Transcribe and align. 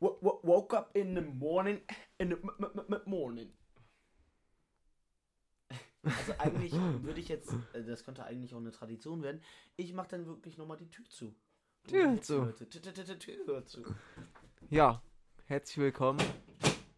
wo- 0.00 0.40
woke 0.42 0.76
up 0.76 0.94
in 0.96 1.14
the 1.14 1.20
morning, 1.22 1.80
in 2.18 2.28
the 2.30 2.34
m- 2.36 2.50
m- 2.58 2.84
m- 2.88 3.02
morning. 3.06 3.52
Also 6.02 6.32
eigentlich 6.38 6.72
würde 6.72 7.20
ich 7.20 7.28
jetzt, 7.28 7.52
äh, 7.74 7.84
das 7.84 8.04
könnte 8.04 8.24
eigentlich 8.24 8.54
auch 8.54 8.58
eine 8.58 8.70
Tradition 8.70 9.22
werden. 9.22 9.42
Ich 9.76 9.92
mache 9.92 10.08
dann 10.08 10.26
wirklich 10.26 10.56
nochmal 10.56 10.76
die 10.76 10.88
Tür 10.88 11.04
zu. 11.08 11.34
Tür 11.88 12.20
zu. 12.22 12.52
Tür, 12.52 13.66
zu. 13.66 13.84
Ja, 14.70 15.02
herzlich 15.46 15.78
willkommen. 15.78 16.20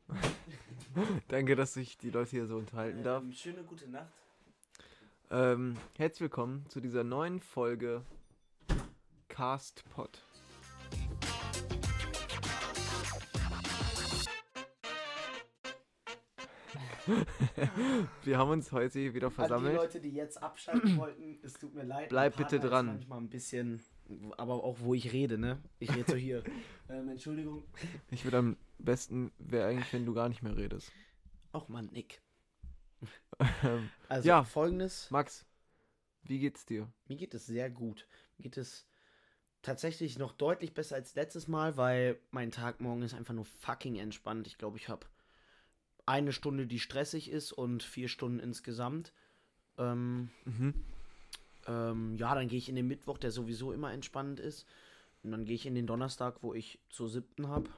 Danke, 1.28 1.56
dass 1.56 1.76
ich 1.76 1.98
die 1.98 2.10
Leute 2.10 2.30
hier 2.30 2.46
so 2.46 2.56
unterhalten 2.56 3.02
darf. 3.02 3.22
Ähm, 3.22 3.32
schöne 3.32 3.64
gute 3.64 3.88
Nacht. 3.88 4.12
Ähm, 5.30 5.76
herzlich 5.96 6.22
willkommen 6.22 6.66
zu 6.68 6.80
dieser 6.80 7.04
neuen 7.04 7.40
Folge 7.40 8.04
Cast 9.28 9.84
Wir 18.24 18.38
haben 18.38 18.50
uns 18.50 18.72
heute 18.72 19.14
wieder 19.14 19.26
An 19.28 19.30
die 19.32 19.34
versammelt. 19.36 19.76
Leute, 19.76 20.00
die 20.00 20.10
jetzt 20.10 20.42
abschalten 20.42 20.96
wollten, 20.96 21.38
es 21.42 21.54
tut 21.54 21.74
mir 21.74 21.84
leid. 21.84 22.08
Bleib 22.08 22.36
bitte 22.36 22.60
dran. 22.60 22.86
manchmal 22.86 23.20
ein 23.20 23.28
bisschen, 23.28 23.82
aber 24.36 24.62
auch 24.64 24.78
wo 24.80 24.94
ich 24.94 25.12
rede, 25.12 25.38
ne? 25.38 25.62
Ich 25.78 25.94
rede 25.94 26.10
so 26.10 26.16
hier. 26.16 26.42
ähm, 26.88 27.08
Entschuldigung. 27.08 27.64
Ich 28.10 28.24
würde 28.24 28.38
am 28.38 28.56
besten 28.78 29.32
wäre 29.38 29.68
eigentlich, 29.68 29.92
wenn 29.92 30.06
du 30.06 30.14
gar 30.14 30.28
nicht 30.28 30.42
mehr 30.42 30.56
redest. 30.56 30.92
Auch 31.52 31.68
mal 31.68 31.82
Nick. 31.82 32.20
Ähm, 33.62 33.90
Also 34.08 34.28
Ja. 34.28 34.44
folgendes. 34.44 35.10
Max, 35.10 35.46
wie 36.22 36.38
geht's 36.38 36.66
dir? 36.66 36.86
Mir 37.08 37.16
geht 37.16 37.34
es 37.34 37.46
sehr 37.46 37.70
gut. 37.70 38.06
Mir 38.36 38.44
geht 38.44 38.56
es 38.58 38.86
tatsächlich 39.62 40.18
noch 40.18 40.32
deutlich 40.32 40.74
besser 40.74 40.96
als 40.96 41.14
letztes 41.14 41.48
Mal, 41.48 41.76
weil 41.76 42.18
mein 42.30 42.50
Tag 42.50 42.80
morgen 42.80 43.02
ist 43.02 43.14
einfach 43.14 43.34
nur 43.34 43.44
fucking 43.44 43.96
entspannt. 43.96 44.46
Ich 44.46 44.58
glaube, 44.58 44.76
ich 44.76 44.88
habe 44.88 45.06
eine 46.10 46.32
Stunde, 46.32 46.66
die 46.66 46.80
stressig 46.80 47.30
ist 47.30 47.52
und 47.52 47.82
vier 47.82 48.08
Stunden 48.08 48.40
insgesamt. 48.40 49.12
Ähm, 49.78 50.30
Mhm. 50.44 50.74
ähm, 51.66 52.16
ja, 52.16 52.34
dann 52.34 52.48
gehe 52.48 52.58
ich 52.58 52.68
in 52.68 52.74
den 52.76 52.88
Mittwoch, 52.88 53.16
der 53.18 53.30
sowieso 53.30 53.72
immer 53.72 53.92
entspannend 53.92 54.40
ist. 54.40 54.66
Und 55.22 55.30
dann 55.32 55.44
gehe 55.44 55.54
ich 55.54 55.66
in 55.66 55.74
den 55.74 55.86
Donnerstag, 55.86 56.42
wo 56.42 56.54
ich 56.54 56.80
zur 56.88 57.08
siebten 57.08 57.48
habe. 57.48 57.70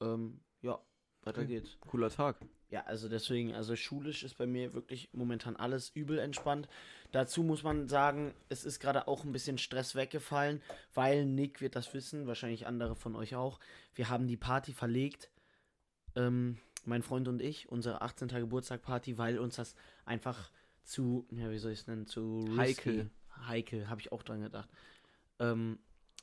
Ähm, 0.00 0.40
ja, 0.62 0.78
weiter 1.22 1.42
Okay. 1.42 1.46
geht's. 1.48 1.78
Cooler 1.80 2.10
Tag. 2.10 2.36
Ja, 2.70 2.84
also 2.84 3.08
deswegen, 3.08 3.52
also 3.54 3.74
schulisch 3.74 4.22
ist 4.22 4.34
bei 4.38 4.46
mir 4.46 4.74
wirklich 4.74 5.08
momentan 5.12 5.56
alles 5.56 5.90
übel 5.90 6.18
entspannt. 6.18 6.68
Dazu 7.10 7.42
muss 7.42 7.64
man 7.64 7.88
sagen, 7.88 8.32
es 8.48 8.64
ist 8.64 8.78
gerade 8.78 9.08
auch 9.08 9.24
ein 9.24 9.32
bisschen 9.32 9.58
Stress 9.58 9.96
weggefallen, 9.96 10.62
weil 10.94 11.26
Nick 11.26 11.60
wird 11.60 11.74
das 11.74 11.92
wissen, 11.94 12.28
wahrscheinlich 12.28 12.66
andere 12.68 12.94
von 12.94 13.16
euch 13.16 13.34
auch. 13.34 13.58
Wir 13.94 14.08
haben 14.08 14.28
die 14.28 14.36
Party 14.36 14.72
verlegt, 14.72 15.30
ähm, 16.14 16.58
mein 16.86 17.02
Freund 17.02 17.28
und 17.28 17.40
ich, 17.42 17.68
unsere 17.68 18.02
18. 18.02 18.28
Geburtstag-Party, 18.28 19.18
weil 19.18 19.38
uns 19.38 19.56
das 19.56 19.74
einfach 20.04 20.50
zu, 20.84 21.26
ja, 21.30 21.50
wie 21.50 21.58
soll 21.58 21.72
ich 21.72 21.80
es 21.80 21.86
nennen, 21.86 22.06
zu 22.06 22.40
risky- 22.40 22.56
Heikel. 22.58 23.10
Heikel, 23.46 23.88
habe 23.88 24.00
ich 24.00 24.12
auch 24.12 24.22
dran 24.22 24.40
gedacht. 24.40 24.68
Ähm, 25.38 25.78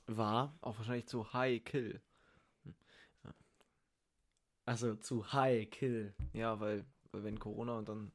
war, 0.07 0.57
Auch 0.61 0.77
wahrscheinlich 0.77 1.07
zu 1.07 1.33
High 1.33 1.63
Kill. 1.63 2.01
also 4.65 4.95
zu 4.95 5.31
high 5.31 5.69
kill. 5.69 6.13
Ja, 6.33 6.59
weil, 6.59 6.85
weil 7.11 7.23
wenn 7.23 7.39
Corona 7.39 7.77
und 7.77 7.87
dann, 7.89 8.11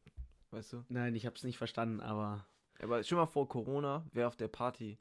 weißt 0.51 0.75
du? 0.75 0.85
Nein, 0.89 1.15
ich 1.15 1.25
habe 1.27 1.37
es 1.37 1.45
nicht 1.45 1.59
verstanden, 1.59 2.01
aber 2.01 2.47
Aber 2.81 3.03
schon 3.03 3.19
mal 3.19 3.27
vor 3.27 3.49
Corona, 3.49 4.05
wer 4.13 4.29
auf 4.29 4.37
der 4.37 4.49
Party. 4.49 4.99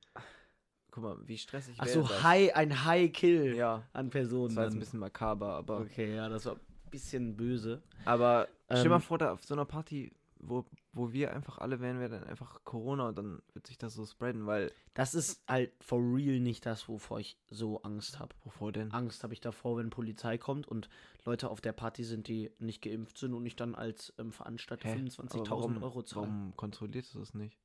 Guck 0.91 1.03
mal, 1.03 1.17
wie 1.27 1.37
stressig 1.37 1.75
Ach 1.79 1.85
wäre 1.85 2.01
so, 2.03 2.07
das? 2.07 2.23
High, 2.23 2.55
ein 2.55 2.85
High 2.85 3.11
Kill 3.11 3.55
Ja, 3.55 3.87
an 3.93 4.09
Personen. 4.09 4.47
das 4.49 4.55
war 4.55 4.63
jetzt 4.65 4.73
ein 4.73 4.79
bisschen 4.79 4.99
makaber, 4.99 5.53
aber. 5.55 5.79
Okay, 5.81 6.15
ja, 6.15 6.27
das 6.29 6.45
war 6.45 6.57
bisschen 6.91 7.35
böse. 7.37 7.81
Aber 8.05 8.47
stell 8.65 8.83
dir 8.83 8.89
mal 8.89 8.95
Ähm, 8.97 9.01
vor, 9.01 9.17
da 9.17 9.31
auf 9.33 9.43
so 9.45 9.53
einer 9.53 9.65
Party, 9.65 10.11
wo, 10.43 10.65
wo 10.93 11.11
wir 11.13 11.33
einfach 11.33 11.59
alle 11.59 11.79
wären, 11.79 11.99
wäre 11.99 12.09
dann 12.19 12.23
einfach 12.25 12.63
Corona 12.63 13.07
und 13.09 13.17
dann 13.17 13.41
wird 13.53 13.67
sich 13.67 13.77
das 13.77 13.93
so 13.93 14.05
spreaden, 14.05 14.45
weil. 14.45 14.71
Das 14.93 15.13
ist 15.15 15.41
halt 15.47 15.71
for 15.81 15.99
real 15.99 16.39
nicht 16.39 16.65
das, 16.65 16.89
wovor 16.89 17.19
ich 17.19 17.37
so 17.49 17.81
Angst 17.83 18.19
habe. 18.19 18.35
Wovor 18.43 18.71
denn? 18.71 18.91
Angst 18.91 19.23
habe 19.23 19.33
ich 19.33 19.39
davor, 19.39 19.77
wenn 19.77 19.89
Polizei 19.89 20.37
kommt 20.37 20.67
und 20.67 20.89
Leute 21.25 21.49
auf 21.49 21.61
der 21.61 21.71
Party 21.73 22.03
sind, 22.03 22.27
die 22.27 22.51
nicht 22.59 22.81
geimpft 22.81 23.17
sind 23.19 23.33
und 23.33 23.45
ich 23.45 23.55
dann 23.55 23.73
als 23.75 24.13
ähm, 24.17 24.31
Veranstalter 24.31 24.89
Hä? 24.89 24.93
Aber 24.93 25.01
25.000 25.01 25.49
warum- 25.49 25.83
Euro 25.83 26.03
zahle. 26.03 26.27
Warum 26.27 26.53
kontrollierst 26.57 27.13
du 27.15 27.19
das 27.19 27.33
nicht? 27.33 27.57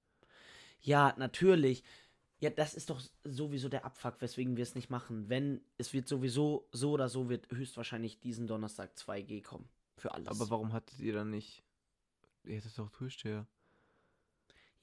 Ja, 0.81 1.15
natürlich. 1.17 1.83
Ja, 2.41 2.51
das 2.51 2.75
ist 2.75 2.91
doch 2.91 3.01
sowieso 3.25 3.69
der 3.69 3.85
Abfuck, 3.87 4.21
weswegen 4.21 4.57
wir 4.57 4.63
es 4.63 4.75
nicht 4.75 4.91
machen. 4.91 5.29
Wenn, 5.29 5.63
es 5.79 5.93
wird 5.95 6.07
sowieso, 6.07 6.69
so 6.71 6.91
oder 6.93 7.09
so 7.09 7.29
wird 7.31 7.51
höchstwahrscheinlich 7.51 8.21
diesen 8.21 8.47
Donnerstag 8.47 8.93
2G 8.97 9.43
kommen. 9.43 9.69
Für 9.97 10.13
alles. 10.13 10.29
Aber 10.29 10.51
warum 10.51 10.73
hattet 10.75 10.99
ihr 10.99 11.15
dann 11.15 11.31
nicht. 11.31 11.63
Ihr 12.45 12.57
hättet 12.57 12.79
doch 12.79 12.91
Türsteher. 12.91 13.47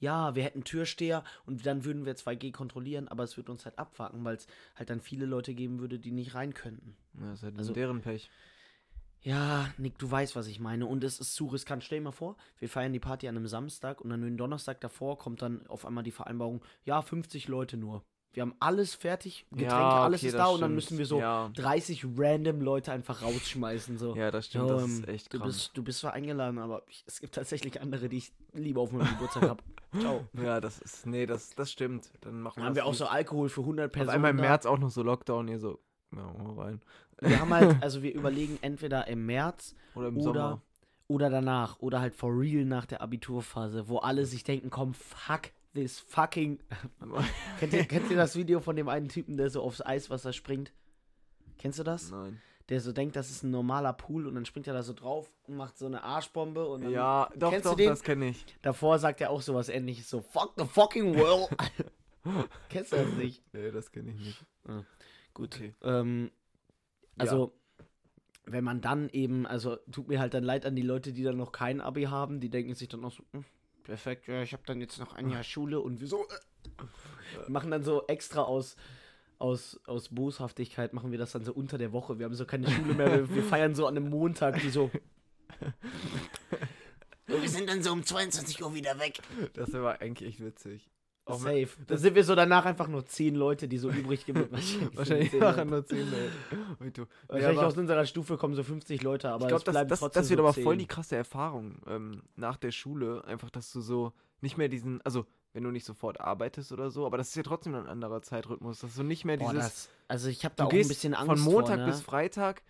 Ja, 0.00 0.34
wir 0.34 0.42
hätten 0.42 0.64
Türsteher 0.64 1.22
und 1.46 1.64
dann 1.64 1.84
würden 1.84 2.04
wir 2.04 2.16
2G 2.16 2.50
kontrollieren, 2.52 3.06
aber 3.08 3.22
es 3.22 3.36
würde 3.36 3.52
uns 3.52 3.64
halt 3.64 3.78
abfacken, 3.78 4.24
weil 4.24 4.36
es 4.36 4.46
halt 4.74 4.90
dann 4.90 5.00
viele 5.00 5.24
Leute 5.24 5.54
geben 5.54 5.78
würde, 5.78 5.98
die 6.00 6.10
nicht 6.10 6.34
rein 6.34 6.52
könnten. 6.52 6.96
Ja, 7.14 7.30
das 7.30 7.38
ist 7.38 7.42
halt 7.44 7.58
Also- 7.58 7.72
deren 7.72 8.02
Pech. 8.02 8.28
Ja, 9.24 9.68
Nick, 9.78 9.98
du 9.98 10.10
weißt, 10.10 10.36
was 10.36 10.46
ich 10.48 10.60
meine. 10.60 10.86
Und 10.86 11.02
es 11.02 11.18
ist 11.18 11.34
zu 11.34 11.46
riskant. 11.46 11.82
Stell 11.82 11.98
dir 11.98 12.04
mal 12.04 12.12
vor, 12.12 12.36
wir 12.58 12.68
feiern 12.68 12.92
die 12.92 13.00
Party 13.00 13.26
an 13.26 13.36
einem 13.36 13.46
Samstag 13.46 14.00
und 14.02 14.10
dann 14.10 14.20
den 14.20 14.36
Donnerstag 14.36 14.80
davor 14.82 15.16
kommt 15.18 15.40
dann 15.40 15.66
auf 15.66 15.86
einmal 15.86 16.04
die 16.04 16.10
Vereinbarung, 16.10 16.62
ja, 16.84 17.00
50 17.00 17.48
Leute 17.48 17.76
nur. 17.78 18.04
Wir 18.34 18.42
haben 18.42 18.54
alles 18.58 18.96
fertig, 18.96 19.46
Getränke, 19.52 19.74
alles 19.76 20.20
okay, 20.20 20.26
ist 20.26 20.36
da 20.36 20.46
und 20.46 20.60
dann 20.60 20.70
stimmt. 20.70 20.74
müssen 20.74 20.98
wir 20.98 21.06
so 21.06 21.20
Ja, 21.20 21.50
30 21.54 22.04
random 22.18 22.60
Leute 22.62 22.90
einfach 22.90 23.22
rausschmeißen. 23.22 23.96
So. 23.96 24.16
ja 24.16 24.32
das 24.32 24.46
stimmt, 24.46 24.68
Ja, 24.68 24.74
das 24.74 24.84
ähm, 24.84 24.90
ist 24.90 25.08
echt 25.08 25.32
du 25.32 25.38
krass. 25.38 25.46
bist, 25.46 25.70
du 25.74 25.82
bist 25.84 26.00
zwar 26.00 26.14
eingeladen, 26.14 26.58
aber 26.58 26.82
ich, 26.88 27.04
es 27.06 27.20
gibt 27.20 27.36
tatsächlich 27.36 27.80
andere, 27.80 28.08
die 28.08 28.16
ich 28.18 28.32
lieber 28.52 28.80
auf 28.80 28.90
meinem 28.90 29.08
Geburtstag 29.08 29.48
habe. 29.48 29.62
Ciao. 30.00 30.26
Ja, 30.32 30.60
das 30.60 30.80
ist. 30.80 31.06
Nee, 31.06 31.26
das, 31.26 31.50
das 31.54 31.70
stimmt. 31.70 32.10
Dann 32.22 32.40
machen 32.40 32.56
Dann 32.56 32.64
haben 32.66 32.74
das 32.74 32.82
wir 32.84 32.86
auch 32.86 32.94
so 32.94 33.06
Alkohol 33.06 33.48
für 33.48 33.60
100 33.60 33.86
Auf 33.86 33.92
Personen. 33.92 34.14
einmal 34.16 34.30
im. 34.32 34.36
März 34.38 34.66
auch 34.66 34.78
noch 34.78 34.90
so 34.90 35.04
Lockdown, 35.04 35.46
ihr 35.46 35.60
so. 35.60 35.78
Ja, 36.16 36.34
hau 36.44 36.52
rein. 36.60 36.80
Wir 37.20 37.40
haben 37.40 37.52
halt, 37.54 37.76
also 37.82 38.02
wir 38.02 38.12
überlegen 38.14 38.58
entweder 38.62 39.06
im 39.08 39.26
März 39.26 39.74
Oder 39.94 40.08
im 40.08 40.16
oder, 40.18 40.32
Sommer. 40.32 40.62
oder 41.08 41.30
danach. 41.30 41.78
Oder 41.80 42.00
halt 42.00 42.14
for 42.14 42.30
real 42.38 42.64
nach 42.64 42.86
der 42.86 43.00
Abiturphase, 43.00 43.88
wo 43.88 43.98
alle 43.98 44.26
sich 44.26 44.44
denken, 44.44 44.70
komm, 44.70 44.94
fuck 44.94 45.50
this 45.74 46.00
fucking. 46.00 46.58
kennt, 47.60 47.72
ihr, 47.72 47.84
kennt 47.84 48.10
ihr 48.10 48.16
das 48.16 48.36
Video 48.36 48.60
von 48.60 48.76
dem 48.76 48.88
einen 48.88 49.08
Typen, 49.08 49.36
der 49.36 49.50
so 49.50 49.62
aufs 49.62 49.80
Eiswasser 49.84 50.32
springt? 50.32 50.72
Kennst 51.58 51.78
du 51.78 51.82
das? 51.84 52.10
Nein. 52.10 52.40
Der 52.70 52.80
so 52.80 52.92
denkt, 52.92 53.14
das 53.14 53.30
ist 53.30 53.42
ein 53.42 53.50
normaler 53.50 53.92
Pool 53.92 54.26
und 54.26 54.34
dann 54.36 54.46
springt 54.46 54.66
er 54.66 54.72
da 54.72 54.82
so 54.82 54.94
drauf 54.94 55.30
und 55.46 55.56
macht 55.56 55.76
so 55.76 55.84
eine 55.84 56.02
Arschbombe 56.02 56.66
und 56.66 56.82
dann 56.84 56.90
Ja, 56.92 57.28
doch, 57.36 57.50
Kennst 57.50 57.66
du 57.66 57.70
doch, 57.70 57.76
den? 57.76 57.88
das 57.90 58.02
kenne 58.02 58.28
ich. 58.30 58.46
davor 58.62 58.98
sagt 58.98 59.20
er 59.20 59.28
auch 59.28 59.42
sowas 59.42 59.68
ähnliches, 59.68 60.08
so 60.08 60.22
fuck 60.22 60.54
the 60.56 60.64
fucking 60.64 61.14
world. 61.18 61.48
Kennst 62.70 62.92
du 62.92 62.96
das 62.96 63.12
nicht? 63.14 63.42
Nee, 63.52 63.70
das 63.70 63.92
kenne 63.92 64.12
ich 64.12 64.18
nicht. 64.18 64.44
Gut. 65.34 65.56
Okay. 65.56 65.74
Ähm, 65.82 66.30
also, 67.18 67.52
wenn 68.46 68.64
man 68.64 68.80
dann 68.80 69.08
eben, 69.10 69.46
also 69.46 69.76
tut 69.90 70.08
mir 70.08 70.20
halt 70.20 70.34
dann 70.34 70.44
leid 70.44 70.64
an 70.66 70.76
die 70.76 70.82
Leute, 70.82 71.12
die 71.12 71.22
dann 71.22 71.36
noch 71.36 71.52
kein 71.52 71.80
Abi 71.80 72.04
haben, 72.04 72.40
die 72.40 72.50
denken 72.50 72.74
sich 72.74 72.88
dann 72.88 73.04
auch 73.04 73.12
so, 73.12 73.22
"Hm, 73.32 73.44
perfekt, 73.84 74.28
ja, 74.28 74.42
ich 74.42 74.52
habe 74.52 74.62
dann 74.66 74.80
jetzt 74.80 74.98
noch 74.98 75.14
ein 75.14 75.30
Jahr 75.30 75.42
Schule 75.44 75.80
und 75.80 76.00
wieso? 76.00 76.24
Äh, 76.24 77.50
machen 77.50 77.70
dann 77.70 77.82
so 77.82 78.06
extra 78.06 78.42
aus, 78.42 78.76
aus, 79.38 79.80
aus 79.86 80.08
Boshaftigkeit, 80.08 80.92
machen 80.92 81.10
wir 81.10 81.18
das 81.18 81.32
dann 81.32 81.44
so 81.44 81.52
unter 81.52 81.78
der 81.78 81.92
Woche. 81.92 82.18
Wir 82.18 82.26
haben 82.26 82.34
so 82.34 82.46
keine 82.46 82.70
Schule 82.70 82.94
mehr, 82.94 83.12
wir, 83.12 83.30
wir 83.34 83.42
feiern 83.42 83.74
so 83.74 83.86
an 83.86 83.96
einem 83.96 84.08
Montag, 84.10 84.60
die 84.60 84.70
so. 84.70 84.90
wir 87.26 87.48
sind 87.48 87.68
dann 87.68 87.82
so 87.82 87.92
um 87.92 88.04
22 88.04 88.62
Uhr 88.62 88.74
wieder 88.74 88.98
weg. 88.98 89.20
Das 89.54 89.72
war 89.72 90.00
eigentlich 90.00 90.28
echt 90.28 90.44
witzig. 90.44 90.90
Mit- 91.26 91.38
Safe. 91.38 91.68
Dann 91.86 91.98
sind 91.98 92.14
wir 92.14 92.24
so 92.24 92.34
danach 92.34 92.66
einfach 92.66 92.86
nur 92.86 93.06
zehn 93.06 93.34
Leute, 93.34 93.66
die 93.66 93.78
so 93.78 93.90
übrig 93.90 94.26
geblieben 94.26 94.56
sind. 94.60 94.96
Wahrscheinlich 94.96 95.30
Zehn 95.30 95.40
Leute. 95.40 95.64
nur 95.64 95.86
10 95.86 95.98
Leute. 96.10 97.08
Wahrscheinlich 97.28 97.58
aber- 97.58 97.66
aus 97.66 97.78
unserer 97.78 98.06
Stufe 98.06 98.36
kommen 98.36 98.54
so 98.54 98.62
50 98.62 99.02
Leute, 99.02 99.30
aber 99.30 99.44
ich 99.44 99.48
glaube, 99.48 99.60
es 99.60 99.64
das, 99.64 99.72
bleiben 99.72 99.88
das, 99.88 100.00
trotzdem 100.00 100.22
das 100.22 100.30
wird 100.30 100.38
so 100.38 100.44
aber 100.44 100.54
10. 100.54 100.64
voll 100.64 100.76
die 100.76 100.86
krasse 100.86 101.16
Erfahrung 101.16 101.76
ähm, 101.86 102.22
nach 102.36 102.56
der 102.56 102.72
Schule. 102.72 103.24
Einfach, 103.24 103.50
dass 103.50 103.72
du 103.72 103.80
so 103.80 104.12
nicht 104.40 104.58
mehr 104.58 104.68
diesen, 104.68 105.00
also 105.02 105.24
wenn 105.54 105.62
du 105.64 105.70
nicht 105.70 105.86
sofort 105.86 106.20
arbeitest 106.20 106.72
oder 106.72 106.90
so, 106.90 107.06
aber 107.06 107.16
das 107.16 107.28
ist 107.28 107.36
ja 107.36 107.42
trotzdem 107.42 107.74
ein 107.74 107.86
anderer 107.86 108.20
Zeitrhythmus, 108.22 108.80
dass 108.80 108.94
du 108.94 109.02
nicht 109.04 109.24
mehr 109.24 109.38
Boah, 109.38 109.52
dieses, 109.52 109.64
das, 109.64 109.88
also 110.08 110.28
ich 110.28 110.44
habe 110.44 110.54
da 110.56 110.64
auch 110.64 110.72
ein 110.72 110.88
bisschen 110.88 111.14
Angst 111.14 111.26
von 111.26 111.40
Montag 111.40 111.76
vor, 111.76 111.86
ne? 111.86 111.86
bis 111.86 112.02
Freitag 112.02 112.62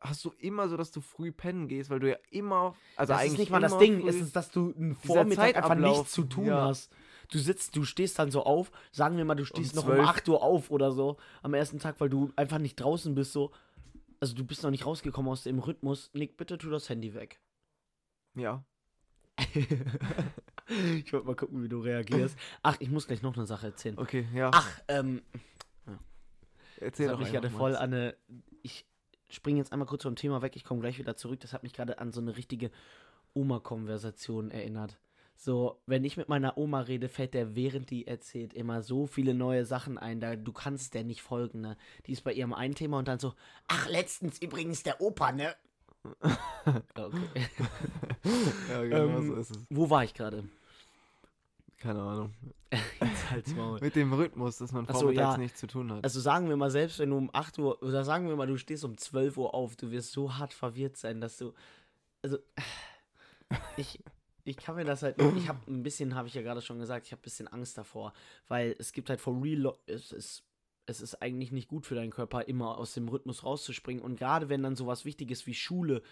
hast 0.00 0.24
du 0.24 0.32
immer 0.38 0.68
so, 0.68 0.76
dass 0.76 0.90
du 0.90 1.00
früh 1.00 1.32
pennen 1.32 1.66
gehst, 1.68 1.90
weil 1.90 2.00
du 2.00 2.10
ja 2.10 2.16
immer, 2.30 2.74
also 2.96 3.12
das 3.12 3.22
eigentlich 3.22 3.32
ist 3.32 3.38
nicht 3.38 3.50
mal 3.50 3.60
das 3.60 3.78
Ding, 3.78 4.02
früh, 4.02 4.08
es 4.08 4.16
ist, 4.16 4.36
dass 4.36 4.50
du 4.50 4.74
einen 4.76 4.94
Vormittag 4.94 5.56
einfach 5.56 5.74
nichts 5.74 6.12
zu 6.12 6.24
tun 6.24 6.46
ja. 6.46 6.66
hast. 6.66 6.92
Du 7.34 7.40
sitzt, 7.40 7.74
du 7.74 7.84
stehst 7.84 8.20
dann 8.20 8.30
so 8.30 8.44
auf, 8.44 8.70
sagen 8.92 9.16
wir 9.16 9.24
mal, 9.24 9.34
du 9.34 9.44
stehst 9.44 9.74
noch 9.74 9.88
um 9.88 9.94
12. 9.94 10.08
8 10.08 10.28
Uhr 10.28 10.40
auf 10.40 10.70
oder 10.70 10.92
so 10.92 11.16
am 11.42 11.52
ersten 11.52 11.80
Tag, 11.80 11.96
weil 11.98 12.08
du 12.08 12.32
einfach 12.36 12.58
nicht 12.58 12.76
draußen 12.76 13.12
bist, 13.16 13.32
so. 13.32 13.50
Also 14.20 14.36
du 14.36 14.44
bist 14.44 14.62
noch 14.62 14.70
nicht 14.70 14.86
rausgekommen 14.86 15.32
aus 15.32 15.42
dem 15.42 15.58
Rhythmus. 15.58 16.10
Nick, 16.14 16.36
bitte 16.36 16.58
tu 16.58 16.70
das 16.70 16.88
Handy 16.88 17.12
weg. 17.12 17.40
ja. 18.34 18.64
ich 20.68 21.12
wollte 21.12 21.26
mal 21.26 21.34
gucken, 21.34 21.60
wie 21.64 21.68
du 21.68 21.80
reagierst. 21.80 22.38
Ach, 22.62 22.76
ich 22.78 22.88
muss 22.88 23.08
gleich 23.08 23.22
noch 23.22 23.36
eine 23.36 23.46
Sache 23.46 23.66
erzählen. 23.66 23.98
Okay, 23.98 24.28
ja. 24.32 24.52
Ach, 24.54 24.80
ähm. 24.86 25.22
ja. 25.88 25.98
Erzähl 26.78 27.08
das 27.08 27.16
doch 27.16 27.20
mich 27.20 27.32
gerade 27.32 27.50
voll 27.50 27.74
an 27.74 27.92
eine. 27.92 28.16
Ich 28.62 28.86
springe 29.28 29.58
jetzt 29.58 29.72
einmal 29.72 29.88
kurz 29.88 30.04
vom 30.04 30.14
Thema 30.14 30.40
weg, 30.40 30.54
ich 30.54 30.62
komme 30.62 30.80
gleich 30.80 31.00
wieder 31.00 31.16
zurück. 31.16 31.40
Das 31.40 31.52
hat 31.52 31.64
mich 31.64 31.72
gerade 31.72 31.98
an 31.98 32.12
so 32.12 32.20
eine 32.20 32.36
richtige 32.36 32.70
Oma-Konversation 33.34 34.52
erinnert. 34.52 34.98
So, 35.44 35.78
wenn 35.84 36.04
ich 36.04 36.16
mit 36.16 36.30
meiner 36.30 36.56
Oma 36.56 36.80
rede, 36.80 37.10
fällt 37.10 37.34
der, 37.34 37.54
während 37.54 37.90
die 37.90 38.06
erzählt, 38.06 38.54
immer 38.54 38.80
so 38.80 39.06
viele 39.06 39.34
neue 39.34 39.66
Sachen 39.66 39.98
ein. 39.98 40.18
Da, 40.18 40.36
du 40.36 40.52
kannst 40.54 40.94
der 40.94 41.04
nicht 41.04 41.20
folgen, 41.20 41.60
ne? 41.60 41.76
Die 42.06 42.12
ist 42.12 42.22
bei 42.22 42.32
ihrem 42.32 42.54
ein 42.54 42.74
Thema 42.74 42.98
und 42.98 43.08
dann 43.08 43.18
so, 43.18 43.34
ach, 43.68 43.86
letztens 43.90 44.40
übrigens 44.40 44.84
der 44.84 45.02
Opa, 45.02 45.32
ne? 45.32 45.54
okay. 46.94 47.18
ja, 48.70 48.82
genau 48.84 49.18
Ähm, 49.18 49.26
so 49.26 49.34
ist 49.34 49.50
es. 49.50 49.66
Wo 49.68 49.90
war 49.90 50.02
ich 50.04 50.14
gerade? 50.14 50.48
Keine 51.76 52.00
Ahnung. 52.00 52.32
Halt's 53.30 53.54
Maul. 53.54 53.80
Mit 53.80 53.96
dem 53.96 54.14
Rhythmus, 54.14 54.56
dass 54.56 54.72
man 54.72 54.86
Ach 54.88 54.94
so, 54.94 55.00
vormittags 55.00 55.34
ja. 55.34 55.36
nichts 55.36 55.60
zu 55.60 55.66
tun 55.66 55.92
hat. 55.92 56.04
Also 56.04 56.20
sagen 56.20 56.48
wir 56.48 56.56
mal, 56.56 56.70
selbst 56.70 56.98
wenn 57.00 57.10
du 57.10 57.18
um 57.18 57.28
8 57.34 57.58
Uhr, 57.58 57.82
oder 57.82 58.02
sagen 58.02 58.28
wir 58.28 58.36
mal, 58.36 58.46
du 58.46 58.56
stehst 58.56 58.82
um 58.82 58.96
12 58.96 59.36
Uhr 59.36 59.52
auf, 59.52 59.76
du 59.76 59.90
wirst 59.90 60.12
so 60.12 60.38
hart 60.38 60.54
verwirrt 60.54 60.96
sein, 60.96 61.20
dass 61.20 61.36
du, 61.36 61.52
also, 62.22 62.38
ich, 63.76 64.00
ich 64.44 64.56
kann 64.56 64.76
mir 64.76 64.84
das 64.84 65.02
halt, 65.02 65.16
ich 65.36 65.48
habe 65.48 65.58
ein 65.70 65.82
bisschen, 65.82 66.14
habe 66.14 66.28
ich 66.28 66.34
ja 66.34 66.42
gerade 66.42 66.60
schon 66.62 66.78
gesagt, 66.78 67.06
ich 67.06 67.12
habe 67.12 67.20
ein 67.20 67.22
bisschen 67.22 67.48
Angst 67.48 67.78
davor, 67.78 68.12
weil 68.48 68.74
es 68.78 68.92
gibt 68.92 69.08
halt 69.10 69.20
for 69.20 69.42
real, 69.42 69.74
es 69.86 70.12
ist, 70.12 70.44
es 70.86 71.00
ist 71.00 71.22
eigentlich 71.22 71.50
nicht 71.50 71.68
gut 71.68 71.86
für 71.86 71.94
deinen 71.94 72.10
Körper, 72.10 72.46
immer 72.46 72.76
aus 72.76 72.92
dem 72.94 73.08
Rhythmus 73.08 73.42
rauszuspringen 73.42 74.02
und 74.02 74.16
gerade 74.18 74.48
wenn 74.48 74.62
dann 74.62 74.76
sowas 74.76 75.04
Wichtiges 75.04 75.46
wie 75.46 75.54
Schule 75.54 76.02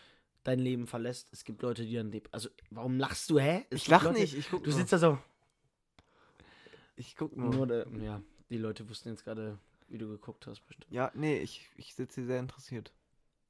dein 0.44 0.58
Leben 0.58 0.86
verlässt, 0.86 1.28
es 1.32 1.44
gibt 1.44 1.62
Leute, 1.62 1.84
die 1.84 1.94
dann, 1.94 2.10
also, 2.32 2.48
warum 2.70 2.98
lachst 2.98 3.28
du, 3.30 3.38
hä? 3.38 3.64
Es 3.70 3.82
ich 3.82 3.88
lach 3.88 4.02
Leute, 4.04 4.18
nicht, 4.20 4.34
ich 4.34 4.50
guck 4.50 4.64
Du 4.64 4.70
nur. 4.70 4.78
sitzt 4.78 4.92
da 4.92 4.98
so, 4.98 5.18
Ich 6.96 7.16
guck 7.16 7.36
nur. 7.36 7.54
nur, 7.54 7.66
der, 7.66 7.86
ja, 8.00 8.20
die 8.50 8.58
Leute 8.58 8.88
wussten 8.88 9.10
jetzt 9.10 9.24
gerade, 9.24 9.58
wie 9.88 9.98
du 9.98 10.08
geguckt 10.08 10.46
hast, 10.46 10.66
bestimmt. 10.66 10.86
Ja, 10.90 11.10
nee, 11.14 11.38
ich, 11.38 11.68
ich 11.76 11.94
sitze 11.94 12.20
hier 12.22 12.26
sehr 12.28 12.40
interessiert. 12.40 12.92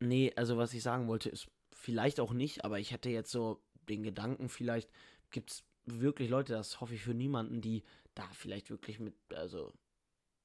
Nee, 0.01 0.33
also 0.37 0.57
was 0.57 0.75
ich 0.75 0.83
sagen 0.83 1.09
wollte, 1.09 1.29
ist 1.29 1.47
vielleicht 1.73 2.21
auch 2.21 2.33
nicht, 2.33 2.65
aber 2.65 2.79
ich 2.79 2.91
hätte 2.93 3.09
jetzt 3.11 3.31
so 3.31 3.61
den 3.89 4.03
Gedanken, 4.03 4.49
vielleicht 4.49 4.91
gibt 5.31 5.51
es 5.51 5.65
wirklich 5.85 6.29
Leute, 6.29 6.53
das 6.53 6.81
hoffe 6.81 6.95
ich 6.95 7.03
für 7.03 7.15
niemanden, 7.15 7.61
die 7.61 7.83
da 8.15 8.25
vielleicht 8.33 8.71
wirklich 8.71 9.01
mit, 9.01 9.15
also 9.35 9.73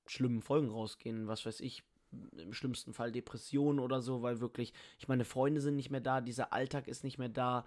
schlimmen 0.06 0.42
Folgen 0.42 0.70
rausgehen, 0.70 1.28
was 1.28 1.46
weiß 1.46 1.60
ich, 1.60 1.84
im 2.38 2.54
schlimmsten 2.54 2.94
Fall 2.94 3.12
Depressionen 3.12 3.80
oder 3.80 4.02
so, 4.02 4.22
weil 4.22 4.40
wirklich, 4.40 4.74
ich 4.98 5.08
meine, 5.08 5.26
Freunde 5.26 5.62
sind 5.62 5.76
nicht 5.76 5.92
mehr 5.92 6.02
da, 6.02 6.22
dieser 6.22 6.54
Alltag 6.54 6.88
ist 6.88 7.04
nicht 7.04 7.18
mehr 7.18 7.30
da, 7.30 7.66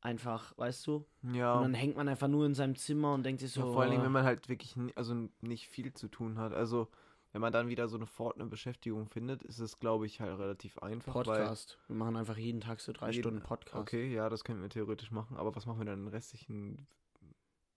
einfach, 0.00 0.56
weißt 0.58 0.86
du? 0.86 1.06
Ja. 1.32 1.54
Und 1.54 1.62
dann 1.62 1.74
hängt 1.74 1.96
man 1.96 2.08
einfach 2.08 2.28
nur 2.28 2.46
in 2.46 2.54
seinem 2.54 2.76
Zimmer 2.76 3.14
und 3.14 3.24
denkt 3.24 3.40
sich 3.40 3.52
so, 3.52 3.60
ja 3.60 3.72
vor 3.72 3.82
allen 3.82 3.90
Dingen, 3.90 4.02
äh, 4.02 4.06
wenn 4.06 4.12
man 4.12 4.24
halt 4.24 4.48
wirklich 4.48 4.74
also 4.94 5.28
nicht 5.40 5.68
viel 5.68 5.92
zu 5.94 6.08
tun 6.08 6.38
hat. 6.38 6.52
Also, 6.52 6.88
wenn 7.34 7.40
man 7.40 7.52
dann 7.52 7.68
wieder 7.68 7.88
so 7.88 7.96
eine 7.96 8.06
fort 8.06 8.36
eine 8.36 8.46
Beschäftigung 8.48 9.08
findet, 9.08 9.42
ist 9.42 9.58
es, 9.58 9.78
glaube 9.80 10.06
ich, 10.06 10.20
halt 10.20 10.38
relativ 10.38 10.78
einfach. 10.78 11.12
Podcast. 11.12 11.78
Wir 11.88 11.96
machen 11.96 12.16
einfach 12.16 12.36
jeden 12.36 12.60
Tag 12.60 12.80
so 12.80 12.92
drei 12.92 13.10
Jeden- 13.10 13.22
Stunden 13.22 13.42
Podcast. 13.42 13.74
okay, 13.76 14.12
ja, 14.14 14.28
das 14.28 14.44
könnten 14.44 14.62
wir 14.62 14.68
theoretisch 14.70 15.10
machen. 15.10 15.36
Aber 15.36 15.54
was 15.56 15.66
machen 15.66 15.80
wir 15.80 15.84
dann 15.84 15.98
in 15.98 16.04
den 16.06 16.14
restlichen 16.14 16.86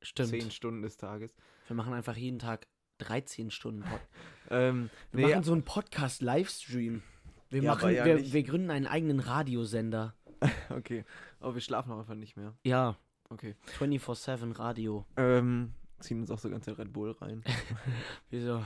Stimmt. 0.01 0.29
zehn 0.29 0.51
Stunden 0.51 0.83
des 0.83 0.95
Tages? 0.97 1.35
Wir 1.65 1.75
machen 1.75 1.93
einfach 1.93 2.15
jeden 2.15 2.37
Tag 2.37 2.67
13 2.99 3.51
Stunden 3.51 3.81
Podcast. 3.81 4.07
Ähm, 4.49 4.89
Wir 5.11 5.25
nee, 5.25 5.33
machen 5.33 5.43
so 5.43 5.51
einen 5.51 5.63
Podcast-Livestream. 5.63 7.01
Wir, 7.49 7.63
Ja, 7.63 7.73
machen, 7.75 7.93
ja 7.93 8.05
wir, 8.05 8.31
wir 8.31 8.43
gründen 8.43 8.69
einen 8.71 8.87
eigenen 8.87 9.19
Radiosender. 9.19 10.13
okay. 10.69 11.03
Aber 11.41 11.53
wir 11.55 11.61
schlafen 11.61 11.91
auch 11.91 11.99
einfach 11.99 12.15
nicht 12.15 12.37
mehr. 12.37 12.53
Ja, 12.63 12.95
Okay. 13.29 13.55
24-7 13.77 14.57
Radio. 14.57 15.05
Ähm, 15.17 15.73
ziehen 15.99 16.21
uns 16.21 16.31
auch 16.31 16.39
so 16.39 16.49
ganze 16.49 16.77
Red 16.77 16.93
Bull 16.93 17.11
rein. 17.11 17.43
Wieso? 18.29 18.63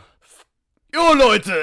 Jo, 0.93 1.13
Leute! 1.13 1.53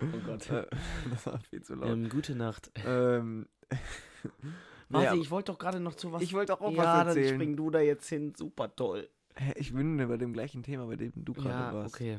oh 0.00 0.18
Gott. 0.26 0.48
Äh, 0.50 0.66
das 1.10 1.26
war 1.26 1.38
viel 1.50 1.62
zu 1.62 1.74
laut. 1.74 1.90
Ähm, 1.90 2.08
gute 2.08 2.34
Nacht. 2.34 2.70
Ähm, 2.84 3.46
Warte, 4.88 5.14
nee, 5.14 5.22
ich 5.22 5.30
wollte 5.30 5.52
doch 5.52 5.58
gerade 5.58 5.80
noch 5.80 5.94
zu 5.94 6.12
was. 6.12 6.22
ich 6.22 6.32
wollte 6.34 6.60
auch 6.60 6.70
ja, 6.72 6.76
was 6.78 6.84
dann 6.84 7.06
erzählen. 7.08 7.34
spring 7.34 7.56
du 7.56 7.70
da 7.70 7.80
jetzt 7.80 8.08
hin. 8.08 8.34
Super 8.34 8.74
toll. 8.74 9.08
Ich 9.56 9.72
bin 9.72 9.96
bei 9.96 10.16
dem 10.18 10.32
gleichen 10.32 10.62
Thema, 10.62 10.86
bei 10.86 10.96
dem 10.96 11.12
du 11.14 11.32
gerade 11.32 11.48
Ja, 11.48 11.72
warst. 11.72 11.94
okay. 11.94 12.18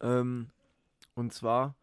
Ähm, 0.00 0.50
und 1.14 1.32
zwar, 1.32 1.74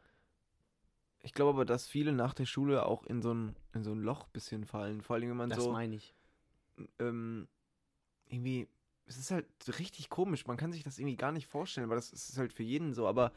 ich 1.24 1.34
glaube 1.34 1.52
aber, 1.52 1.66
dass 1.66 1.88
viele 1.88 2.12
nach 2.14 2.34
der 2.36 2.46
Schule 2.46 2.86
auch 2.86 3.04
in 3.06 3.22
so 3.24 3.34
ein, 3.34 3.56
in 3.74 3.84
so 3.84 3.92
ein 3.92 4.02
Loch 4.02 4.28
bisschen 4.28 4.66
fallen. 4.66 5.02
Vor 5.02 5.16
allem, 5.16 5.30
wenn 5.30 5.38
man 5.38 5.50
Das 5.50 5.64
so 5.64 5.72
meine 5.72 5.96
ich. 5.96 6.14
ähm, 7.00 7.48
irgendwie, 8.28 8.68
es 9.08 9.18
ist 9.18 9.32
halt 9.32 9.48
richtig 9.80 10.10
komisch. 10.10 10.46
Man 10.46 10.58
kann 10.58 10.72
sich 10.72 10.84
das 10.84 11.00
irgendwie 11.00 11.18
gar 11.18 11.32
nicht 11.32 11.48
vorstellen, 11.48 11.90
weil 11.90 11.96
das 11.98 12.12
ist 12.14 12.38
halt 12.38 12.54
für 12.54 12.64
jeden 12.64 12.94
so. 12.94 13.08
Aber 13.08 13.32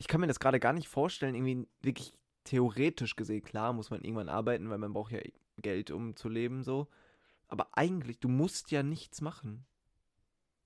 ich 0.00 0.08
kann 0.08 0.20
mir 0.22 0.26
das 0.26 0.40
gerade 0.40 0.58
gar 0.58 0.72
nicht 0.72 0.88
vorstellen, 0.88 1.34
irgendwie 1.34 1.68
wirklich 1.82 2.14
theoretisch 2.44 3.16
gesehen. 3.16 3.42
Klar 3.44 3.74
muss 3.74 3.90
man 3.90 4.00
irgendwann 4.00 4.30
arbeiten, 4.30 4.70
weil 4.70 4.78
man 4.78 4.94
braucht 4.94 5.12
ja 5.12 5.20
Geld, 5.58 5.90
um 5.90 6.16
zu 6.16 6.30
leben, 6.30 6.62
so. 6.62 6.88
Aber 7.48 7.68
eigentlich, 7.76 8.18
du 8.18 8.28
musst 8.28 8.70
ja 8.70 8.82
nichts 8.82 9.20
machen. 9.20 9.66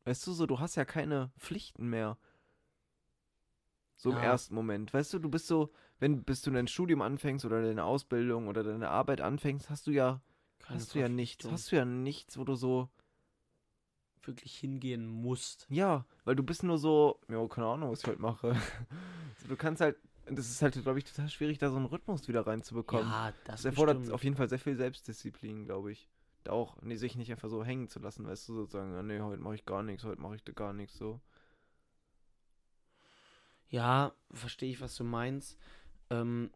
Weißt 0.04 0.24
du, 0.26 0.32
so, 0.32 0.46
du 0.46 0.60
hast 0.60 0.76
ja 0.76 0.84
keine 0.84 1.32
Pflichten 1.36 1.88
mehr. 1.88 2.16
So 3.96 4.10
im 4.10 4.16
Ja. 4.16 4.22
ersten 4.22 4.54
Moment. 4.54 4.94
Weißt 4.94 5.12
du, 5.14 5.18
du 5.18 5.28
bist 5.28 5.48
so, 5.48 5.72
wenn 5.98 6.22
bis 6.22 6.42
du 6.42 6.52
dein 6.52 6.68
Studium 6.68 7.02
anfängst 7.02 7.44
oder 7.44 7.60
deine 7.60 7.84
Ausbildung 7.84 8.46
oder 8.46 8.62
deine 8.62 8.88
Arbeit 8.88 9.20
anfängst, 9.20 9.68
hast 9.68 9.88
du 9.88 9.90
ja, 9.90 10.20
Keine 10.60 10.78
hast 10.78 10.94
du 10.94 11.00
ja 11.00 11.08
nichts. 11.08 11.50
Hast 11.50 11.72
du 11.72 11.76
ja 11.76 11.84
nichts, 11.84 12.38
wo 12.38 12.44
du 12.44 12.54
so, 12.54 12.88
wirklich 14.26 14.56
hingehen 14.56 15.06
musst. 15.06 15.66
ja, 15.70 16.04
weil 16.24 16.36
du 16.36 16.42
bist 16.42 16.62
nur 16.62 16.78
so, 16.78 17.20
ja, 17.28 17.46
keine 17.48 17.66
Ahnung, 17.66 17.90
was 17.90 18.00
ich 18.00 18.06
heute 18.06 18.20
mache. 18.20 18.54
so, 19.42 19.48
du 19.48 19.56
kannst 19.56 19.80
halt, 19.80 19.96
das 20.26 20.48
ist 20.48 20.62
halt, 20.62 20.80
glaube 20.82 20.98
ich, 20.98 21.04
total 21.04 21.28
schwierig, 21.28 21.58
da 21.58 21.70
so 21.70 21.76
einen 21.76 21.86
Rhythmus 21.86 22.26
wieder 22.28 22.46
reinzubekommen. 22.46 23.06
Ja, 23.06 23.32
das 23.44 23.62
das 23.62 23.64
erfordert 23.66 23.98
bestimmt. 23.98 24.14
auf 24.14 24.24
jeden 24.24 24.36
Fall 24.36 24.48
sehr 24.48 24.58
viel 24.58 24.76
Selbstdisziplin, 24.76 25.64
glaube 25.64 25.92
ich. 25.92 26.08
Da 26.44 26.52
auch, 26.52 26.80
nee, 26.82 26.96
sich 26.96 27.16
nicht 27.16 27.30
einfach 27.30 27.48
so 27.48 27.64
hängen 27.64 27.88
zu 27.88 28.00
lassen, 28.00 28.26
weißt 28.26 28.48
du, 28.48 28.54
sozusagen, 28.54 29.06
nee, 29.06 29.20
heute 29.20 29.42
mache 29.42 29.54
ich 29.54 29.64
gar 29.64 29.82
nichts, 29.82 30.04
heute 30.04 30.20
mache 30.20 30.36
ich 30.36 30.44
da 30.44 30.52
gar 30.52 30.72
nichts, 30.72 30.96
so. 30.98 31.20
Ja, 33.68 34.12
verstehe 34.30 34.70
ich, 34.70 34.80
was 34.80 34.94
du 34.94 35.04
meinst. 35.04 35.58
Ähm, 36.10 36.50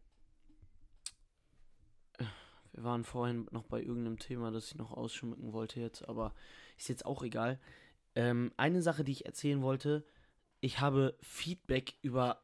wir 2.79 2.85
waren 2.85 3.03
vorhin 3.03 3.45
noch 3.51 3.65
bei 3.65 3.81
irgendeinem 3.81 4.19
Thema, 4.19 4.51
das 4.51 4.67
ich 4.67 4.75
noch 4.75 4.91
ausschmücken 4.91 5.51
wollte 5.51 5.81
jetzt, 5.81 6.07
aber 6.07 6.33
ist 6.77 6.87
jetzt 6.87 7.05
auch 7.05 7.23
egal. 7.23 7.59
Ähm, 8.15 8.53
eine 8.55 8.81
Sache, 8.81 9.03
die 9.03 9.11
ich 9.11 9.25
erzählen 9.25 9.61
wollte, 9.61 10.05
ich 10.61 10.79
habe 10.79 11.17
Feedback 11.21 11.95
über 12.01 12.41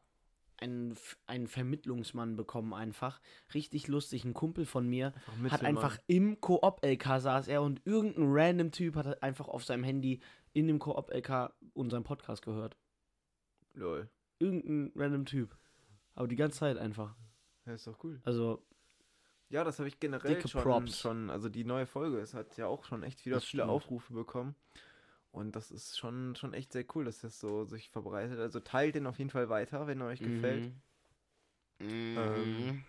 einen, 0.58 0.94
einen 1.26 1.46
Vermittlungsmann 1.46 2.36
bekommen 2.36 2.74
einfach. 2.74 3.20
Richtig 3.54 3.88
lustig. 3.88 4.24
Ein 4.24 4.34
Kumpel 4.34 4.66
von 4.66 4.86
mir 4.86 5.14
Einfach 5.26 5.52
hat 5.52 5.64
einfach 5.64 5.98
im 6.06 6.40
Koop-LK 6.40 7.20
saß 7.20 7.48
er 7.48 7.62
und 7.62 7.80
irgendein 7.86 8.24
random 8.28 8.72
Typ 8.72 8.96
hat 8.96 9.22
einfach 9.22 9.48
auf 9.48 9.64
seinem 9.64 9.84
Handy 9.84 10.20
in 10.52 10.66
dem 10.66 10.78
Koop-LK 10.78 11.54
unseren 11.72 12.04
Podcast 12.04 12.42
gehört. 12.42 12.76
Lol. 13.72 14.10
Irgendein 14.38 14.92
random 14.94 15.24
Typ. 15.24 15.56
Aber 16.14 16.28
die 16.28 16.36
ganze 16.36 16.58
Zeit 16.58 16.76
einfach. 16.76 17.16
Ja, 17.64 17.74
ist 17.74 17.86
doch 17.86 18.02
cool. 18.04 18.20
Also, 18.24 18.66
Ja, 19.48 19.62
das 19.64 19.78
habe 19.78 19.88
ich 19.88 20.00
generell 20.00 20.46
schon, 20.46 20.88
schon, 20.88 21.30
also 21.30 21.48
die 21.48 21.64
neue 21.64 21.86
Folge, 21.86 22.18
es 22.18 22.34
hat 22.34 22.56
ja 22.56 22.66
auch 22.66 22.84
schon 22.84 23.02
echt 23.02 23.24
wieder 23.24 23.36
Das 23.36 23.44
viele 23.44 23.62
stimmt. 23.62 23.70
Aufrufe 23.70 24.12
bekommen. 24.12 24.56
Und 25.32 25.56
das 25.56 25.70
ist 25.70 25.98
schon, 25.98 26.34
schon 26.36 26.54
echt 26.54 26.72
sehr 26.72 26.84
cool, 26.94 27.04
dass 27.04 27.20
das 27.20 27.38
so 27.40 27.64
sich 27.64 27.90
verbreitet. 27.90 28.38
Also 28.40 28.60
teilt 28.60 28.94
den 28.94 29.06
auf 29.06 29.18
jeden 29.18 29.30
Fall 29.30 29.48
weiter, 29.48 29.86
wenn 29.86 30.00
er 30.00 30.08
euch 30.08 30.22
gefällt. 30.22 30.64
Mhm. 30.64 30.72
Ähm, 32.16 32.84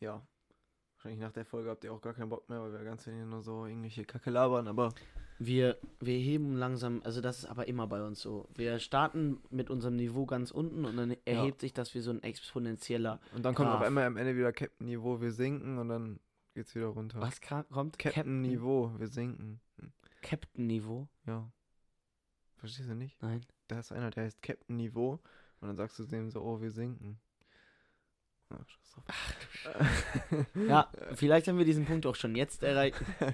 Ja. 0.00 0.26
Wahrscheinlich 1.02 1.20
nach 1.20 1.32
der 1.32 1.44
Folge 1.44 1.68
habt 1.68 1.82
ihr 1.82 1.92
auch 1.92 2.00
gar 2.00 2.14
keinen 2.14 2.28
Bock 2.28 2.48
mehr, 2.48 2.62
weil 2.62 2.72
wir 2.72 2.84
ganz 2.84 3.04
wenig 3.08 3.26
nur 3.26 3.42
so 3.42 3.66
irgendwelche 3.66 4.04
Kacke 4.04 4.30
labern, 4.30 4.68
aber 4.68 4.94
Wir, 5.40 5.76
wir 5.98 6.16
heben 6.16 6.54
langsam, 6.54 7.00
also 7.02 7.20
das 7.20 7.38
ist 7.40 7.46
aber 7.46 7.66
immer 7.66 7.88
bei 7.88 8.04
uns 8.04 8.20
so. 8.20 8.48
Wir 8.54 8.78
starten 8.78 9.40
mit 9.50 9.68
unserem 9.68 9.96
Niveau 9.96 10.26
ganz 10.26 10.52
unten 10.52 10.84
und 10.84 10.96
dann 10.96 11.16
erhebt 11.24 11.60
sich 11.60 11.72
das 11.72 11.92
wie 11.96 11.98
so 11.98 12.12
ein 12.12 12.22
exponentieller. 12.22 13.18
und 13.34 13.44
dann 13.44 13.56
kommt 13.56 13.70
auf 13.70 13.80
einmal 13.80 14.04
am 14.04 14.16
Ende 14.16 14.36
wieder 14.36 14.52
Captain 14.52 14.86
Niveau, 14.86 15.20
wir 15.20 15.32
sinken 15.32 15.78
und 15.78 15.88
dann 15.88 16.20
geht's 16.54 16.72
wieder 16.76 16.86
runter. 16.86 17.20
Was 17.20 17.40
kommt? 17.40 17.98
Captain 17.98 18.40
Niveau, 18.40 18.92
wir 18.96 19.08
sinken. 19.08 19.60
Hm, 19.80 19.92
Captain 20.20 20.68
Niveau? 20.68 21.08
Ja. 21.26 21.50
Verstehst 22.58 22.88
du 22.88 22.94
nicht? 22.94 23.20
Nein. 23.20 23.44
Da 23.66 23.80
ist 23.80 23.90
einer, 23.90 24.10
der 24.10 24.22
heißt 24.22 24.40
Captain 24.40 24.76
Niveau 24.76 25.18
und 25.60 25.66
dann 25.66 25.74
sagst 25.74 25.98
du 25.98 26.04
dem 26.04 26.30
so, 26.30 26.42
oh, 26.42 26.60
wir 26.60 26.70
sinken. 26.70 27.18
Ja, 30.68 30.90
vielleicht 31.14 31.48
haben 31.48 31.58
wir 31.58 31.64
diesen 31.64 31.86
Punkt 31.86 32.06
auch 32.06 32.14
schon 32.14 32.36
jetzt 32.36 32.62
erreicht. 32.62 33.02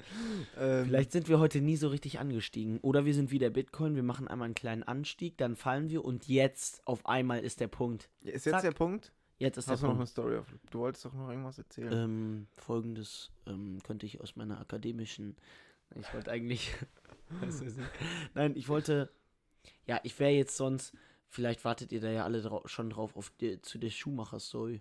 ähm, 0.59 0.87
Vielleicht 0.87 1.13
sind 1.13 1.29
wir 1.29 1.39
heute 1.39 1.61
nie 1.61 1.77
so 1.77 1.89
richtig 1.89 2.21
angestiegen. 2.21 2.79
Oder 2.81 3.05
wir 3.05 3.15
sind 3.15 3.31
wie 3.31 3.39
der 3.39 3.51
Bitcoin, 3.51 3.97
wir 3.97 4.03
machen 4.03 4.29
einmal 4.29 4.47
einen 4.47 4.55
kleinen 4.55 4.83
Anstieg, 4.83 5.37
dann 5.37 5.57
fallen 5.57 5.91
wir 5.91 6.05
und 6.05 6.29
jetzt 6.29 6.87
auf 6.87 7.07
einmal 7.07 7.41
ist 7.41 7.61
der 7.61 7.69
Punkt. 7.69 8.09
Ist 8.23 8.47
jetzt 8.47 8.53
Zack. 8.53 8.63
der 8.63 8.73
Punkt? 8.73 9.13
Jetzt 9.39 9.57
ist 9.57 9.69
Hast 9.69 9.83
du 9.83 9.87
der 9.87 9.95
noch 9.95 10.01
eine 10.01 10.05
Punkt. 10.05 10.11
Story 10.11 10.37
auf 10.37 10.47
Du 10.71 10.79
wolltest 10.81 11.05
doch 11.05 11.13
noch 11.13 11.29
irgendwas 11.29 11.59
erzählen. 11.59 11.93
Ähm, 11.93 12.47
Folgendes 12.57 13.31
ähm, 13.47 13.79
könnte 13.85 14.07
ich 14.07 14.21
aus 14.21 14.37
meiner 14.37 14.61
akademischen. 14.61 15.37
Ich 15.95 16.13
wollte 16.15 16.31
eigentlich. 16.31 16.75
Nein, 18.35 18.57
ich 18.57 18.69
wollte. 18.69 19.11
Ja, 19.87 20.01
ich 20.03 20.19
wäre 20.19 20.33
jetzt 20.33 20.57
sonst, 20.57 20.95
Vielleicht 21.31 21.65
wartet 21.65 21.93
ihr 21.93 22.01
da 22.01 22.11
ja 22.11 22.25
alle 22.25 22.41
drau 22.41 22.63
schon 22.67 22.91
drauf 22.91 23.17
auf 23.17 23.31
die, 23.41 23.61
zu 23.61 23.79
der 23.79 23.91
Schumacher-Story. 23.91 24.81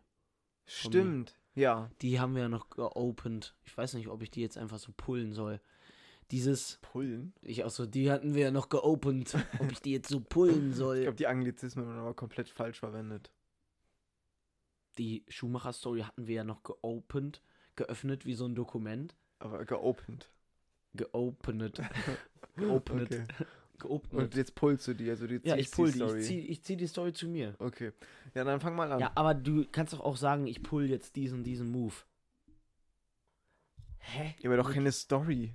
Stimmt. 0.68 1.36
Ja. 1.56 1.90
Die 2.02 2.20
haben 2.20 2.36
wir 2.36 2.44
ja 2.44 2.50
noch 2.50 2.70
geopened. 2.70 3.56
Ich 3.66 3.76
weiß 3.76 3.96
nicht, 3.96 4.10
ob 4.10 4.22
ich 4.22 4.30
die 4.30 4.42
jetzt 4.42 4.58
einfach 4.58 4.78
so 4.78 4.92
pullen 4.96 5.34
soll. 5.34 5.60
Dieses, 6.30 6.78
Pullen. 6.82 7.34
ich 7.42 7.64
auch 7.64 7.70
so, 7.70 7.86
die 7.86 8.12
hatten 8.12 8.36
wir 8.36 8.44
ja 8.44 8.52
noch 8.52 8.70
geopened. 8.70 9.34
ob 9.60 9.72
ich 9.72 9.82
die 9.82 9.94
jetzt 9.94 10.10
so 10.10 10.20
pullen 10.20 10.72
Ich 10.72 10.76
soll. 10.76 11.02
glaube, 11.02 11.16
die 11.16 11.26
Anglizismen 11.28 11.86
wurden 11.86 11.98
aber 12.00 12.14
komplett 12.14 12.50
falsch 12.50 12.80
verwendet. 12.80 13.32
Die 14.98 15.24
Schumacher-Story 15.30 16.02
hatten 16.02 16.28
wir 16.28 16.36
ja 16.36 16.44
noch 16.44 16.64
geopened, 16.64 17.42
geöffnet 17.76 18.26
wie 18.26 18.34
so 18.34 18.46
ein 18.46 18.56
Dokument. 18.56 19.16
Aber 19.40 19.64
geopened. 19.66 20.30
Geopenet. 20.96 21.82
Geopenet. 22.58 23.14
Okay. 23.14 23.46
Geopenet. 23.80 24.26
Und 24.26 24.36
jetzt 24.36 24.56
pullst 24.56 24.88
du 24.88 24.94
die, 24.94 25.10
also 25.10 25.28
du 25.28 25.40
ja, 25.44 25.56
ich 25.56 25.72
pull 25.72 25.92
die 25.92 26.00
die. 26.00 26.06
Story. 26.06 26.20
Ich 26.20 26.26
zieh, 26.26 26.40
ich 26.40 26.64
zieh 26.64 26.76
die 26.78 26.88
Story 26.88 27.14
zu 27.14 27.28
mir. 27.28 27.56
Okay. 27.60 27.92
Ja, 28.34 28.44
dann 28.44 28.60
fang 28.60 28.76
mal 28.76 28.92
an. 28.92 29.00
Ja, 29.00 29.12
aber 29.16 29.34
du 29.34 29.66
kannst 29.72 29.94
doch 29.94 30.00
auch 30.00 30.18
sagen, 30.18 30.48
ich 30.48 30.64
pull 30.64 30.90
jetzt 30.90 31.16
diesen, 31.16 31.44
diesen 31.44 31.72
Move. 31.72 31.94
Hä? 34.00 34.36
Ja, 34.40 34.50
aber 34.50 34.58
doch 34.58 34.72
keine 34.72 34.92
Story. 34.92 35.54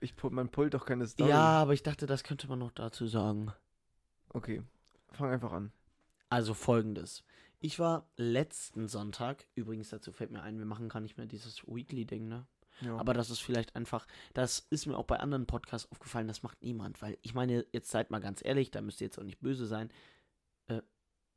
Ich 0.00 0.16
pull, 0.16 0.30
man 0.30 0.50
pullt 0.50 0.74
doch 0.74 0.84
keine 0.84 1.06
Story. 1.06 1.30
Ja, 1.30 1.62
aber 1.62 1.72
ich 1.72 1.82
dachte, 1.82 2.06
das 2.06 2.24
könnte 2.24 2.48
man 2.48 2.58
noch 2.58 2.72
dazu 2.72 3.06
sagen. 3.06 3.52
Okay. 4.30 4.62
Fang 5.12 5.30
einfach 5.30 5.52
an. 5.52 5.72
Also 6.28 6.54
folgendes. 6.54 7.24
Ich 7.60 7.78
war 7.78 8.06
letzten 8.16 8.88
Sonntag, 8.88 9.46
übrigens 9.54 9.88
dazu 9.88 10.12
fällt 10.12 10.30
mir 10.30 10.42
ein, 10.42 10.58
wir 10.58 10.66
machen 10.66 10.88
gar 10.88 11.00
nicht 11.00 11.16
mehr 11.16 11.26
dieses 11.26 11.66
Weekly-Ding, 11.66 12.28
ne? 12.28 12.46
Ja. 12.82 12.96
Aber 12.96 13.14
das 13.14 13.30
ist 13.30 13.40
vielleicht 13.40 13.74
einfach, 13.76 14.06
das 14.34 14.66
ist 14.70 14.86
mir 14.86 14.96
auch 14.96 15.06
bei 15.06 15.18
anderen 15.18 15.46
Podcasts 15.46 15.90
aufgefallen, 15.90 16.28
das 16.28 16.42
macht 16.42 16.62
niemand, 16.62 17.00
weil 17.02 17.16
ich 17.22 17.34
meine, 17.34 17.64
jetzt 17.72 17.90
seid 17.90 18.10
mal 18.10 18.20
ganz 18.20 18.44
ehrlich, 18.44 18.70
da 18.70 18.80
müsst 18.82 19.00
ihr 19.00 19.06
jetzt 19.06 19.18
auch 19.18 19.22
nicht 19.24 19.40
böse 19.40 19.66
sein. 19.66 19.90
Äh, 20.68 20.82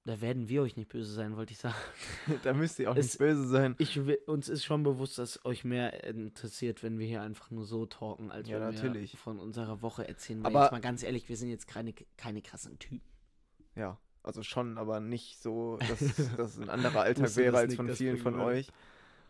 da 0.06 0.22
werden 0.22 0.50
wir 0.50 0.62
euch 0.64 0.76
nicht 0.76 0.90
böse 0.90 1.14
sein, 1.14 1.36
wollte 1.38 1.52
ich 1.54 1.60
sagen. 1.60 1.76
da 2.44 2.54
müsst 2.54 2.80
ihr 2.80 2.90
auch 2.92 2.96
es- 2.96 3.06
nicht 3.08 3.18
böse 3.20 3.48
sein. 3.48 3.76
Ich, 3.80 4.00
uns 4.28 4.50
ist 4.50 4.66
schon 4.66 4.84
bewusst, 4.84 5.18
dass 5.18 5.44
euch 5.46 5.64
mehr 5.64 6.04
interessiert, 6.04 6.84
wenn 6.84 7.00
wir 7.00 7.08
hier 7.08 7.22
einfach 7.22 7.52
nur 7.52 7.66
so 7.66 7.86
talken, 7.86 8.32
als 8.32 8.50
Ja, 8.50 8.60
wenn 8.60 8.74
natürlich. 8.74 9.14
wir 9.14 9.20
von 9.20 9.40
unserer 9.40 9.82
Woche 9.82 10.08
erzählen. 10.08 10.44
Weil 10.44 10.52
Aber- 10.56 10.64
jetzt 10.64 10.72
mal 10.72 10.82
ganz 10.82 11.04
ehrlich, 11.04 11.30
wir 11.30 11.38
sind 11.38 11.50
jetzt 11.50 11.68
keine, 11.68 11.94
keine 12.18 12.42
krassen 12.42 12.80
Typen. 12.80 13.02
Ja, 13.76 13.98
also 14.24 14.44
schon, 14.44 14.78
aber 14.78 15.00
nicht 15.00 15.42
so, 15.42 15.78
dass 15.78 16.00
das 16.38 16.58
ein 16.60 16.70
anderer 16.70 17.02
Alltag 17.02 17.34
wäre 17.38 17.58
als 17.58 17.76
von 17.76 17.88
vielen 17.96 18.18
von 18.18 18.40
euch. 18.40 18.68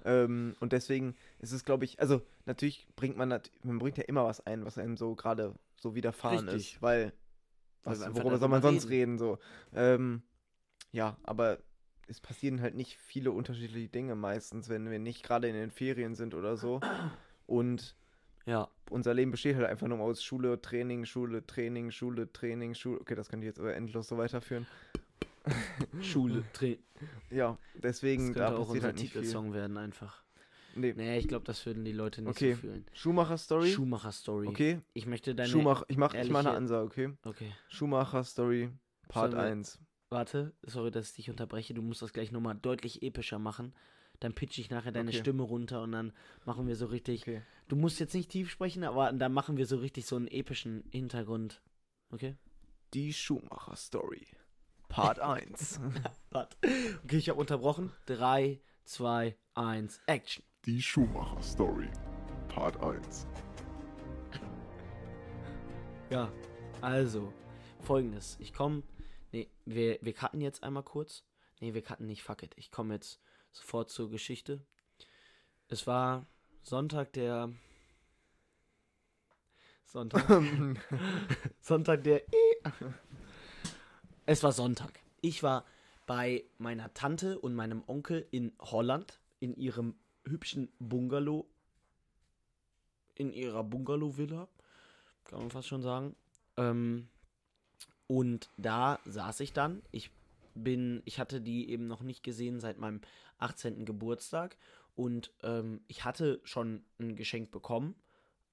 Ähm, 0.06 0.56
und 0.60 0.72
deswegen 0.74 1.16
ist 1.40 1.52
es, 1.52 1.66
glaube 1.66 1.86
ich, 1.86 2.00
also 2.00 2.22
natürlich 2.46 2.88
bringt 2.96 3.18
man, 3.18 3.30
man 3.64 3.80
bringt 3.80 3.98
ja 3.98 4.04
immer 4.06 4.26
was 4.26 4.46
ein, 4.46 4.66
was 4.66 4.78
einem 4.78 4.98
so 4.98 5.16
gerade 5.16 5.56
so 5.80 5.96
widerfahren 5.96 6.48
Richtig. 6.48 6.76
ist, 6.76 6.82
weil, 6.82 7.14
was, 7.84 8.00
worüber 8.16 8.38
soll 8.38 8.50
man 8.50 8.62
darüber 8.62 8.62
sonst 8.62 8.90
reden, 8.90 9.18
so. 9.18 9.40
Ähm, 9.74 10.22
ja, 10.92 11.18
aber 11.24 11.60
es 12.08 12.20
passieren 12.20 12.62
halt 12.62 12.76
nicht 12.76 12.98
viele 12.98 13.32
unterschiedliche 13.32 13.90
Dinge 13.90 14.16
meistens, 14.16 14.70
wenn 14.70 14.90
wir 14.90 15.00
nicht 15.00 15.24
gerade 15.24 15.48
in 15.48 15.56
den 15.56 15.72
Ferien 15.72 16.16
sind 16.16 16.34
oder 16.34 16.58
so. 16.58 16.82
Und 17.46 17.96
Ja, 18.46 18.70
unser 18.90 19.14
Leben 19.14 19.32
besteht 19.32 19.56
halt 19.56 19.68
einfach 19.68 19.88
nur 19.88 20.00
aus 20.00 20.24
Schule, 20.24 20.62
Training, 20.62 21.06
Schule, 21.06 21.46
Training, 21.46 21.92
Schule, 21.92 22.32
Training, 22.34 22.74
Schule. 22.74 23.00
Okay, 23.02 23.16
das 23.16 23.30
könnte 23.30 23.46
ich 23.46 23.50
jetzt 23.50 23.60
aber 23.60 23.76
endlos 23.76 24.08
so 24.08 24.18
weiterführen. 24.18 24.68
Schule, 26.02 26.44
Tra 26.54 26.68
Ja, 27.32 27.58
Das 27.76 27.82
deswegen, 28.00 28.26
könnte 28.26 28.40
da 28.40 28.56
auch 28.56 28.70
unser 28.70 28.84
halt 28.88 28.96
nicht 28.98 29.12
viel. 29.12 29.22
Titelsong 29.22 29.54
werden 29.54 29.78
einfach. 29.78 30.24
Nee. 30.76 30.94
Nee, 30.96 31.18
ich 31.18 31.28
glaube, 31.28 31.46
das 31.46 31.66
würden 31.66 31.84
die 31.84 31.92
Leute 31.92 32.22
nicht 32.22 32.30
Okay. 32.30 32.54
so 32.54 32.60
fühlen. 32.62 32.86
Schumacher-Story. 32.94 33.72
Schumacher-Story. 33.72 34.48
Okay, 34.48 34.80
Ich 34.94 35.06
möchte 35.08 35.34
deine... 35.36 35.50
Schumacher, 35.50 35.84
ich 35.88 35.98
mach, 35.98 36.14
ich 36.14 36.30
mach 36.30 36.40
eine 36.40 36.50
ehrliche- 36.50 36.58
Ansage, 36.58 36.86
okay? 36.86 37.14
Okay. 37.26 37.52
Schumacher-Story, 37.70 38.70
Part 39.08 39.32
Sollen 39.32 39.44
wir- 39.44 39.52
1. 39.52 39.80
Warte, 40.12 40.54
sorry, 40.64 40.90
dass 40.92 41.10
ich 41.10 41.16
dich 41.16 41.30
unterbreche. 41.30 41.74
Du 41.74 41.82
musst 41.82 42.02
das 42.02 42.14
gleich 42.14 42.32
nochmal 42.32 42.56
deutlich 42.56 43.04
epischer 43.04 43.38
machen. 43.40 43.74
Dann 44.20 44.34
pitch 44.34 44.58
ich 44.58 44.70
nachher 44.70 44.92
deine 44.92 45.10
Okay. 45.10 45.20
Stimme 45.20 45.44
runter 45.44 45.82
und 45.84 45.92
dann 45.92 46.14
machen 46.46 46.68
wir 46.68 46.76
so 46.76 46.88
richtig. 46.88 47.22
Okay. 47.22 47.42
Du 47.68 47.76
musst 47.76 48.00
jetzt 48.00 48.14
nicht 48.16 48.30
tief 48.32 48.50
sprechen, 48.50 48.84
aber 48.84 49.12
dann 49.14 49.32
machen 49.34 49.58
wir 49.58 49.66
so 49.66 49.78
richtig 49.78 50.06
so 50.06 50.16
einen 50.16 50.28
epischen 50.28 50.84
Hintergrund. 50.92 51.62
Okay? 52.12 52.36
Die 52.96 53.14
Schumacher-Story, 53.14 54.26
Part 54.90 55.20
1. 55.20 55.80
Warte. 56.32 56.58
Okay, 57.04 57.18
ich 57.18 57.30
habe 57.30 57.40
unterbrochen. 57.40 57.94
3, 58.08 58.60
2, 58.86 59.38
1, 59.54 60.02
Action. 60.08 60.44
Die 60.66 60.82
Schumacher 60.82 61.42
Story, 61.42 61.90
Part 62.50 62.82
1. 62.84 63.28
Ja, 66.10 66.32
also, 66.82 67.32
folgendes. 67.82 68.36
Ich 68.40 68.52
komme. 68.52 68.84
Nee, 69.32 69.48
wir, 69.66 70.00
wir 70.02 70.14
cutten 70.14 70.42
jetzt 70.42 70.64
einmal 70.64 70.84
kurz. 70.84 71.24
Nee, 71.60 71.74
wir 71.74 71.84
cutten 71.84 72.08
nicht, 72.08 72.24
fuck 72.24 72.42
it. 72.42 72.54
Ich 72.58 72.72
komme 72.72 72.96
jetzt 72.96 73.22
sofort 73.52 73.92
zur 73.92 74.10
Geschichte. 74.10 74.66
Es 75.68 75.86
war 75.86 76.26
Sonntag 76.64 77.14
der. 77.14 77.52
Sonntag. 79.86 80.26
Sonntag 81.62 82.04
der. 82.04 82.24
Es 84.32 84.44
war 84.44 84.52
Sonntag. 84.52 85.00
Ich 85.22 85.42
war 85.42 85.66
bei 86.06 86.44
meiner 86.60 86.94
Tante 86.94 87.40
und 87.40 87.56
meinem 87.56 87.82
Onkel 87.88 88.28
in 88.30 88.52
Holland 88.60 89.20
in 89.40 89.56
ihrem 89.56 89.96
hübschen 90.24 90.70
Bungalow. 90.78 91.48
In 93.16 93.34
ihrer 93.34 93.64
Bungalow-Villa. 93.64 94.48
Kann 95.24 95.40
man 95.40 95.50
fast 95.50 95.68
schon 95.68 95.82
sagen. 95.82 96.16
Ähm, 96.58 97.08
und 98.06 98.52
da 98.58 99.00
saß 99.06 99.40
ich 99.40 99.52
dann. 99.52 99.82
Ich 99.90 100.12
bin, 100.54 101.02
ich 101.06 101.20
hatte 101.20 101.42
die 101.42 101.72
eben 101.72 101.88
noch 101.88 102.04
nicht 102.04 102.22
gesehen 102.22 102.60
seit 102.60 102.78
meinem 102.78 103.02
18. 103.40 103.84
Geburtstag. 103.84 104.58
Und 104.96 105.32
ähm, 105.42 105.82
ich 105.88 106.06
hatte 106.06 106.40
schon 106.44 106.84
ein 107.00 107.16
Geschenk 107.16 107.50
bekommen 107.50 107.96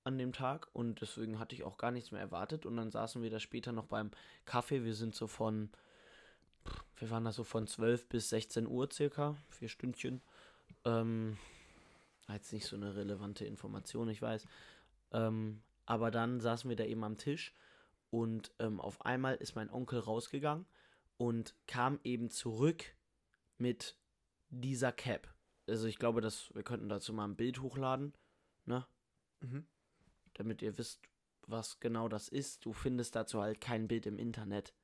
an 0.07 0.19
dem 0.19 0.33
Tag 0.33 0.69
und 0.73 1.01
deswegen 1.01 1.39
hatte 1.41 1.55
ich 1.55 1.65
auch 1.65 1.79
gar 1.79 1.91
nichts 1.91 2.13
mehr 2.13 2.21
erwartet. 2.21 2.65
Und 2.65 2.77
dann 2.77 2.91
saßen 2.91 3.23
wir 3.23 3.31
da 3.31 3.41
später 3.41 3.73
noch 3.73 3.87
beim 3.87 4.13
Kaffee. 4.45 4.85
Wir 4.85 4.95
sind 4.95 5.17
so 5.17 5.27
von, 5.27 5.71
wir 6.97 7.11
waren 7.11 7.25
da 7.25 7.33
so 7.33 7.43
von 7.43 7.67
12 7.67 8.09
bis 8.09 8.29
16 8.29 8.69
Uhr 8.69 8.89
circa, 8.91 9.37
vier 9.49 9.69
Stündchen. 9.69 10.23
Ähm, 10.85 11.37
jetzt 12.29 12.53
nicht 12.53 12.67
so 12.67 12.77
eine 12.77 12.95
relevante 12.95 13.45
Information, 13.45 14.09
ich 14.09 14.23
weiß. 14.23 14.47
Ähm, 15.11 15.61
aber 15.87 16.13
dann 16.13 16.41
saßen 16.41 16.71
wir 16.71 16.77
da 16.77 16.85
eben 16.85 17.03
am 17.03 17.19
Tisch 17.19 17.53
und 18.11 18.53
ähm, 18.61 18.81
auf 18.81 19.05
einmal 19.05 19.35
ist 19.35 19.57
mein 19.57 19.71
Onkel 19.71 19.99
rausgegangen 19.99 20.67
und 21.17 21.57
kam 21.67 21.99
eben 22.05 22.31
zurück 22.31 22.85
mit 23.59 23.97
dieser 24.51 24.93
Cap. 24.93 25.35
Also 25.67 25.89
ich 25.89 25.99
glaube, 25.99 26.21
dass 26.21 26.55
wir 26.55 26.63
könnten 26.63 26.89
dazu 26.89 27.13
mal 27.13 27.25
ein 27.25 27.37
Bild 27.37 27.61
hochladen, 27.61 28.15
ne? 28.67 28.87
Mhm. 29.41 29.67
Damit 30.37 30.63
ihr 30.63 30.77
wisst, 30.79 31.01
was 31.47 31.81
genau 31.81 32.09
das 32.09 32.29
ist. 32.29 32.65
Du 32.65 32.73
findest 32.73 33.17
dazu 33.17 33.41
halt 33.41 33.61
kein 33.61 33.89
Bild 33.89 34.07
im 34.07 34.19
Internet. 34.19 34.75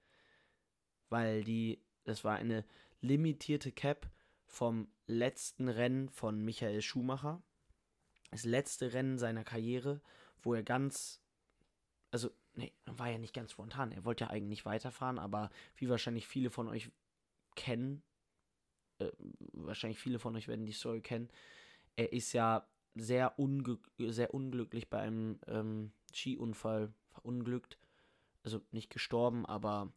Weil 1.09 1.45
die, 1.45 1.83
das 2.05 2.25
war 2.25 2.37
eine 2.37 2.65
limitierte 3.01 3.73
Cap 3.73 4.11
vom 4.47 4.89
letzten 5.07 5.69
Rennen 5.69 6.09
von 6.09 6.43
Michael 6.43 6.83
Schumacher. 6.83 7.43
Das 8.31 8.45
letzte 8.45 8.93
Rennen 8.95 9.19
seiner 9.19 9.45
Karriere, 9.45 10.01
wo 10.43 10.55
er 10.55 10.63
ganz, 10.63 11.21
also, 12.11 12.31
nee, 12.55 12.73
war 12.87 13.11
ja 13.11 13.19
nicht 13.19 13.35
ganz 13.35 13.53
spontan. 13.53 13.93
Er 13.93 14.05
wollte 14.05 14.25
ja 14.25 14.31
eigentlich 14.31 14.65
weiterfahren, 14.65 15.19
aber 15.19 15.51
wie 15.77 15.89
wahrscheinlich 15.89 16.27
viele 16.27 16.51
von 16.51 16.69
euch 16.69 16.91
kennen, 17.57 18.03
äh, 18.99 19.11
wahrscheinlich 19.53 19.99
viele 19.99 20.19
von 20.19 20.35
euch 20.37 20.49
werden 20.49 20.65
die 20.65 20.73
Story 20.73 21.03
kennen, 21.03 21.29
er 21.97 22.13
ist 22.13 22.33
ja 22.33 22.67
sehr, 22.95 23.39
unge 23.39 23.79
sehr 23.99 24.35
unglücklich 24.35 24.91
bei 24.91 24.99
einem 25.01 25.39
ähm, 25.47 25.93
Skiunfall 26.15 26.93
verunglückt. 27.11 27.79
Also 28.45 28.61
nicht 28.71 28.91
gestorben, 28.91 29.47
aber 29.47 29.93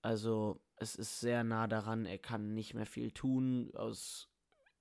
also 0.00 0.60
es 0.76 0.96
ist 0.96 1.20
sehr 1.20 1.44
nah 1.44 1.66
daran, 1.66 2.06
er 2.06 2.18
kann 2.18 2.54
nicht 2.54 2.74
mehr 2.74 2.86
viel 2.86 3.12
tun. 3.12 3.70
Aus 3.74 4.28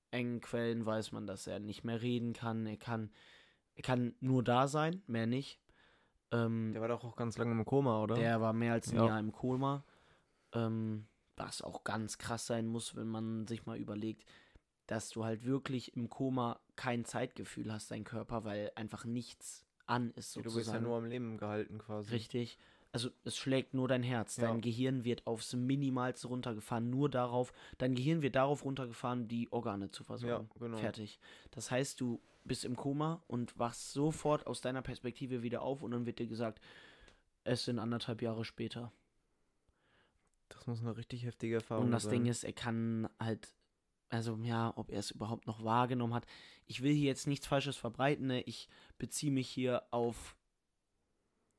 engen 0.09 0.41
Quellen 0.41 0.85
weiß 0.85 1.11
man, 1.11 1.27
dass 1.27 1.47
er 1.47 1.59
nicht 1.59 1.83
mehr 1.83 2.01
reden 2.01 2.33
kann. 2.33 2.65
Er 2.65 2.77
kann, 2.77 3.11
er 3.75 3.83
kann 3.83 4.15
nur 4.19 4.43
da 4.43 4.67
sein, 4.67 5.03
mehr 5.07 5.27
nicht. 5.27 5.59
Ähm, 6.31 6.71
Der 6.73 6.81
war 6.81 6.87
doch 6.87 7.03
auch 7.03 7.15
ganz 7.15 7.37
lange 7.37 7.51
im 7.51 7.65
Koma, 7.65 8.01
oder? 8.01 8.15
der 8.15 8.41
war 8.41 8.53
mehr 8.53 8.73
als 8.73 8.89
ein 8.91 8.95
Ja. 8.95 9.07
Jahr 9.07 9.19
im 9.19 9.31
Koma. 9.31 9.83
Ähm, 10.53 11.07
was 11.37 11.61
auch 11.61 11.83
ganz 11.83 12.17
krass 12.17 12.45
sein 12.45 12.67
muss, 12.67 12.95
wenn 12.95 13.07
man 13.07 13.47
sich 13.47 13.65
mal 13.65 13.77
überlegt, 13.77 14.25
dass 14.87 15.09
du 15.09 15.23
halt 15.23 15.45
wirklich 15.45 15.95
im 15.95 16.09
Koma 16.09 16.59
kein 16.81 17.05
Zeitgefühl 17.05 17.71
hast, 17.71 17.91
dein 17.91 18.03
Körper, 18.03 18.43
weil 18.43 18.71
einfach 18.73 19.05
nichts 19.05 19.63
an 19.85 20.09
ist 20.15 20.35
du 20.35 20.39
sozusagen. 20.41 20.57
bist 20.57 20.73
ja 20.73 20.79
nur 20.79 20.97
am 20.97 21.05
Leben 21.05 21.37
gehalten 21.37 21.77
quasi. 21.77 22.09
Richtig. 22.09 22.57
Also 22.91 23.11
es 23.23 23.37
schlägt 23.37 23.75
nur 23.75 23.87
dein 23.87 24.01
Herz. 24.01 24.37
Ja. 24.37 24.47
Dein 24.47 24.61
Gehirn 24.61 25.03
wird 25.03 25.27
aufs 25.27 25.53
Minimalste 25.53 26.27
runtergefahren, 26.27 26.89
nur 26.89 27.07
darauf. 27.07 27.53
Dein 27.77 27.93
Gehirn 27.93 28.23
wird 28.23 28.35
darauf 28.35 28.65
runtergefahren, 28.65 29.27
die 29.27 29.51
Organe 29.51 29.91
zu 29.91 30.03
versorgen. 30.03 30.49
Ja, 30.55 30.59
genau. 30.59 30.77
Fertig. 30.77 31.19
Das 31.51 31.69
heißt, 31.69 32.01
du 32.01 32.19
bist 32.45 32.65
im 32.65 32.75
Koma 32.75 33.21
und 33.27 33.59
wachst 33.59 33.93
sofort 33.93 34.47
aus 34.47 34.61
deiner 34.61 34.81
Perspektive 34.81 35.43
wieder 35.43 35.61
auf 35.61 35.83
und 35.83 35.91
dann 35.91 36.07
wird 36.07 36.17
dir 36.17 36.25
gesagt, 36.25 36.59
es 37.43 37.63
sind 37.65 37.77
anderthalb 37.77 38.23
Jahre 38.23 38.43
später. 38.43 38.91
Das 40.49 40.65
muss 40.65 40.81
eine 40.81 40.97
richtig 40.97 41.25
heftige 41.25 41.55
Erfahrung 41.55 41.85
Und 41.85 41.91
das 41.91 42.03
sein. 42.03 42.13
Ding 42.13 42.25
ist, 42.25 42.43
er 42.43 42.53
kann 42.53 43.07
halt, 43.19 43.47
also 44.11 44.37
ja, 44.43 44.73
ob 44.75 44.91
er 44.91 44.99
es 44.99 45.11
überhaupt 45.11 45.47
noch 45.47 45.63
wahrgenommen 45.63 46.13
hat. 46.13 46.25
Ich 46.67 46.83
will 46.83 46.93
hier 46.93 47.07
jetzt 47.07 47.27
nichts 47.27 47.47
Falsches 47.47 47.77
verbreiten. 47.77 48.27
Ne? 48.27 48.41
Ich 48.41 48.67
beziehe 48.97 49.31
mich 49.31 49.49
hier 49.49 49.83
auf 49.91 50.35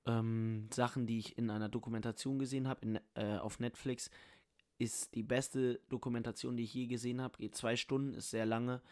ähm, 0.07 0.69
Sachen, 0.73 1.07
die 1.07 1.19
ich 1.19 1.39
in 1.39 1.49
einer 1.49 1.71
Dokumentation 1.71 2.39
gesehen 2.39 2.69
habe, 2.69 3.01
äh, 3.15 3.39
auf 3.39 3.59
Netflix. 3.59 4.11
Ist 4.79 5.15
die 5.15 5.23
beste 5.23 5.81
Dokumentation, 5.89 6.57
die 6.57 6.65
ich 6.65 6.75
je 6.75 6.87
gesehen 6.87 7.23
habe. 7.23 7.39
Geht 7.39 7.57
zwei 7.57 7.75
Stunden, 7.75 8.15
ist 8.15 8.31
sehr 8.31 8.47
lange. 8.47 8.83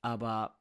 Aber, 0.00 0.58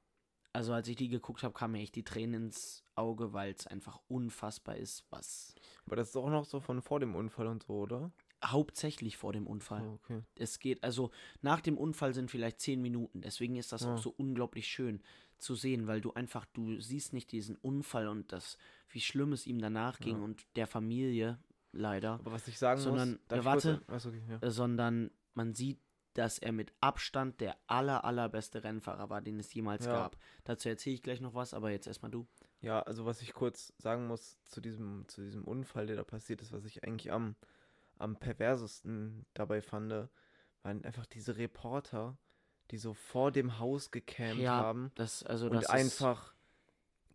also 0.51 0.73
als 0.73 0.89
ich 0.89 0.97
die 0.97 1.07
geguckt 1.07 1.43
habe, 1.43 1.53
kamen 1.53 1.73
mir 1.73 1.81
echt 1.81 1.95
die 1.95 2.03
Tränen 2.03 2.47
ins 2.47 2.83
Auge, 2.95 3.31
weil 3.31 3.53
es 3.53 3.67
einfach 3.67 4.01
unfassbar 4.09 4.75
ist, 4.75 5.05
was 5.11 5.55
Aber 5.85 5.95
das 5.95 6.09
ist 6.09 6.17
auch 6.17 6.29
noch 6.29 6.43
so 6.43 6.59
von 6.59 6.81
vor 6.81 6.99
dem 6.99 7.15
Unfall 7.15 7.47
und 7.47 7.63
so, 7.63 7.73
oder? 7.73 8.11
Hauptsächlich 8.45 9.17
vor 9.17 9.33
dem 9.33 9.47
Unfall. 9.47 9.81
Ah, 9.81 9.93
okay. 9.93 10.21
es 10.35 10.59
geht, 10.59 10.83
also 10.83 11.11
nach 11.41 11.61
dem 11.61 11.77
Unfall 11.77 12.13
sind 12.13 12.29
vielleicht 12.31 12.59
zehn 12.59 12.81
Minuten. 12.81 13.21
Deswegen 13.21 13.55
ist 13.55 13.71
das 13.71 13.81
Ja. 13.81 13.93
auch 13.93 13.97
so 13.97 14.13
unglaublich 14.15 14.67
schön 14.67 15.01
zu 15.37 15.55
sehen, 15.55 15.87
weil 15.87 16.01
du 16.01 16.13
einfach, 16.13 16.45
du 16.53 16.79
siehst 16.79 17.13
nicht 17.13 17.31
diesen 17.31 17.55
Unfall 17.57 18.07
und 18.07 18.31
das, 18.31 18.57
wie 18.89 19.01
schlimm 19.01 19.33
es 19.33 19.45
ihm 19.47 19.59
danach 19.59 19.99
ging 19.99 20.17
Ja. 20.17 20.23
und 20.23 20.45
der 20.55 20.67
Familie 20.67 21.39
leider, 21.71 22.13
Aber 22.13 22.31
was 22.31 22.47
ich 22.47 22.57
sagen 22.57 22.79
Sondern- 22.81 23.11
muss, 23.11 23.19
kurz- 23.27 23.45
warte. 23.45 23.81
Achso, 23.87 24.09
okay, 24.09 24.21
ja. 24.29 24.37
äh, 24.41 24.49
sondern 24.51 25.11
man 25.33 25.53
sieht, 25.53 25.79
dass 26.13 26.39
er 26.39 26.51
mit 26.51 26.73
Abstand 26.81 27.39
der 27.41 27.55
aller, 27.67 28.03
allerbeste 28.03 28.63
Rennfahrer 28.63 29.11
war, 29.11 29.21
den 29.21 29.39
es 29.39 29.53
jemals 29.53 29.85
gab. 29.85 30.17
Dazu 30.45 30.67
erzähle 30.69 30.95
ich 30.95 31.03
gleich 31.03 31.21
noch 31.21 31.35
was, 31.35 31.53
aber 31.53 31.69
jetzt 31.69 31.85
erstmal 31.85 32.09
du. 32.09 32.25
Ja, 32.61 32.81
also 32.81 33.05
was 33.05 33.21
ich 33.21 33.33
kurz 33.33 33.71
sagen 33.77 34.07
muss 34.07 34.41
zu 34.45 34.59
diesem, 34.59 35.07
zu 35.07 35.21
diesem 35.21 35.43
Unfall, 35.43 35.85
der 35.85 35.95
da 35.95 36.03
passiert 36.03 36.41
ist, 36.41 36.51
was 36.51 36.65
ich 36.65 36.83
eigentlich 36.83 37.11
am, 37.11 37.35
am 37.99 38.17
perversesten 38.17 39.25
dabei 39.33 39.61
fand, 39.61 39.91
waren 40.63 40.83
einfach 40.85 41.05
diese 41.05 41.37
Reporter, 41.37 42.17
die 42.71 42.77
so 42.77 42.93
vor 42.93 43.31
dem 43.31 43.59
Haus 43.59 43.91
gecampt 43.91 44.41
Ja, 44.41 44.59
haben 44.59 44.91
Das, 44.95 45.23
also 45.23 45.49
und 45.49 45.69
einfach 45.69 46.33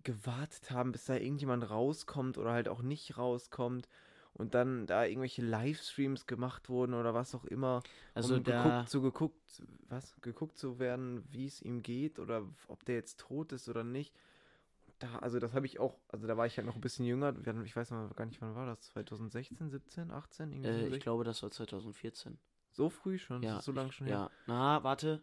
gewartet 0.04 0.70
haben, 0.70 0.92
bis 0.92 1.04
da 1.04 1.14
irgendjemand 1.14 1.68
rauskommt 1.70 2.38
oder 2.38 2.52
halt 2.52 2.68
auch 2.68 2.82
nicht 2.82 3.16
rauskommt 3.18 3.88
und 4.34 4.54
dann 4.54 4.86
da 4.86 5.04
irgendwelche 5.04 5.42
Livestreams 5.42 6.26
gemacht 6.26 6.68
wurden 6.68 6.94
oder 6.94 7.14
was 7.14 7.34
auch 7.34 7.44
immer, 7.44 7.82
also 8.14 8.36
um 8.36 8.42
geguckt, 8.42 8.88
zu 8.88 9.02
geguckt, 9.02 9.62
was, 9.88 10.16
geguckt 10.22 10.58
zu 10.58 10.78
werden, 10.78 11.24
wie 11.30 11.46
es 11.46 11.62
ihm 11.62 11.82
geht 11.82 12.18
oder 12.18 12.48
ob 12.68 12.84
der 12.84 12.96
jetzt 12.96 13.20
tot 13.20 13.52
ist 13.52 13.68
oder 13.68 13.84
nicht. 13.84 14.14
Da, 15.02 15.18
also 15.18 15.40
das 15.40 15.52
habe 15.52 15.66
ich 15.66 15.80
auch, 15.80 15.98
also 16.08 16.28
da 16.28 16.36
war 16.36 16.46
ich 16.46 16.56
halt 16.56 16.66
noch 16.66 16.76
ein 16.76 16.80
bisschen 16.80 17.04
jünger, 17.04 17.34
ich 17.64 17.74
weiß 17.74 17.90
noch 17.90 18.14
gar 18.14 18.24
nicht, 18.24 18.40
wann 18.40 18.54
war 18.54 18.66
das, 18.66 18.80
2016, 18.82 19.68
17, 19.68 20.10
18, 20.12 20.52
irgendwie 20.52 20.68
äh, 20.68 20.88
ich 20.96 21.00
glaube, 21.00 21.24
das 21.24 21.42
war 21.42 21.50
2014. 21.50 22.38
so 22.70 22.88
früh 22.88 23.18
schon, 23.18 23.42
Ja, 23.42 23.60
so 23.60 23.72
lange 23.72 23.90
schon 23.90 24.06
her. 24.06 24.16
Ja, 24.16 24.30
na, 24.46 24.84
warte. 24.84 25.20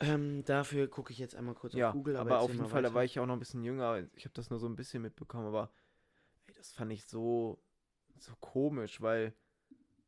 Ähm, 0.00 0.44
dafür 0.44 0.88
gucke 0.88 1.12
ich 1.12 1.18
jetzt 1.18 1.36
einmal 1.36 1.54
kurz 1.54 1.74
Ja, 1.74 1.88
auf 1.90 1.92
Google. 1.92 2.16
aber, 2.16 2.40
auf 2.40 2.50
erzähl 2.50 2.56
jeden 2.56 2.70
Fall, 2.70 2.82
da 2.82 2.88
weiter. 2.88 2.94
war 2.96 3.04
ich 3.04 3.14
ja 3.14 3.22
auch 3.22 3.26
noch 3.26 3.34
ein 3.34 3.38
bisschen 3.38 3.62
jünger. 3.62 4.04
Ich 4.16 4.24
habe 4.24 4.34
das 4.34 4.50
nur 4.50 4.58
so 4.58 4.66
ein 4.66 4.74
bisschen 4.74 5.00
mitbekommen, 5.02 5.46
aber 5.46 5.70
ey, 6.46 6.54
das 6.54 6.72
fand 6.72 6.92
ich 6.92 7.04
so, 7.04 7.62
so 8.18 8.32
komisch, 8.40 9.00
weil 9.00 9.32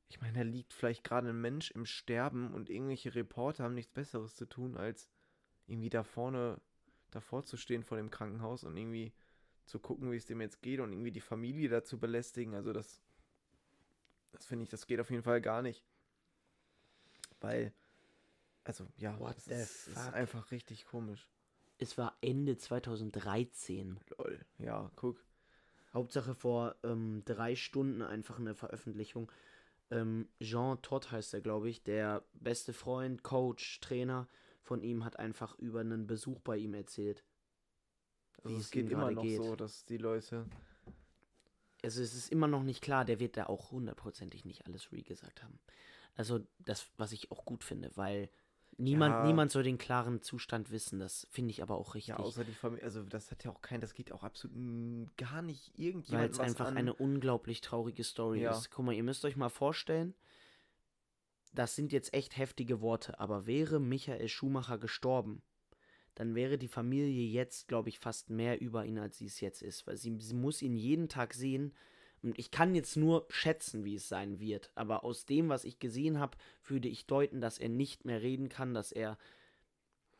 ich 0.08 0.20
meine, 0.20 0.38
da 0.38 0.42
liegt 0.42 0.72
vielleicht 0.74 1.04
gerade 1.04 1.28
ein 1.28 1.40
Mensch 1.40 1.70
im 1.70 1.86
Sterben 1.86 2.52
und 2.54 2.70
irgendwelche 2.70 3.14
Reporter 3.14 3.62
haben 3.64 3.74
nichts 3.74 3.92
Besseres 3.92 4.34
zu 4.34 4.46
tun, 4.46 4.76
als 4.76 5.08
irgendwie 5.66 5.90
da 5.90 6.02
vorne 6.02 6.60
davor 7.16 7.44
zu 7.44 7.56
stehen 7.56 7.82
vor 7.82 7.96
dem 7.96 8.10
Krankenhaus 8.10 8.62
und 8.62 8.76
irgendwie 8.76 9.12
zu 9.64 9.80
gucken, 9.80 10.12
wie 10.12 10.16
es 10.16 10.26
dem 10.26 10.40
jetzt 10.40 10.62
geht 10.62 10.80
und 10.80 10.92
irgendwie 10.92 11.10
die 11.10 11.20
Familie 11.20 11.68
dazu 11.68 11.98
belästigen. 11.98 12.54
Also 12.54 12.72
das, 12.72 13.00
das 14.32 14.46
finde 14.46 14.64
ich, 14.64 14.70
das 14.70 14.86
geht 14.86 15.00
auf 15.00 15.10
jeden 15.10 15.22
Fall 15.22 15.40
gar 15.40 15.62
nicht. 15.62 15.82
Weil, 17.40 17.72
also 18.64 18.86
ja, 18.96 19.18
What 19.18 19.36
das 19.36 19.46
ist, 19.48 19.88
ist 19.88 20.12
einfach 20.12 20.50
richtig 20.50 20.86
komisch. 20.86 21.28
Es 21.78 21.98
war 21.98 22.16
Ende 22.20 22.56
2013. 22.56 23.98
Lol. 24.18 24.44
Ja, 24.58 24.90
guck. 24.94 25.22
Hauptsache 25.92 26.34
vor 26.34 26.76
ähm, 26.82 27.22
drei 27.24 27.56
Stunden 27.56 28.02
einfach 28.02 28.38
eine 28.38 28.54
Veröffentlichung. 28.54 29.32
Ähm, 29.90 30.28
Jean 30.40 30.80
Todt 30.82 31.10
heißt 31.10 31.32
er, 31.34 31.40
glaube 31.40 31.70
ich. 31.70 31.82
Der 31.82 32.24
beste 32.34 32.72
Freund, 32.72 33.22
Coach, 33.22 33.80
Trainer 33.80 34.28
von 34.66 34.82
ihm 34.82 35.04
hat 35.04 35.18
einfach 35.18 35.56
über 35.58 35.80
einen 35.80 36.06
Besuch 36.08 36.40
bei 36.40 36.56
ihm 36.56 36.74
erzählt. 36.74 37.24
Also 38.42 38.50
Wie 38.56 38.58
es 38.60 38.66
es 38.66 38.70
geht 38.72 38.90
immer 38.90 39.10
noch 39.12 39.22
geht. 39.22 39.42
so, 39.42 39.54
dass 39.56 39.84
die 39.84 39.96
Leute. 39.96 40.44
Also 41.84 42.02
es 42.02 42.14
ist 42.14 42.32
immer 42.32 42.48
noch 42.48 42.64
nicht 42.64 42.82
klar, 42.82 43.04
der 43.04 43.20
wird 43.20 43.36
da 43.36 43.46
auch 43.46 43.70
hundertprozentig 43.70 44.44
nicht 44.44 44.66
alles 44.66 44.90
re 44.92 45.02
gesagt 45.02 45.42
haben. 45.44 45.58
Also 46.16 46.40
das, 46.58 46.88
was 46.96 47.12
ich 47.12 47.30
auch 47.30 47.44
gut 47.44 47.62
finde, 47.62 47.90
weil 47.94 48.28
niemand, 48.76 49.14
Ja. 49.14 49.24
niemand 49.26 49.52
soll 49.52 49.62
den 49.62 49.78
klaren 49.78 50.20
Zustand 50.20 50.70
wissen. 50.72 50.98
Das 50.98 51.28
finde 51.30 51.50
ich 51.52 51.62
aber 51.62 51.76
auch 51.76 51.94
richtig. 51.94 52.16
Ja, 52.16 52.18
außer 52.18 52.44
die 52.44 52.52
Familie. 52.52 52.84
Also 52.84 53.04
das 53.04 53.30
hat 53.30 53.44
ja 53.44 53.52
auch 53.52 53.62
kein, 53.62 53.80
das 53.80 53.94
geht 53.94 54.10
auch 54.10 54.24
absolut 54.24 55.16
gar 55.16 55.42
nicht 55.42 55.72
Weil 55.76 55.84
irgendjemand 55.86 56.32
es 56.32 56.38
was 56.40 56.46
einfach 56.48 56.66
an. 56.66 56.76
eine 56.76 56.92
unglaublich 56.94 57.60
traurige 57.60 58.02
Story 58.02 58.40
Ja. 58.42 58.50
ist. 58.58 58.70
Guck 58.72 58.86
mal, 58.86 58.94
ihr 58.94 59.04
müsst 59.04 59.24
euch 59.24 59.36
mal 59.36 59.48
vorstellen, 59.50 60.14
das 61.56 61.74
sind 61.74 61.92
jetzt 61.92 62.14
echt 62.14 62.36
heftige 62.36 62.80
Worte, 62.80 63.18
aber 63.18 63.46
wäre 63.46 63.80
Michael 63.80 64.28
Schumacher 64.28 64.78
gestorben, 64.78 65.42
dann 66.14 66.34
wäre 66.34 66.56
die 66.56 66.68
Familie 66.68 67.26
jetzt, 67.26 67.68
glaube 67.68 67.90
ich, 67.90 67.98
fast 67.98 68.30
mehr 68.30 68.60
über 68.60 68.86
ihn, 68.86 68.98
als 68.98 69.18
sie 69.18 69.26
es 69.26 69.40
jetzt 69.40 69.62
ist. 69.62 69.86
Weil 69.86 69.96
sie, 69.98 70.16
sie 70.18 70.34
muss 70.34 70.62
ihn 70.62 70.74
jeden 70.74 71.08
Tag 71.08 71.34
sehen. 71.34 71.74
Und 72.22 72.38
ich 72.38 72.50
kann 72.50 72.74
jetzt 72.74 72.96
nur 72.96 73.26
schätzen, 73.28 73.84
wie 73.84 73.96
es 73.96 74.08
sein 74.08 74.40
wird. 74.40 74.70
Aber 74.74 75.04
aus 75.04 75.26
dem, 75.26 75.50
was 75.50 75.64
ich 75.64 75.78
gesehen 75.78 76.18
habe, 76.18 76.38
würde 76.64 76.88
ich 76.88 77.06
deuten, 77.06 77.42
dass 77.42 77.58
er 77.58 77.68
nicht 77.68 78.06
mehr 78.06 78.22
reden 78.22 78.48
kann, 78.48 78.72
dass 78.72 78.92
er. 78.92 79.18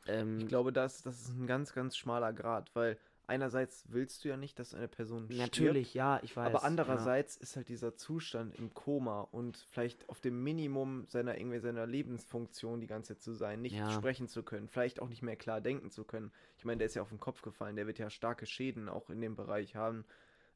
Ähm, 0.06 0.40
Ich 0.40 0.48
glaube, 0.48 0.70
das, 0.70 1.02
das 1.02 1.22
ist 1.22 1.30
ein 1.30 1.46
ganz, 1.46 1.72
ganz 1.72 1.96
schmaler 1.96 2.34
Grad, 2.34 2.74
weil 2.74 2.98
einerseits 3.28 3.84
willst 3.88 4.24
du 4.24 4.28
ja 4.28 4.36
nicht, 4.36 4.58
dass 4.58 4.74
eine 4.74 4.88
Person 4.88 5.24
stirbt, 5.26 5.40
natürlich, 5.40 5.94
ja, 5.94 6.20
ich 6.22 6.36
weiß. 6.36 6.46
aber 6.46 6.58
ja. 6.60 6.64
andererseits 6.64 7.36
ist 7.36 7.56
halt 7.56 7.68
dieser 7.68 7.96
Zustand 7.96 8.54
im 8.56 8.72
Koma 8.74 9.22
und 9.32 9.56
vielleicht 9.70 10.08
auf 10.08 10.20
dem 10.20 10.42
Minimum 10.42 11.06
seiner 11.08 11.38
irgendwie 11.38 11.58
seiner 11.58 11.86
Lebensfunktion 11.86 12.80
die 12.80 12.86
ganze 12.86 13.14
Zeit 13.14 13.22
zu 13.22 13.34
sein, 13.34 13.60
nicht 13.62 13.76
Ja. 13.76 13.90
sprechen 13.90 14.28
zu 14.28 14.42
können, 14.42 14.68
vielleicht 14.68 15.00
auch 15.00 15.08
nicht 15.08 15.22
mehr 15.22 15.36
klar 15.36 15.60
denken 15.60 15.90
zu 15.90 16.04
können. 16.04 16.32
Ich 16.58 16.64
meine, 16.64 16.78
der 16.78 16.86
ist 16.86 16.94
ja 16.94 17.02
auf 17.02 17.08
den 17.08 17.20
Kopf 17.20 17.42
gefallen, 17.42 17.76
der 17.76 17.86
wird 17.86 17.98
ja 17.98 18.10
starke 18.10 18.46
Schäden 18.46 18.88
auch 18.88 19.10
in 19.10 19.20
dem 19.20 19.36
Bereich 19.36 19.74
haben. 19.76 20.04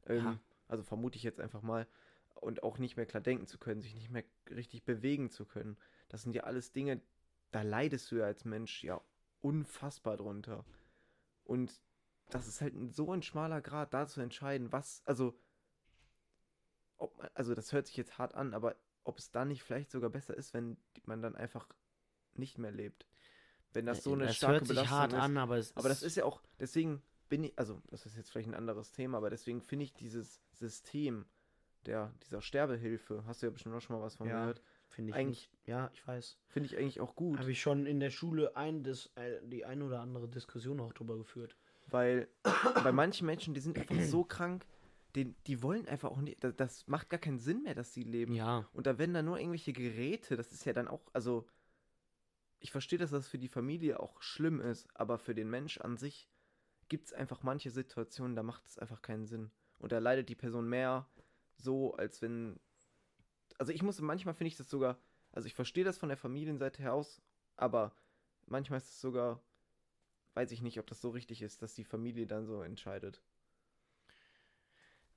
Ähm, 0.07 0.17
Ja. 0.23 0.39
Also 0.67 0.83
vermute 0.83 1.17
ich 1.17 1.23
jetzt 1.23 1.41
einfach 1.41 1.61
mal. 1.61 1.87
Und 2.35 2.63
auch 2.63 2.77
nicht 2.79 2.95
mehr 2.95 3.05
klar 3.05 3.21
denken 3.21 3.45
zu 3.45 3.57
können, 3.59 3.81
sich 3.81 3.93
nicht 3.93 4.09
mehr 4.09 4.23
richtig 4.49 4.83
bewegen 4.83 5.29
zu 5.29 5.45
können. 5.45 5.77
Das 6.09 6.23
sind 6.23 6.33
ja 6.33 6.43
alles 6.43 6.71
Dinge, 6.71 7.01
da 7.51 7.61
leidest 7.61 8.09
du 8.11 8.15
ja 8.15 8.25
als 8.25 8.45
Mensch 8.45 8.83
ja 8.83 8.99
unfassbar 9.41 10.17
drunter. 10.17 10.63
Und 11.43 11.71
das 12.31 12.47
ist 12.47 12.61
halt 12.61 12.73
so 12.93 13.11
ein 13.11 13.21
schmaler 13.23 13.61
Grad, 13.61 13.93
da 13.93 14.07
zu 14.07 14.21
entscheiden, 14.21 14.71
was, 14.71 15.01
also, 15.05 15.33
ob 16.97 17.17
man, 17.17 17.29
also 17.33 17.53
das 17.55 17.71
hört 17.73 17.87
sich 17.87 17.97
jetzt 17.97 18.17
hart 18.17 18.35
an, 18.35 18.53
aber 18.53 18.75
ob 19.03 19.17
es 19.17 19.31
dann 19.31 19.47
nicht 19.47 19.63
vielleicht 19.63 19.91
sogar 19.91 20.09
besser 20.09 20.35
ist, 20.35 20.53
wenn 20.53 20.77
man 21.05 21.21
dann 21.21 21.35
einfach 21.35 21.67
nicht 22.35 22.57
mehr 22.57 22.71
lebt. 22.71 23.07
Wenn 23.73 23.85
das 23.85 24.03
so 24.03 24.13
eine 24.13 24.25
das 24.27 24.35
starke 24.37 24.53
hört 24.55 24.67
sich 24.67 24.75
Belastung 24.75 24.97
hart 24.97 25.13
ist. 25.13 25.19
an, 25.19 25.37
aber 25.37 25.57
es 25.57 25.75
Aber 25.77 25.89
das 25.89 26.03
ist 26.03 26.15
ja 26.15 26.25
auch, 26.25 26.41
deswegen 26.59 27.01
bin 27.29 27.43
ich, 27.45 27.57
also 27.57 27.81
das 27.89 28.05
ist 28.05 28.17
jetzt 28.17 28.29
vielleicht 28.29 28.49
ein 28.49 28.55
anderes 28.55 28.91
Thema, 28.91 29.17
aber 29.17 29.29
deswegen 29.29 29.61
finde 29.61 29.85
ich 29.85 29.93
dieses 29.93 30.41
System 30.51 31.25
der, 31.85 32.13
dieser 32.23 32.41
Sterbehilfe, 32.41 33.23
hast 33.25 33.41
du 33.41 33.47
ja 33.47 33.51
bestimmt 33.51 33.73
auch 33.73 33.81
schon 33.81 33.95
mal 33.95 34.01
was 34.03 34.15
von 34.17 34.27
Ja. 34.27 34.41
gehört, 34.41 34.61
finde 34.87 35.09
ich 35.11 35.15
eigentlich- 35.15 35.49
nicht. 35.51 35.67
Ja, 35.67 35.89
ich 35.93 36.05
weiß. 36.05 36.37
finde 36.47 36.67
ich 36.67 36.77
eigentlich 36.77 36.99
auch 36.99 37.15
gut, 37.15 37.39
Habe 37.39 37.51
ich 37.51 37.61
schon 37.61 37.85
in 37.87 37.99
der 37.99 38.11
Schule 38.11 38.55
ein, 38.55 38.83
das, 38.83 39.07
äh, 39.15 39.39
die 39.47 39.65
ein 39.65 39.81
oder 39.81 39.99
andere 40.01 40.27
Diskussion 40.27 40.79
auch 40.79 40.93
drüber 40.93 41.17
geführt. 41.17 41.55
Weil 41.91 42.27
bei 42.83 42.91
manchen 42.91 43.25
Menschen, 43.25 43.53
die 43.53 43.59
sind 43.59 43.77
einfach 43.77 43.99
so 44.01 44.23
krank, 44.23 44.65
die, 45.15 45.33
die 45.47 45.61
wollen 45.61 45.87
einfach 45.87 46.09
auch 46.09 46.21
nicht, 46.21 46.43
das, 46.43 46.55
das 46.55 46.87
macht 46.87 47.09
gar 47.09 47.19
keinen 47.19 47.39
Sinn 47.39 47.63
mehr, 47.63 47.75
dass 47.75 47.93
sie 47.93 48.03
leben. 48.03 48.33
Ja, 48.33 48.67
Und 48.73 48.87
da 48.87 48.97
werden 48.97 49.13
dann 49.13 49.25
nur 49.25 49.37
irgendwelche 49.37 49.73
Geräte, 49.73 50.37
das 50.37 50.51
ist 50.51 50.65
ja 50.65 50.73
dann 50.73 50.87
auch, 50.87 51.01
also 51.13 51.47
ich 52.59 52.71
verstehe, 52.71 52.99
dass 52.99 53.11
das 53.11 53.27
für 53.27 53.39
die 53.39 53.47
Familie 53.47 53.99
auch 53.99 54.21
schlimm 54.21 54.61
ist, 54.61 54.87
aber 54.93 55.17
für 55.17 55.35
den 55.35 55.49
Mensch 55.49 55.79
an 55.79 55.97
sich 55.97 56.29
gibt 56.87 57.07
es 57.07 57.13
einfach 57.13 57.43
manche 57.43 57.71
Situationen, 57.71 58.35
da 58.35 58.43
macht 58.43 58.67
es 58.67 58.77
einfach 58.77 59.01
keinen 59.01 59.25
Sinn. 59.25 59.51
Und 59.79 59.91
da 59.91 59.99
leidet 59.99 60.29
die 60.29 60.35
Person 60.35 60.69
mehr 60.69 61.07
so, 61.57 61.95
als 61.95 62.21
wenn. 62.21 62.59
Also 63.57 63.71
ich 63.71 63.81
muss, 63.81 63.99
manchmal 64.01 64.33
finde 64.33 64.49
ich 64.49 64.57
das 64.57 64.69
sogar, 64.69 64.99
also 65.31 65.47
ich 65.47 65.53
verstehe 65.53 65.83
das 65.83 65.97
von 65.97 66.09
der 66.09 66.17
Familienseite 66.17 66.83
her 66.83 66.93
aus, 66.93 67.21
aber 67.55 67.95
manchmal 68.45 68.77
ist 68.77 68.89
es 68.89 69.01
sogar, 69.01 69.41
weiß 70.33 70.51
ich 70.51 70.61
nicht, 70.61 70.79
ob 70.79 70.87
das 70.87 71.01
so 71.01 71.09
richtig 71.09 71.41
ist, 71.41 71.61
dass 71.61 71.73
die 71.73 71.83
Familie 71.83 72.27
dann 72.27 72.45
so 72.45 72.61
entscheidet. 72.61 73.21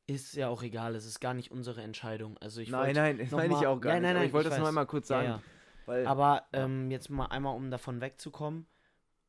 ist 0.06 0.34
ja 0.34 0.48
auch 0.48 0.62
egal, 0.62 0.94
es 0.94 1.06
ist 1.06 1.20
gar 1.20 1.34
nicht 1.34 1.50
unsere 1.50 1.82
Entscheidung. 1.82 2.36
Also 2.38 2.60
ich 2.60 2.68
nein, 2.70 2.94
nein, 2.94 3.18
das 3.18 3.30
meine 3.30 3.54
ich 3.54 3.66
auch 3.66 3.80
gar 3.80 3.92
Nein, 3.92 4.02
nicht. 4.02 4.08
nein, 4.08 4.16
nein, 4.16 4.26
ich 4.26 4.32
wollte 4.32 4.48
ich 4.48 4.50
das 4.50 4.58
nur 4.58 4.64
weiß. 4.66 4.68
einmal 4.70 4.86
kurz 4.86 5.08
Ja, 5.08 5.16
sagen. 5.16 5.28
ja. 5.28 5.42
Weil, 5.86 6.06
Aber 6.06 6.46
ähm, 6.52 6.90
jetzt 6.90 7.08
mal 7.10 7.26
einmal, 7.26 7.54
um 7.56 7.70
davon 7.70 8.00
wegzukommen, 8.00 8.66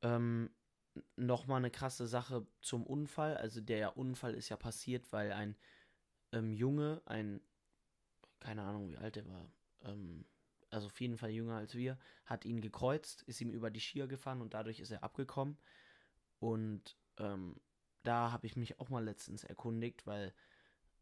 ähm, 0.01 0.49
nochmal 1.17 1.57
eine 1.57 1.71
krasse 1.71 2.07
Sache 2.07 2.45
zum 2.61 2.85
Unfall. 2.85 3.37
Also 3.37 3.61
der 3.61 3.97
Unfall 3.97 4.33
ist 4.33 4.49
ja 4.49 4.57
passiert, 4.57 5.11
weil 5.11 5.31
ein 5.33 5.55
ähm, 6.33 6.53
Junge, 6.53 7.01
ein, 7.05 7.41
keine 8.39 8.63
Ahnung, 8.63 8.89
wie 8.89 8.97
alt 8.97 9.17
er 9.17 9.27
war, 9.27 9.49
ähm, 9.83 10.25
also 10.75 10.87
auf 10.87 10.99
jeden 10.99 11.17
Fall 11.17 11.31
jünger 11.31 11.55
als 11.55 11.73
wir, 11.73 11.97
hat 12.25 12.43
ihn 12.45 12.59
gekreuzt, 12.59 13.23
ist 13.23 13.39
ihm 13.39 13.51
über 13.51 13.69
die 13.71 13.79
Skier 13.79 14.07
gefahren 14.07 14.41
und 14.41 14.53
dadurch 14.53 14.79
ist 14.81 14.91
er 14.91 15.03
abgekommen. 15.03 15.57
Und 16.39 16.97
ähm, 17.17 17.55
da 18.03 18.31
habe 18.31 18.45
ich 18.45 18.57
mich 18.57 18.79
auch 18.79 18.89
mal 18.89 19.03
letztens 19.03 19.45
erkundigt, 19.45 20.05
weil 20.05 20.33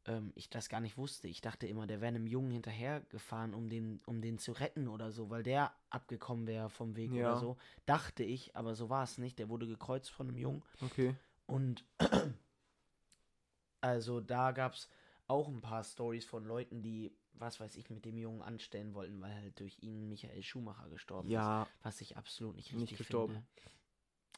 ähm, 0.05 0.31
ich 0.35 0.49
das 0.51 0.69
gar 0.69 0.79
nicht 0.79 0.97
wusste. 0.97 1.27
Ich 1.27 1.41
dachte 1.41 1.65
immer, 1.65 1.87
der 1.87 2.01
wäre 2.01 2.09
einem 2.09 2.27
Jungen 2.27 2.51
hinterhergefahren, 2.51 3.55
um 3.55 3.67
den, 3.67 3.99
um 4.05 4.21
den 4.21 4.37
zu 4.37 4.51
retten 4.51 4.87
oder 4.87 5.11
so, 5.11 5.31
weil 5.31 5.41
der 5.41 5.73
abgekommen 5.89 6.45
wäre 6.45 6.69
vom 6.69 6.95
Weg 6.95 7.11
Ja. 7.11 7.31
oder 7.31 7.37
so. 7.37 7.57
Dachte 7.87 8.23
ich, 8.23 8.55
aber 8.55 8.75
so 8.75 8.89
war 8.89 9.03
es 9.03 9.17
nicht. 9.17 9.39
Der 9.39 9.49
wurde 9.49 9.65
gekreuzt 9.67 10.11
von 10.11 10.27
einem 10.27 10.37
Jungen. 10.37 10.63
Okay. 10.81 11.15
Und 11.47 11.83
also 13.81 14.21
da 14.21 14.51
gab 14.51 14.73
es 14.73 14.87
auch 15.27 15.47
ein 15.47 15.61
paar 15.61 15.83
Stories 15.83 16.25
von 16.25 16.45
Leuten, 16.45 16.81
die, 16.83 17.15
was 17.33 17.59
weiß 17.59 17.75
ich, 17.75 17.89
mit 17.89 18.05
dem 18.05 18.17
Jungen 18.17 18.41
anstellen 18.41 18.93
wollten, 18.93 19.21
weil 19.21 19.33
halt 19.33 19.59
durch 19.59 19.77
ihn 19.81 20.07
Michael 20.07 20.43
Schumacher 20.43 20.89
gestorben 20.89 21.27
ist. 21.27 21.33
Ja, 21.33 21.67
Was 21.81 22.01
ich 22.01 22.17
absolut 22.17 22.55
nicht 22.55 22.71
Nicht 22.73 22.81
richtig 22.83 22.97
gestorben. 22.99 23.33
finde. 23.33 23.45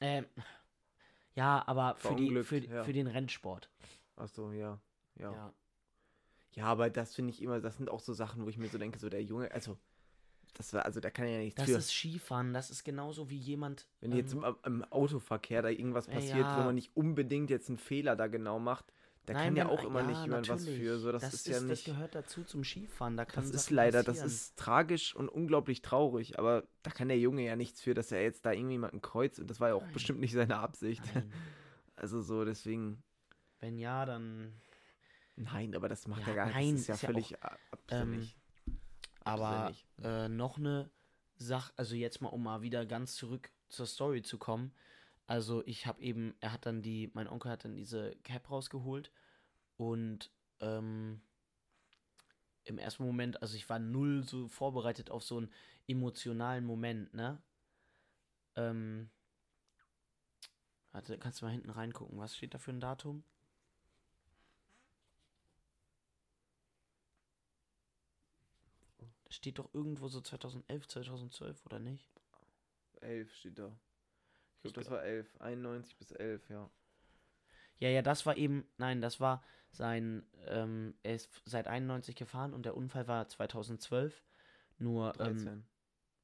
Ähm, 0.02 0.26
ja, 1.36 1.64
aber 1.68 1.96
für, 1.98 2.16
die, 2.16 2.44
für, 2.44 2.58
ja. 2.58 2.84
für 2.84 2.94
den 2.94 3.08
Rennsport. 3.08 3.70
achso, 4.16 4.52
ja. 4.52 4.80
Ja. 5.16 5.32
Ja. 5.32 5.54
Ja, 6.52 6.66
aber 6.68 6.90
das 6.90 7.14
finde 7.14 7.32
ich 7.34 7.42
immer, 7.42 7.60
das 7.60 7.76
sind 7.78 7.90
auch 7.90 8.00
so 8.00 8.14
Sachen, 8.14 8.46
wo 8.46 8.50
ich 8.50 8.58
mir 8.58 8.70
so 8.70 8.78
denke, 8.78 8.98
so 8.98 9.10
der 9.10 9.22
Junge, 9.22 9.52
also, 9.52 9.78
das 10.54 10.72
war, 10.74 10.86
also 10.86 11.02
da 11.02 11.10
kann 11.10 11.28
ja 11.28 11.38
nichts 11.38 11.58
Das 11.58 11.70
für. 11.70 11.78
ist 11.78 11.92
Skifahren, 11.92 12.54
das 12.54 12.70
ist 12.70 12.86
genauso 12.86 13.30
wie 13.30 13.38
jemand. 13.38 13.88
Wenn 14.00 14.14
jetzt 14.14 14.34
ähm, 14.34 14.44
im, 14.44 14.56
im 14.64 14.84
Autoverkehr 14.86 15.62
da 15.62 15.68
irgendwas 15.70 16.08
passiert, 16.08 16.38
ja. 16.38 16.58
wo 16.60 16.64
man 16.64 16.76
nicht 16.76 16.96
unbedingt 16.96 17.50
jetzt 17.50 17.68
einen 17.68 17.78
Fehler 17.78 18.16
da 18.16 18.28
genau 18.28 18.58
macht, 18.58 18.94
da 19.26 19.34
nein, 19.34 19.46
kann 19.46 19.56
ja 19.56 19.68
auch 19.70 19.84
immer 19.84 20.04
nicht 20.04 20.22
jemand 20.24 20.48
was 20.50 20.66
für. 20.66 21.00
So, 21.00 21.12
das, 21.12 21.22
das 21.24 21.34
ist 21.34 21.48
ja 21.48 21.54
Das 21.56 21.64
nicht. 21.64 21.86
gehört 21.86 22.14
dazu 22.16 22.44
zum 22.44 22.64
Skifahren. 22.64 23.18
Da 23.18 23.26
kann 23.26 23.44
Das 23.44 23.54
ist 23.54 23.70
leider, 23.72 24.00
das 24.04 24.18
passieren. 24.20 24.28
ist 24.28 24.58
tragisch 24.58 25.16
und 25.16 25.30
unglaublich 25.30 25.82
traurig, 25.82 26.38
aber 26.40 26.68
da 26.84 26.92
kann 26.92 27.08
der 27.08 27.18
Junge 27.20 27.44
ja 27.44 27.56
nichts 27.56 27.82
für, 27.82 27.94
dass 27.94 28.12
er 28.12 28.22
jetzt 28.22 28.46
da 28.46 28.52
irgendjemanden 28.52 29.02
kreuzt 29.02 29.40
und 29.40 29.50
das 29.50 29.60
war 29.60 29.70
ja 29.70 29.76
auch 29.76 29.82
Nein. 29.84 29.94
bestimmt 29.94 30.20
nicht 30.20 30.34
seine 30.34 30.58
Absicht. 30.58 31.04
Nein. 31.14 31.32
Also 31.98 32.22
so, 32.22 32.44
deswegen, 32.44 33.02
Wenn 33.62 33.78
ja, 33.78 34.06
dann. 34.06 34.52
nein, 35.38 35.74
aber 35.76 35.88
das 35.88 36.10
macht 36.10 36.24
Ja, 36.24 36.28
ja 36.28 36.34
gar 36.36 36.46
nein, 36.48 36.74
das 36.74 36.82
ist 36.82 36.88
ja 36.88 36.96
ist 36.96 37.02
ja 37.04 37.08
völlig 37.08 37.42
a- 37.42 37.58
absinnig. 37.72 38.36
Aber 39.24 39.48
Absinnig. 39.48 39.86
äh, 40.04 40.28
noch 40.28 40.58
eine 40.58 40.90
Sache, 41.38 41.72
also 41.78 41.96
jetzt 41.96 42.22
mal, 42.22 42.28
um 42.30 42.44
mal 42.44 42.62
wieder 42.62 42.86
ganz 42.86 43.16
zurück 43.16 43.50
zur 43.70 43.86
Story 43.86 44.22
zu 44.24 44.38
kommen. 44.38 44.74
Also 45.28 45.64
ich 45.66 45.88
habe 45.88 46.02
eben, 46.02 46.36
er 46.40 46.52
hat 46.52 46.66
dann 46.66 46.82
die, 46.82 47.10
mein 47.14 47.28
Onkel 47.28 47.52
hat 47.52 47.66
dann 47.66 47.76
diese 47.76 48.16
Cap 48.24 48.50
rausgeholt 48.50 49.12
und 49.78 50.32
ähm, 50.60 51.22
im 52.66 52.78
ersten 52.78 53.04
Moment, 53.06 53.42
also 53.42 53.56
ich 53.56 53.70
war 53.70 53.80
null 53.80 54.24
so 54.24 54.48
vorbereitet 54.48 55.10
auf 55.10 55.24
so 55.24 55.38
einen 55.38 55.52
emotionalen 55.88 56.66
Moment, 56.66 57.14
ne? 57.14 57.42
Ähm, 58.56 59.10
warte, 60.92 61.18
kannst 61.18 61.42
du 61.42 61.46
mal 61.46 61.52
hinten 61.52 61.70
reingucken, 61.70 62.18
was 62.20 62.36
steht 62.36 62.54
da 62.54 62.58
für 62.58 62.72
ein 62.72 62.80
Datum? 62.80 63.24
Das 69.26 69.36
steht 69.36 69.58
doch 69.60 69.74
irgendwo 69.74 70.08
so 70.08 70.22
2011, 70.22 70.88
2012, 70.88 71.66
oder 71.66 71.80
nicht? 71.80 72.10
11 73.02 73.34
steht 73.34 73.60
da. 73.60 73.76
Ich 74.68 74.74
glaube, 74.74 74.86
das 74.86 74.92
war 74.92 75.04
11. 75.04 75.42
91 75.42 75.98
bis 75.98 76.12
11, 76.12 76.50
ja. 76.50 76.70
Ja, 77.78 77.90
ja, 77.90 78.02
das 78.02 78.26
war 78.26 78.38
eben, 78.38 78.66
nein, 78.78 79.02
das 79.02 79.20
war 79.20 79.44
sein, 79.72 80.26
ähm, 80.48 80.94
er 81.04 81.16
ist 81.16 81.30
seit 81.46 81.68
91 81.68 82.16
gefahren 82.16 82.54
und 82.54 82.66
der 82.66 82.78
Unfall 82.78 83.08
war 83.08 83.28
2012. 83.28 84.24
Nur, 84.78 85.12
13. 85.14 85.66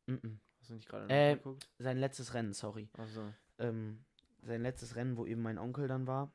ähm, 0.07 0.15
mm, 0.15 0.27
mm. 0.27 0.39
Hast 0.59 0.69
du 0.69 0.73
nicht 0.75 0.87
gerade 0.87 1.09
Äh, 1.13 1.37
sein 1.79 1.97
letztes 1.97 2.33
Rennen, 2.33 2.53
sorry. 2.53 2.89
Achso. 2.97 3.33
Ähm, 3.57 4.05
sein 4.43 4.61
letztes 4.61 4.95
Rennen, 4.95 5.17
wo 5.17 5.25
eben 5.25 5.41
mein 5.41 5.57
Onkel 5.57 5.87
dann 5.87 6.07
war, 6.07 6.31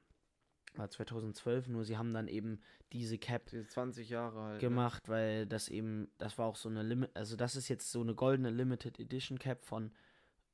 war 0.75 0.91
2012. 0.91 1.69
Nur 1.69 1.85
sie 1.85 1.97
haben 1.97 2.13
dann 2.13 2.29
eben 2.29 2.61
diese 2.93 3.19
Cap 3.19 3.49
Sie 3.51 3.59
ist 3.59 3.73
20 3.73 4.09
Jahre 4.11 4.41
alt. 4.41 4.55
ne? 4.55 4.61
gemacht, 4.61 5.09
weil 5.09 5.47
das 5.47 5.69
eben, 5.69 6.11
das 6.19 6.37
war 6.39 6.47
auch 6.47 6.57
so 6.57 6.69
eine 6.69 6.83
Limit, 6.83 7.11
also 7.15 7.37
das 7.37 7.57
ist 7.57 7.69
jetzt 7.69 7.91
so 7.91 8.01
eine 8.03 8.15
goldene 8.15 8.51
Limited 8.51 8.99
Edition 9.01 9.39
Cap 9.39 9.65
von 9.65 9.93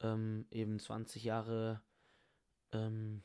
ähm, 0.00 0.46
eben 0.50 0.78
20 0.78 1.24
Jahre 1.24 1.82
ähm, 2.72 3.22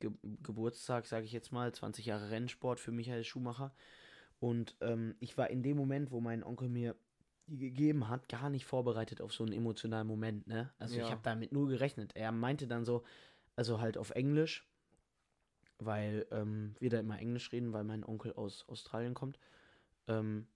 Ge 0.00 0.10
Geburtstag, 0.42 1.06
sage 1.06 1.24
ich 1.26 1.32
jetzt 1.32 1.52
mal, 1.52 1.72
20 1.72 2.06
Jahre 2.06 2.30
Rennsport 2.30 2.78
für 2.80 2.92
Michael 2.92 3.24
Schumacher. 3.24 3.74
Und 4.40 4.76
ähm, 4.80 5.16
ich 5.20 5.36
war 5.36 5.50
in 5.50 5.62
dem 5.62 5.76
Moment, 5.76 6.10
wo 6.10 6.20
mein 6.20 6.44
Onkel 6.44 6.68
mir 6.68 6.94
die 7.46 7.58
gegeben 7.58 8.08
hat, 8.08 8.28
gar 8.28 8.50
nicht 8.50 8.66
vorbereitet 8.66 9.20
auf 9.20 9.32
so 9.32 9.42
einen 9.42 9.54
emotionalen 9.54 10.06
Moment, 10.06 10.46
ne? 10.46 10.70
Also 10.78 10.94
ich 10.96 11.00
Ja. 11.00 11.10
habe 11.10 11.22
damit 11.24 11.50
nur 11.50 11.68
gerechnet. 11.68 12.14
Er 12.14 12.30
meinte 12.30 12.66
dann 12.68 12.84
so, 12.84 13.04
also 13.56 13.80
halt 13.80 13.96
auf 13.96 14.10
Englisch, 14.10 14.68
weil 15.78 16.26
ähm, 16.30 16.74
wir 16.78 16.90
da 16.90 16.98
immer 17.00 17.18
Englisch 17.18 17.50
reden, 17.52 17.72
weil 17.72 17.84
mein 17.84 18.04
Onkel 18.04 18.32
aus 18.34 18.68
Australien 18.68 19.14
kommt. 19.14 19.38
Ähm, 20.08 20.46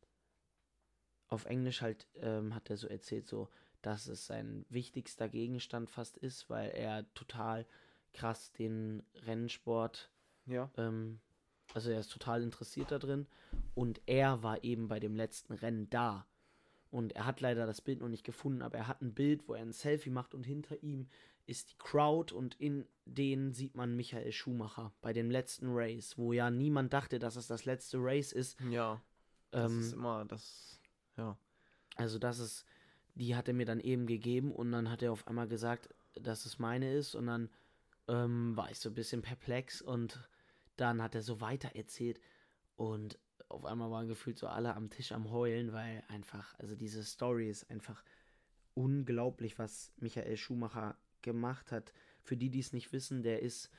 auf 1.28 1.46
Englisch 1.46 1.80
halt 1.80 2.06
ähm, 2.16 2.54
hat 2.54 2.68
er 2.68 2.76
so 2.76 2.86
erzählt, 2.88 3.26
so, 3.26 3.48
dass 3.82 4.06
es 4.06 4.26
sein 4.26 4.64
wichtigster 4.68 5.28
Gegenstand 5.28 5.90
fast 5.90 6.16
ist, 6.16 6.48
weil 6.48 6.70
er 6.70 7.12
total 7.14 7.66
krass 8.14 8.52
den 8.52 9.02
Rennsport, 9.26 10.10
Ja. 10.46 10.70
ähm, 10.76 11.20
also 11.74 11.90
er 11.90 12.00
ist 12.00 12.12
total 12.12 12.42
interessiert 12.42 12.90
da 12.90 12.98
drin 12.98 13.26
und 13.74 14.00
er 14.06 14.42
war 14.42 14.62
eben 14.64 14.88
bei 14.88 15.00
dem 15.00 15.16
letzten 15.16 15.52
Rennen 15.54 15.88
da. 15.90 16.26
Und 16.90 17.12
er 17.16 17.24
hat 17.24 17.40
leider 17.40 17.66
das 17.66 17.80
Bild 17.80 18.00
noch 18.00 18.08
nicht 18.08 18.24
gefunden, 18.24 18.60
aber 18.60 18.76
er 18.76 18.86
hat 18.88 19.00
ein 19.00 19.14
Bild, 19.14 19.48
wo 19.48 19.54
er 19.54 19.62
ein 19.62 19.72
Selfie 19.72 20.10
macht 20.10 20.34
und 20.34 20.44
hinter 20.44 20.82
ihm 20.82 21.08
ist 21.46 21.70
die 21.70 21.78
Crowd 21.78 22.34
und 22.34 22.54
in 22.60 22.86
denen 23.06 23.52
sieht 23.54 23.74
man 23.74 23.96
Michael 23.96 24.30
Schumacher 24.30 24.92
bei 25.00 25.12
dem 25.14 25.30
letzten 25.30 25.68
Race, 25.70 26.16
wo 26.18 26.32
ja 26.34 26.50
niemand 26.50 26.92
dachte, 26.92 27.18
dass 27.18 27.36
es 27.36 27.46
das 27.46 27.64
letzte 27.64 27.96
Race 28.00 28.32
ist. 28.32 28.60
Ja. 28.70 29.00
Das 29.50 29.72
Ähm, 29.72 29.80
ist 29.80 29.92
immer 29.94 30.24
das. 30.26 30.78
Ja. 31.16 31.36
also 31.96 32.18
das 32.18 32.38
ist, 32.38 32.64
die 33.14 33.36
hat 33.36 33.48
er 33.48 33.54
mir 33.54 33.66
dann 33.66 33.80
eben 33.80 34.06
gegeben 34.06 34.52
und 34.52 34.72
dann 34.72 34.90
hat 34.90 35.02
er 35.02 35.12
auf 35.12 35.26
einmal 35.26 35.48
gesagt, 35.48 35.88
dass 36.14 36.46
es 36.46 36.58
meine 36.58 36.92
ist 36.94 37.14
und 37.14 37.26
dann 37.26 37.50
ähm, 38.08 38.56
war 38.56 38.70
ich 38.70 38.78
so 38.78 38.90
ein 38.90 38.94
bisschen 38.94 39.22
perplex 39.22 39.82
und 39.82 40.28
dann 40.76 41.02
hat 41.02 41.14
er 41.14 41.22
so 41.22 41.40
weiter 41.40 41.74
erzählt 41.74 42.20
und 42.76 43.18
auf 43.48 43.64
einmal 43.64 43.90
waren 43.90 44.08
gefühlt 44.08 44.38
so 44.38 44.46
alle 44.46 44.74
am 44.74 44.88
Tisch 44.88 45.12
am 45.12 45.30
Heulen, 45.30 45.72
weil 45.72 46.02
einfach, 46.08 46.54
also 46.58 46.74
diese 46.74 47.04
Story 47.04 47.50
ist 47.50 47.70
einfach 47.70 48.02
unglaublich, 48.74 49.58
was 49.58 49.92
Michael 49.98 50.36
Schumacher 50.36 50.96
gemacht 51.20 51.70
hat. 51.70 51.92
Für 52.22 52.36
die, 52.36 52.50
die 52.50 52.60
es 52.60 52.72
nicht 52.72 52.92
wissen, 52.92 53.22
der 53.22 53.42
ist 53.42 53.70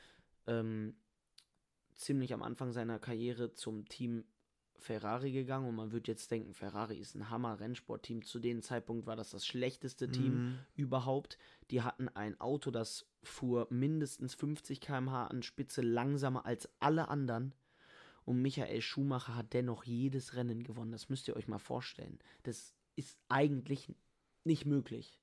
ähm, 0.46 0.96
ziemlich 1.96 2.34
am 2.34 2.44
Anfang 2.44 2.72
seiner 2.72 3.00
Karriere 3.00 3.54
zum 3.54 3.88
Team 3.88 4.26
Ferrari 4.84 5.32
gegangen 5.32 5.68
und 5.68 5.76
man 5.76 5.92
würde 5.92 6.12
jetzt 6.12 6.30
denken, 6.30 6.54
Ferrari 6.54 6.98
ist 6.98 7.16
ein 7.16 7.30
Hammer-Rennsportteam. 7.30 8.24
Zu 8.24 8.40
dem 8.40 8.62
Zeitpunkt 8.62 9.06
war 9.06 9.16
das 9.16 9.32
das 9.32 9.46
schlechteste 9.46 10.10
Team 10.12 10.36
Mhm. 10.36 10.60
überhaupt. 10.76 11.38
Die 11.72 11.82
hatten 11.82 12.10
ein 12.10 12.40
Auto, 12.42 12.70
das 12.70 13.06
fuhr 13.24 13.68
mindestens 13.70 14.36
50 14.36 14.82
km/h 14.82 15.28
an 15.28 15.42
Spitze 15.42 15.82
langsamer 15.82 16.46
als 16.46 16.70
alle 16.80 17.08
anderen. 17.08 17.56
Und 18.26 18.42
Michael 18.42 18.82
Schumacher 18.82 19.36
hat 19.36 19.54
dennoch 19.54 19.84
jedes 19.84 20.36
Rennen 20.36 20.64
gewonnen. 20.64 20.92
Das 20.92 21.10
müsst 21.10 21.28
ihr 21.28 21.36
euch 21.36 21.48
mal 21.48 21.60
vorstellen. 21.60 22.20
Das 22.44 22.74
ist 22.96 23.18
eigentlich 23.30 23.90
nicht 24.44 24.66
möglich. 24.66 25.20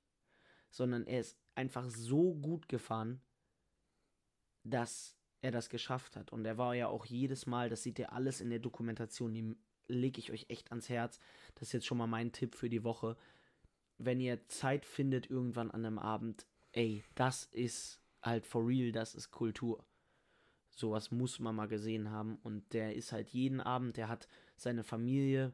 Sondern 0.70 1.06
er 1.06 1.20
ist 1.20 1.38
einfach 1.54 1.88
so 1.90 2.34
gut 2.34 2.68
gefahren, 2.68 3.20
dass 4.64 5.16
er 5.42 5.50
das 5.50 5.68
geschafft 5.68 6.16
hat. 6.16 6.32
Und 6.32 6.44
er 6.44 6.58
war 6.58 6.74
ja 6.74 6.88
auch 6.88 7.06
jedes 7.06 7.46
Mal, 7.46 7.68
das 7.68 7.82
seht 7.82 7.98
ihr 7.98 8.12
alles 8.12 8.40
in 8.40 8.50
der 8.50 8.58
Dokumentation, 8.58 9.32
die 9.32 9.56
lege 9.88 10.20
ich 10.20 10.30
euch 10.32 10.46
echt 10.48 10.70
ans 10.70 10.88
Herz. 10.88 11.18
Das 11.54 11.68
ist 11.68 11.72
jetzt 11.72 11.86
schon 11.86 11.98
mal 11.98 12.06
mein 12.06 12.32
Tipp 12.32 12.54
für 12.54 12.70
die 12.70 12.84
Woche. 12.84 13.16
Wenn 13.98 14.20
ihr 14.20 14.46
Zeit 14.48 14.86
findet 14.86 15.28
irgendwann 15.28 15.70
an 15.70 15.84
einem 15.84 15.98
Abend, 15.98 16.46
ey, 16.72 17.04
das 17.14 17.44
ist 17.44 18.00
halt 18.22 18.46
for 18.46 18.66
real, 18.66 18.92
das 18.92 19.14
ist 19.14 19.30
Kultur. 19.30 19.84
Sowas 20.70 21.10
muss 21.10 21.40
man 21.40 21.56
mal 21.56 21.68
gesehen 21.68 22.10
haben. 22.10 22.36
Und 22.42 22.72
der 22.72 22.94
ist 22.94 23.12
halt 23.12 23.28
jeden 23.30 23.60
Abend, 23.60 23.96
der 23.96 24.08
hat 24.08 24.28
seine 24.56 24.84
Familie. 24.84 25.52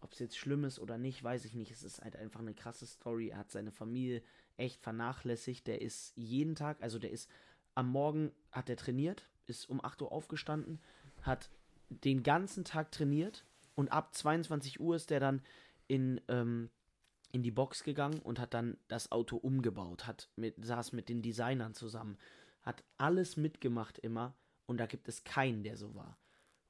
Ob 0.00 0.12
es 0.12 0.18
jetzt 0.18 0.38
schlimm 0.38 0.64
ist 0.64 0.78
oder 0.78 0.98
nicht, 0.98 1.22
weiß 1.22 1.44
ich 1.44 1.54
nicht. 1.54 1.70
Es 1.70 1.82
ist 1.82 2.02
halt 2.02 2.16
einfach 2.16 2.40
eine 2.40 2.54
krasse 2.54 2.86
Story. 2.86 3.28
Er 3.30 3.38
hat 3.38 3.50
seine 3.50 3.72
Familie 3.72 4.22
echt 4.56 4.80
vernachlässigt. 4.80 5.66
Der 5.66 5.82
ist 5.82 6.12
jeden 6.16 6.54
Tag, 6.54 6.82
also 6.82 6.98
der 6.98 7.10
ist 7.10 7.28
am 7.76 7.90
Morgen 7.90 8.32
hat 8.50 8.68
er 8.68 8.76
trainiert, 8.76 9.28
ist 9.46 9.68
um 9.68 9.84
8 9.84 10.02
Uhr 10.02 10.10
aufgestanden, 10.10 10.80
hat 11.22 11.50
den 11.90 12.22
ganzen 12.22 12.64
Tag 12.64 12.90
trainiert 12.90 13.44
und 13.74 13.92
ab 13.92 14.14
22 14.14 14.80
Uhr 14.80 14.96
ist 14.96 15.10
der 15.10 15.20
dann 15.20 15.42
in, 15.86 16.20
ähm, 16.28 16.70
in 17.32 17.42
die 17.42 17.50
Box 17.50 17.84
gegangen 17.84 18.20
und 18.20 18.40
hat 18.40 18.54
dann 18.54 18.78
das 18.88 19.12
Auto 19.12 19.36
umgebaut, 19.36 20.06
hat 20.06 20.28
mit, 20.36 20.56
saß 20.64 20.92
mit 20.92 21.08
den 21.08 21.22
Designern 21.22 21.74
zusammen, 21.74 22.18
hat 22.62 22.82
alles 22.98 23.36
mitgemacht 23.36 23.98
immer 23.98 24.34
und 24.66 24.78
da 24.78 24.86
gibt 24.86 25.06
es 25.08 25.22
keinen, 25.22 25.62
der 25.62 25.76
so 25.76 25.94
war. 25.94 26.18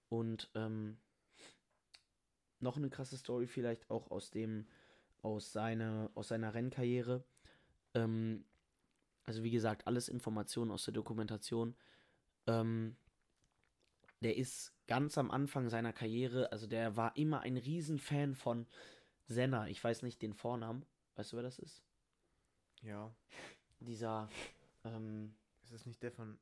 Und 0.08 0.50
ähm, 0.54 0.98
noch 2.58 2.76
eine 2.76 2.90
krasse 2.90 3.16
Story 3.16 3.46
vielleicht 3.46 3.88
auch 3.90 4.10
aus 4.10 4.30
dem, 4.30 4.66
aus 5.22 5.52
seiner, 5.52 6.10
aus 6.14 6.28
seiner 6.28 6.52
Rennkarriere. 6.52 7.24
Ähm, 7.94 8.44
also 9.26 9.42
wie 9.42 9.50
gesagt, 9.50 9.86
alles 9.86 10.08
Informationen 10.08 10.70
aus 10.70 10.84
der 10.84 10.94
Dokumentation. 10.94 11.76
Ähm, 12.46 12.96
der 14.22 14.36
ist 14.36 14.72
ganz 14.86 15.18
am 15.18 15.30
Anfang 15.30 15.68
seiner 15.68 15.92
Karriere, 15.92 16.50
also 16.52 16.66
der 16.66 16.96
war 16.96 17.16
immer 17.16 17.40
ein 17.40 17.56
Riesenfan 17.56 18.34
von 18.34 18.66
Senna. 19.26 19.68
Ich 19.68 19.82
weiß 19.82 20.02
nicht 20.02 20.22
den 20.22 20.32
Vornamen. 20.32 20.86
Weißt 21.16 21.32
du, 21.32 21.36
wer 21.36 21.42
das 21.42 21.58
ist? 21.58 21.82
Ja. 22.82 23.14
Dieser, 23.80 24.28
ähm, 24.84 25.34
Ist 25.64 25.72
es 25.72 25.86
nicht 25.86 26.02
der 26.02 26.12
von 26.12 26.38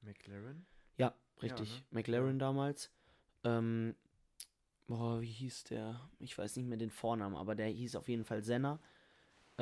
McLaren? 0.00 0.64
ja, 0.96 1.14
richtig, 1.42 1.70
ne? 1.70 1.86
McLaren 1.90 2.38
damals. 2.38 2.90
Ähm, 3.44 3.96
boah, 4.86 5.20
wie 5.20 5.26
hieß 5.26 5.64
der? 5.64 6.08
Ich 6.18 6.36
weiß 6.38 6.56
nicht 6.56 6.66
mehr 6.66 6.78
den 6.78 6.90
Vornamen, 6.90 7.36
aber 7.36 7.54
der 7.54 7.66
hieß 7.66 7.96
auf 7.96 8.08
jeden 8.08 8.24
Fall 8.24 8.42
Senna. 8.42 8.80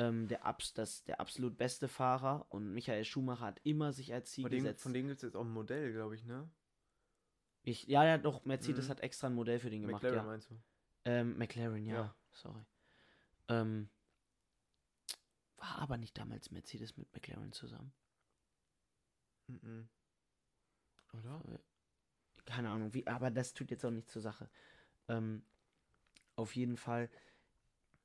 Ähm, 0.01 0.27
der, 0.27 0.45
abs 0.45 0.73
das, 0.73 1.03
der 1.03 1.19
absolut 1.19 1.57
beste 1.57 1.87
Fahrer 1.87 2.47
und 2.49 2.73
Michael 2.73 3.05
Schumacher 3.05 3.45
hat 3.45 3.59
immer 3.63 3.93
sich 3.93 4.11
als 4.13 4.31
Ziel 4.31 4.43
Von 4.45 4.51
dem, 4.51 4.63
gesetzt. 4.63 4.81
von 4.81 4.93
dem 4.93 5.05
gibt 5.07 5.17
es 5.17 5.21
jetzt 5.21 5.35
auch 5.35 5.45
ein 5.45 5.51
Modell, 5.51 5.91
glaube 5.93 6.15
ich, 6.15 6.23
ne? 6.25 6.49
Ich, 7.63 7.85
ja, 7.85 8.03
ja, 8.03 8.17
doch, 8.17 8.43
Mercedes 8.45 8.85
Mhm. 8.85 8.89
hat 8.89 8.99
extra 9.01 9.27
ein 9.27 9.35
Modell 9.35 9.59
für 9.59 9.69
den 9.69 9.83
gemacht, 9.83 10.01
McLaren 10.01 10.15
ja. 10.17 10.23
meinst 10.31 10.49
du? 10.49 10.55
Ähm, 11.05 11.37
McLaren, 11.37 11.85
ja, 11.85 11.93
Ja. 11.95 12.15
sorry. 12.31 12.65
Ähm, 13.49 13.89
war 15.57 15.77
aber 15.77 15.97
nicht 15.97 16.17
damals 16.17 16.49
Mercedes 16.49 16.97
mit 16.97 17.13
McLaren 17.13 17.51
zusammen. 17.51 17.93
Mhm. 19.47 19.87
Oder? 21.13 21.41
Keine 22.45 22.69
Ahnung, 22.69 22.93
wie, 22.95 23.05
aber 23.05 23.29
das 23.29 23.53
tut 23.53 23.69
jetzt 23.69 23.85
auch 23.85 23.91
nicht 23.91 24.09
zur 24.09 24.23
Sache. 24.23 24.49
Ähm, 25.07 25.43
auf 26.35 26.55
jeden 26.55 26.77
Fall, 26.77 27.09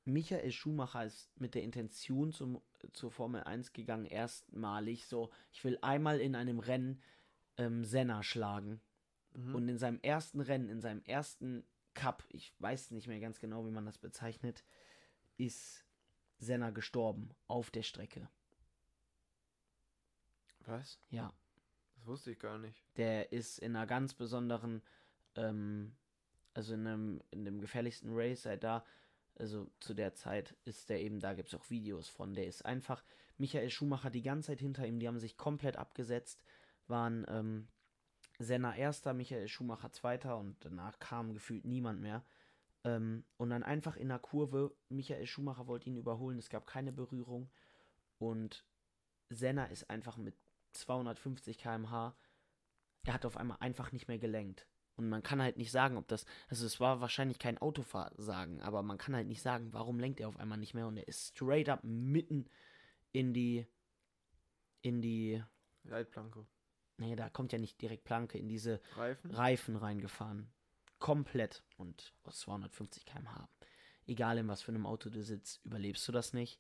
Michael 0.07 0.53
Schumacher 0.53 1.05
ist 1.05 1.29
mit 1.39 1.55
der 1.55 1.63
Intention 1.63 2.33
zum, 2.33 2.63
zur 2.93 3.11
Formel 3.11 3.43
1 3.43 3.73
gegangen, 3.73 4.07
erstmalig 4.07 5.07
so, 5.07 5.31
ich 5.53 5.65
will 5.65 5.79
einmal 5.83 6.21
in 6.21 6.35
einem 6.37 6.61
Rennen 6.61 7.03
ähm, 7.57 7.85
Senna 7.85 8.23
schlagen. 8.23 8.81
Mhm. 9.35 9.55
Und 9.55 9.69
in 9.69 9.79
seinem 9.79 10.01
ersten 10.03 10.41
Rennen, 10.41 10.69
in 10.69 10.81
seinem 10.81 11.03
ersten 11.05 11.65
Cup, 11.95 12.25
ich 12.29 12.55
weiß 12.61 12.93
nicht 12.93 13.09
mehr 13.09 13.21
ganz 13.21 13.41
genau, 13.41 13.67
wie 13.67 13.71
man 13.71 13.85
das 13.85 13.99
bezeichnet, 13.99 14.65
ist 15.39 15.85
Senna 16.39 16.71
gestorben 16.71 17.31
auf 17.49 17.71
der 17.71 17.83
Strecke. 17.83 18.29
Was? 20.67 21.01
Ja, 21.11 21.33
Das 21.97 22.07
wusste 22.07 22.31
ich 22.33 22.39
gar 22.39 22.59
nicht. 22.59 22.85
der 22.97 23.33
ist 23.33 23.59
in 23.59 23.75
einer 23.77 23.87
ganz 23.87 24.15
besonderen, 24.15 24.83
ähm, 25.35 25.97
also 26.55 26.75
in 26.75 26.87
einem, 26.87 27.23
in 27.31 27.45
dem 27.45 27.61
gefährlichsten 27.61 28.11
Race 28.13 28.43
seit 28.43 28.65
da, 28.65 28.85
also 29.39 29.71
zu 29.81 29.95
der 29.95 30.15
Zeit 30.15 30.57
ist 30.65 30.89
der 30.89 31.01
eben, 31.03 31.21
da 31.21 31.35
gibt 31.35 31.49
es 31.49 31.55
auch 31.55 31.71
Videos 31.71 32.09
von, 32.09 32.35
der 32.35 32.47
ist 32.47 32.65
einfach, 32.65 33.03
Michael 33.39 33.71
Schumacher 33.71 34.11
die 34.11 34.23
ganze 34.23 34.49
Zeit 34.49 34.61
hinter 34.61 34.87
ihm, 34.87 34.99
die 34.99 35.09
haben 35.09 35.19
sich 35.19 35.37
komplett 35.37 35.77
abgesetzt, 35.77 36.43
waren 36.87 37.27
ähm, 37.29 37.69
Senna 38.39 38.77
erster, 38.77 39.13
Michael 39.15 39.49
Schumacher 39.49 39.91
zweiter 39.93 40.39
und 40.39 40.57
danach 40.65 40.99
kam 40.99 41.35
gefühlt 41.35 41.65
niemand 41.65 42.01
mehr. 42.01 42.25
Ähm, 42.85 43.25
und 43.37 43.51
dann 43.51 43.63
einfach 43.63 43.97
in 43.97 44.09
der 44.09 44.19
Kurve, 44.19 44.75
Michael 44.89 45.27
Schumacher 45.27 45.67
wollte 45.67 45.89
ihn 45.91 45.97
überholen, 45.97 46.39
es 46.39 46.49
gab 46.49 46.67
keine 46.67 46.93
Berührung 46.93 47.51
und 48.19 48.65
Senna 49.29 49.67
ist 49.67 49.91
einfach 49.91 50.17
mit 50.17 50.35
250 50.73 51.59
km/h 51.59 52.17
er 53.07 53.15
hat 53.15 53.25
auf 53.25 53.37
einmal 53.37 53.59
einfach 53.61 53.93
nicht 53.93 54.09
mehr 54.09 54.19
gelenkt. 54.19 54.67
Und 54.97 55.09
man 55.11 55.23
kann 55.23 55.43
halt 55.43 55.59
nicht 55.59 55.71
sagen, 55.71 55.97
ob 55.99 56.09
das, 56.09 56.25
also 56.49 56.65
es 56.65 56.81
war 56.81 57.01
wahrscheinlich 57.01 57.39
kein 57.39 57.59
Autoversagen, 57.59 58.63
aber 58.63 58.83
man 58.83 58.97
kann 58.97 59.15
halt 59.15 59.29
nicht 59.29 59.43
sagen, 59.43 59.73
warum 59.73 59.99
lenkt 59.99 60.21
er 60.21 60.29
auf 60.29 60.39
einmal 60.39 60.59
nicht 60.59 60.75
mehr 60.75 60.87
und 60.87 60.97
er 60.97 61.07
ist 61.07 61.37
straight 61.37 61.69
up 61.69 61.85
mitten 61.85 62.49
in 63.13 63.35
die, 63.35 63.67
in 64.81 65.03
die, 65.03 65.43
Leitplanke. 65.85 66.47
nee, 66.97 67.15
da 67.15 67.29
kommt 67.29 67.53
ja 67.53 67.59
nicht 67.59 67.81
direkt 67.81 68.05
Planke, 68.05 68.39
in 68.39 68.49
diese 68.49 68.81
Reifen? 68.95 69.31
Reifen 69.31 69.77
reingefahren. 69.77 70.51
Komplett 70.99 71.63
und 71.77 72.15
aus 72.25 72.41
250 72.41 73.05
km/h. 73.05 73.49
Egal 74.07 74.39
in 74.39 74.49
was 74.49 74.63
für 74.63 74.73
einem 74.73 74.87
Auto 74.87 75.11
du 75.11 75.23
sitzt, 75.23 75.65
überlebst 75.65 76.09
du 76.09 76.13
das 76.13 76.33
nicht. 76.33 76.59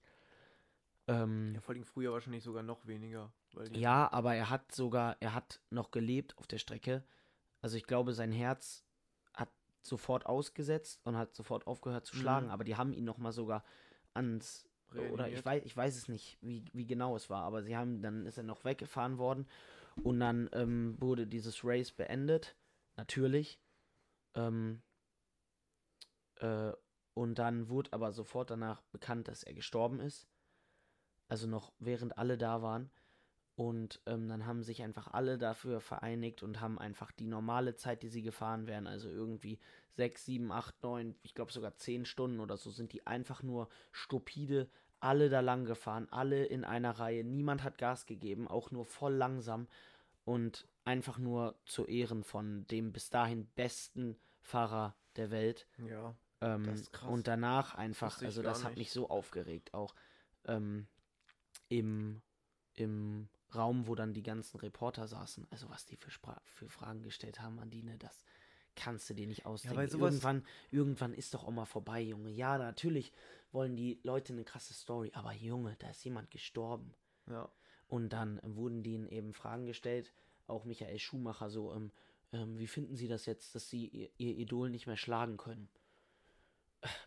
Ähm, 1.07 1.55
Ja, 1.55 1.61
vor 1.61 1.75
allem 1.75 1.85
früher 1.85 2.13
wahrscheinlich 2.13 2.43
sogar 2.43 2.63
noch 2.63 2.87
weniger. 2.87 3.33
Ja, 3.73 4.13
aber 4.13 4.35
er 4.35 4.51
hat 4.51 4.73
sogar, 4.73 5.17
er 5.21 5.33
hat 5.33 5.61
noch 5.71 5.91
gelebt 5.91 6.37
auf 6.37 6.47
der 6.47 6.59
Strecke. 6.59 7.05
Also 7.61 7.77
ich 7.77 7.85
glaube, 7.87 8.13
sein 8.13 8.33
Herz 8.33 8.85
hat 9.35 9.49
sofort 9.83 10.27
ausgesetzt 10.27 11.01
und 11.05 11.17
hat 11.17 11.35
sofort 11.35 11.67
aufgehört 11.67 12.07
zu 12.07 12.17
schlagen, 12.17 12.47
Mhm. 12.47 12.53
aber 12.53 12.65
die 12.65 12.77
haben 12.77 12.93
ihn 12.93 13.05
noch 13.05 13.19
mal 13.19 13.33
sogar 13.33 13.65
ans 14.15 14.69
oder 14.91 15.03
ich 15.03 15.19
Reanimiert. 15.19 15.45
weiß, 15.45 15.63
ich 15.65 15.77
weiß 15.77 15.97
es 15.97 16.09
nicht, 16.09 16.39
wie, 16.41 16.65
wie 16.73 16.87
genau 16.87 17.17
es 17.17 17.29
war, 17.29 17.43
aber 17.43 17.63
sie 17.63 17.77
haben, 17.77 18.03
dann 18.03 18.25
ist 18.25 18.37
er 18.39 18.45
noch 18.45 18.65
weggefahren 18.65 19.19
worden 19.19 19.49
und 20.05 20.21
dann 20.21 20.49
ähm, 20.53 20.97
wurde 21.01 21.27
dieses 21.27 21.65
Race 21.65 21.91
beendet, 21.91 22.55
natürlich. 22.97 23.61
Ähm, 24.35 24.83
äh, 26.37 26.73
und 27.15 27.35
dann 27.39 27.69
wurde 27.69 27.93
aber 27.95 28.13
sofort 28.13 28.51
danach 28.51 28.83
bekannt, 28.93 29.27
dass 29.29 29.43
er 29.43 29.55
gestorben 29.55 30.01
ist. 30.01 30.29
Also 31.29 31.47
noch 31.49 31.73
während 31.79 32.17
alle 32.19 32.39
da 32.39 32.63
waren. 32.63 32.91
Und 33.57 34.01
ähm, 34.05 34.29
dann 34.29 34.45
haben 34.45 34.63
sich 34.63 34.83
einfach 34.83 35.15
alle 35.15 35.39
dafür 35.39 35.81
vereinigt 35.81 36.43
und 36.43 36.61
haben 36.61 36.79
einfach 36.79 37.11
die 37.11 37.27
normale 37.27 37.75
Zeit, 37.75 38.03
die 38.03 38.09
sie 38.09 38.21
gefahren 38.21 38.67
wären, 38.67 38.87
also 38.87 39.09
irgendwie 39.09 39.59
6, 39.97 40.27
7, 40.27 40.53
8, 40.53 40.83
9, 40.83 41.15
ich 41.23 41.35
glaube 41.35 41.51
sogar 41.51 41.75
10 41.75 42.05
Stunden 42.05 42.41
oder 42.41 42.59
so, 42.59 42.71
sind 42.71 42.93
die 42.93 43.07
einfach 43.07 43.43
nur 43.43 43.71
stupide 43.93 44.69
alle 45.01 45.31
da 45.31 45.41
lang 45.41 45.65
gefahren, 45.65 46.07
alle 46.11 46.45
in 46.45 46.65
einer 46.65 46.99
Reihe. 46.99 47.25
Niemand 47.25 47.63
hat 47.63 47.79
Gas 47.79 48.05
gegeben, 48.05 48.47
auch 48.47 48.71
nur 48.71 48.85
voll 48.85 49.15
langsam 49.15 49.69
und 50.25 50.69
einfach 50.85 51.17
nur 51.17 51.55
zu 51.65 51.87
Ehren 51.87 52.25
von 52.25 52.67
dem 52.67 52.93
bis 52.93 53.09
dahin 53.09 53.47
besten 53.55 54.17
Fahrer 54.43 54.95
der 55.17 55.31
Welt. 55.31 55.67
Ja. 55.79 56.15
Ähm, 56.43 56.65
Das 56.65 56.81
ist 56.81 56.93
krass. 56.93 57.11
Und 57.11 57.27
danach 57.27 57.75
einfach, 57.75 58.21
also 58.21 58.43
das 58.43 58.65
hat 58.65 58.77
mich 58.77 58.93
so 58.93 59.09
aufgeregt, 59.09 59.73
auch 59.73 59.95
ähm, 60.45 60.87
im, 61.69 62.21
im 62.75 63.29
Raum, 63.57 63.87
wo 63.87 63.95
dann 63.95 64.13
die 64.15 64.23
ganzen 64.23 64.59
Reporter 64.59 65.09
saßen. 65.09 65.47
Also 65.51 65.69
was 65.71 65.87
die 65.87 65.97
für, 65.97 66.11
Spra 66.11 66.41
für 66.45 66.69
Fragen 66.69 67.03
gestellt 67.03 67.41
haben 67.41 67.59
an 67.59 67.71
Dine, 67.71 67.97
das 67.99 68.25
kannst 68.77 69.09
du 69.11 69.15
dir 69.15 69.27
nicht 69.27 69.47
ausdenken. 69.47 69.89
sowas- 69.89 70.13
irgendwann, 70.13 70.45
irgendwann 70.71 71.15
ist 71.15 71.35
doch 71.35 71.45
auch 71.45 71.51
mal 71.51 71.65
vorbei, 71.65 72.01
Junge. 72.01 72.31
Ja, 72.31 72.59
natürlich 72.59 73.13
wollen 73.53 73.77
die 73.77 73.99
Leute 74.03 74.33
eine 74.33 74.45
krasse 74.45 74.75
Story, 74.75 75.11
aber 75.15 75.33
Junge, 75.33 75.77
da 75.79 75.91
ist 75.91 76.05
jemand 76.05 76.31
gestorben. 76.31 76.95
Ja. 77.29 77.49
Und 77.89 78.11
dann 78.11 78.41
wurden 78.45 78.83
denen 78.83 79.09
eben 79.09 79.33
Fragen 79.33 79.67
gestellt, 79.67 80.13
auch 80.47 80.65
Michael 80.65 80.99
Schumacher 80.99 81.51
so, 81.51 81.73
ähm, 81.73 81.91
ähm, 82.33 82.59
wie 82.59 82.67
finden 82.67 82.97
Sie 82.97 83.09
das 83.09 83.25
jetzt, 83.27 83.55
dass 83.55 83.71
Sie 83.71 83.87
ihr, 83.87 84.11
ihr 84.19 84.37
Idol 84.37 84.71
nicht 84.71 84.87
mehr 84.87 84.97
schlagen 84.97 85.37
können? 85.37 85.69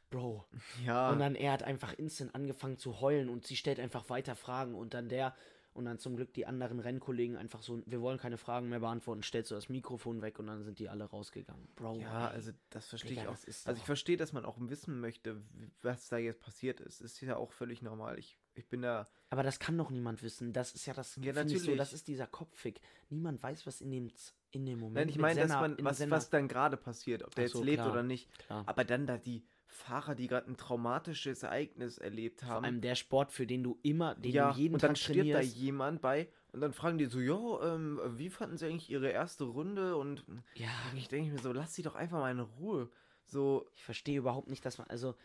Bro. 0.09 0.45
Ja. 0.85 1.11
Und 1.11 1.19
dann 1.19 1.35
er 1.35 1.51
hat 1.53 1.63
einfach 1.63 1.93
instant 1.93 2.33
angefangen 2.35 2.77
zu 2.77 2.99
heulen 2.99 3.29
und 3.29 3.45
sie 3.45 3.55
stellt 3.55 3.79
einfach 3.79 4.09
weiter 4.09 4.35
Fragen 4.35 4.75
und 4.75 4.93
dann 4.93 5.07
der 5.07 5.35
und 5.79 5.85
dann 5.85 5.97
zum 5.97 6.17
Glück 6.17 6.33
die 6.33 6.45
anderen 6.45 6.79
Rennkollegen 6.79 7.37
einfach 7.37 7.63
so, 7.63 7.81
wir 7.85 8.01
wollen 8.01 8.19
keine 8.19 8.37
Fragen 8.37 8.67
mehr 8.67 8.81
beantworten, 8.81 9.23
stellst 9.23 9.49
du 9.49 9.55
das 9.55 9.69
Mikrofon 9.69 10.21
weg 10.21 10.37
und 10.37 10.47
dann 10.47 10.61
sind 10.61 10.77
die 10.77 10.89
alle 10.89 11.05
rausgegangen. 11.05 11.67
Bro. 11.75 11.95
ja, 12.01 12.27
ey. 12.27 12.33
also 12.35 12.51
das 12.69 12.87
verstehe 12.87 13.11
Digga, 13.11 13.21
ich 13.23 13.27
auch. 13.29 13.67
Also 13.67 13.71
ich 13.71 13.85
verstehe, 13.85 14.17
dass 14.17 14.33
man 14.33 14.43
auch 14.45 14.57
wissen 14.59 14.99
möchte, 14.99 15.41
was 15.81 16.09
da 16.09 16.17
jetzt 16.17 16.41
passiert 16.41 16.81
ist. 16.81 16.99
Ist 16.99 17.21
ja 17.21 17.37
auch 17.37 17.53
völlig 17.53 17.81
normal. 17.81 18.19
Ich, 18.19 18.37
ich 18.55 18.67
bin 18.67 18.81
da. 18.81 19.07
Aber 19.29 19.41
das 19.41 19.57
kann 19.57 19.77
doch 19.77 19.89
niemand 19.89 20.21
wissen. 20.21 20.51
Das 20.51 20.73
ist 20.73 20.85
ja 20.85 20.93
das, 20.93 21.15
Ja, 21.15 21.33
find 21.33 21.51
ich 21.51 21.59
so, 21.59 21.63
natürlich. 21.63 21.77
das 21.77 21.93
ist 21.93 22.09
dieser 22.09 22.27
Kopffick. 22.27 22.81
Niemand 23.09 23.41
weiß, 23.41 23.65
was 23.65 23.79
in 23.79 23.91
dem, 23.91 24.11
in 24.51 24.65
dem 24.65 24.79
Moment 24.79 24.95
Nein, 24.95 25.09
ich 25.09 25.17
meine, 25.17 25.39
dass 25.39 25.51
man, 25.51 25.77
was, 25.79 26.09
was 26.09 26.29
dann 26.29 26.49
gerade 26.49 26.75
passiert, 26.75 27.23
ob 27.23 27.33
der 27.35 27.43
Ach 27.43 27.47
jetzt 27.47 27.53
so, 27.53 27.63
lebt 27.63 27.77
klar. 27.77 27.91
oder 27.91 28.03
nicht. 28.03 28.29
Klar. 28.39 28.63
Aber 28.67 28.83
dann 28.83 29.07
da 29.07 29.17
die 29.17 29.45
Fahrer, 29.71 30.15
die 30.15 30.27
gerade 30.27 30.49
ein 30.49 30.57
traumatisches 30.57 31.43
Ereignis 31.43 31.97
erlebt 31.97 32.41
Vor 32.41 32.49
haben. 32.55 32.65
allem 32.65 32.81
der 32.81 32.95
Sport, 32.95 33.31
für 33.31 33.45
den 33.47 33.63
du 33.63 33.77
immer, 33.83 34.15
den 34.15 34.31
ja, 34.31 34.51
du 34.51 34.57
jeden 34.59 34.73
und 34.75 34.83
dann 34.83 34.95
Tag 34.95 34.97
stirbt 34.97 35.33
da 35.33 35.39
trainierst. 35.39 35.55
jemand 35.55 36.01
bei 36.01 36.27
und 36.51 36.61
dann 36.61 36.73
fragen 36.73 36.97
die 36.97 37.05
so, 37.05 37.19
ja, 37.19 37.75
ähm, 37.75 37.99
wie 38.17 38.29
fanden 38.29 38.57
sie 38.57 38.65
eigentlich 38.65 38.89
ihre 38.89 39.09
erste 39.09 39.43
Runde? 39.43 39.95
Und 39.95 40.25
Ja, 40.55 40.69
ich 40.95 41.07
denke 41.07 41.31
mir 41.31 41.39
so, 41.39 41.51
lass 41.53 41.75
sie 41.75 41.83
doch 41.83 41.95
einfach 41.95 42.19
mal 42.19 42.31
in 42.31 42.39
Ruhe. 42.39 42.89
So, 43.25 43.67
ich 43.75 43.83
verstehe 43.83 44.17
überhaupt 44.17 44.49
nicht, 44.49 44.65
dass 44.65 44.79
man, 44.79 44.87
also 44.87 45.15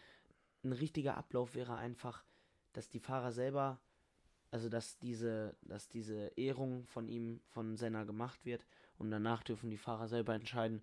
ein 0.62 0.72
richtiger 0.72 1.16
Ablauf 1.16 1.54
wäre 1.54 1.76
einfach, 1.76 2.24
dass 2.74 2.88
die 2.90 3.00
Fahrer 3.00 3.32
selber, 3.32 3.80
also 4.50 4.68
dass 4.68 4.98
diese, 4.98 5.56
dass 5.62 5.88
diese 5.88 6.26
Ehrung 6.36 6.86
von 6.86 7.08
ihm, 7.08 7.40
von 7.48 7.76
Senna 7.76 8.04
gemacht 8.04 8.44
wird 8.44 8.66
und 8.98 9.10
danach 9.10 9.42
dürfen 9.42 9.70
die 9.70 9.78
Fahrer 9.78 10.08
selber 10.08 10.34
entscheiden, 10.34 10.82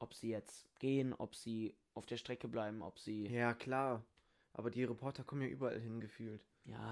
ob 0.00 0.14
sie 0.14 0.30
jetzt 0.30 0.66
gehen, 0.80 1.14
ob 1.14 1.34
sie 1.36 1.74
auf 1.94 2.06
der 2.06 2.16
Strecke 2.16 2.48
bleiben, 2.48 2.82
ob 2.82 2.98
sie, 2.98 3.26
ja, 3.28 3.38
ja 3.40 3.54
klar. 3.54 4.04
Aber 4.52 4.70
die 4.70 4.82
Reporter 4.84 5.22
kommen 5.22 5.42
ja 5.42 5.48
überall 5.48 5.78
hingefühlt. 5.80 6.44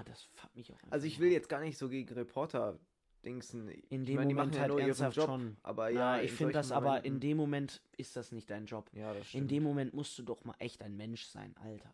das 0.05 0.23
fuckt 0.33 0.55
mich 0.55 0.71
auch 0.71 0.79
Also 0.89 1.05
ich 1.07 1.19
will 1.19 1.31
jetzt 1.31 1.49
gar 1.49 1.59
nicht 1.59 1.77
so 1.77 1.89
gegen 1.89 2.13
Reporter 2.13 2.79
Dingsen. 3.25 3.67
In 3.67 4.03
ich 4.03 4.07
dem 4.07 4.15
meine, 4.15 4.27
die 4.29 4.33
Moment 4.33 4.55
ja 4.55 4.61
halt 4.61 4.71
ihren 4.71 4.87
ernsthaft 4.87 5.17
Job, 5.17 5.25
schon. 5.25 5.57
Aber 5.61 5.89
Ja, 5.89 6.15
ja, 6.17 6.23
ich 6.23 6.31
in 6.31 6.37
finde 6.37 6.53
das 6.53 6.69
solchen 6.69 6.77
aber, 6.85 6.97
in 7.03 7.13
Momenten- 7.15 7.19
dem 7.19 7.37
Moment 7.37 7.81
ist 7.97 8.15
das 8.15 8.31
nicht 8.31 8.49
dein 8.49 8.65
Job. 8.65 8.89
Ja, 8.93 9.09
das 9.09 9.17
In 9.19 9.25
stimmt. 9.25 9.51
dem 9.51 9.63
Moment 9.63 9.93
musst 9.93 10.17
du 10.17 10.23
doch 10.23 10.45
mal 10.45 10.55
echt 10.59 10.81
ein 10.81 10.95
Mensch 10.95 11.25
sein, 11.25 11.53
Alter. 11.57 11.93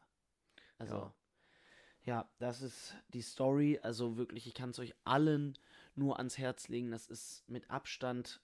Also, 0.78 0.96
ja, 0.96 1.14
Ja. 2.04 2.30
das 2.38 2.62
ist 2.62 2.94
die 3.10 3.24
Story. 3.24 3.80
Also 3.82 4.18
wirklich, 4.18 4.46
ich 4.46 4.54
kann 4.54 4.70
es 4.70 4.78
euch 4.78 4.94
allen 5.04 5.58
nur 5.96 6.18
ans 6.18 6.38
Herz 6.38 6.68
legen. 6.68 6.92
Das 6.92 7.08
ist 7.08 7.44
mit 7.50 7.72
Abstand 7.72 8.40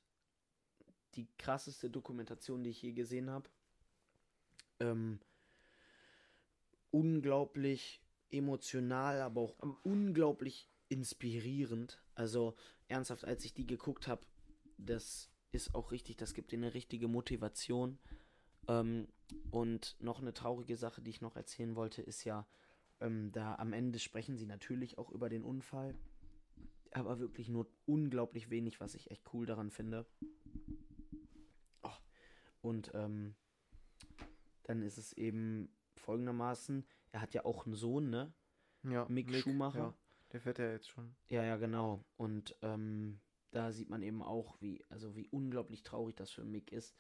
die 1.15 1.27
krasseste 1.37 1.89
Dokumentation, 1.89 2.63
die 2.63 2.69
ich 2.69 2.81
je 2.81 2.93
gesehen 2.93 3.29
habe. 3.29 3.49
Ähm, 4.79 5.19
unglaublich 6.91 8.01
emotional, 8.29 9.21
aber 9.21 9.41
auch 9.41 9.55
unglaublich 9.83 10.69
inspirierend. 10.89 12.01
Also 12.15 12.55
ernsthaft, 12.87 13.25
als 13.25 13.45
ich 13.45 13.53
die 13.53 13.65
geguckt 13.67 14.07
habe, 14.07 14.25
das 14.77 15.29
ist 15.51 15.75
auch 15.75 15.91
richtig, 15.91 16.17
das 16.17 16.33
gibt 16.33 16.51
dir 16.51 16.57
eine 16.57 16.73
richtige 16.73 17.07
Motivation. 17.07 17.99
Ähm, 18.67 19.07
und 19.49 19.95
noch 19.99 20.21
eine 20.21 20.33
traurige 20.33 20.77
Sache, 20.77 21.01
die 21.01 21.09
ich 21.09 21.21
noch 21.21 21.35
erzählen 21.35 21.75
wollte, 21.75 22.01
ist 22.01 22.23
ja, 22.23 22.47
ähm, 22.99 23.31
da 23.31 23.55
am 23.55 23.73
Ende 23.73 23.99
sprechen 23.99 24.37
sie 24.37 24.45
natürlich 24.45 24.97
auch 24.97 25.09
über 25.09 25.29
den 25.29 25.43
Unfall, 25.43 25.95
aber 26.91 27.19
wirklich 27.19 27.49
nur 27.49 27.67
unglaublich 27.85 28.49
wenig, 28.49 28.79
was 28.79 28.95
ich 28.95 29.09
echt 29.11 29.23
cool 29.33 29.45
daran 29.45 29.71
finde. 29.71 30.05
Und 32.61 32.91
ähm, 32.93 33.35
dann 34.63 34.81
ist 34.81 34.97
es 34.97 35.13
eben 35.13 35.69
folgendermaßen, 35.95 36.85
er 37.11 37.21
hat 37.21 37.33
ja 37.33 37.45
auch 37.45 37.65
einen 37.65 37.75
Sohn, 37.75 38.09
ne? 38.09 38.33
ja, 38.83 39.05
Mick 39.09 39.33
Schumacher. 39.35 39.77
Ja, 39.79 39.93
der 40.31 40.41
fährt 40.41 40.59
ja 40.59 40.71
jetzt 40.71 40.89
schon. 40.89 41.15
Ja, 41.29 41.43
ja, 41.43 41.57
genau. 41.57 42.03
Und 42.17 42.55
ähm, 42.61 43.19
da 43.51 43.71
sieht 43.71 43.89
man 43.89 44.01
eben 44.01 44.21
auch, 44.23 44.61
wie, 44.61 44.83
also 44.89 45.15
wie 45.15 45.27
unglaublich 45.27 45.83
traurig 45.83 46.15
das 46.15 46.31
für 46.31 46.43
Mick 46.45 46.71
ist, 46.71 46.95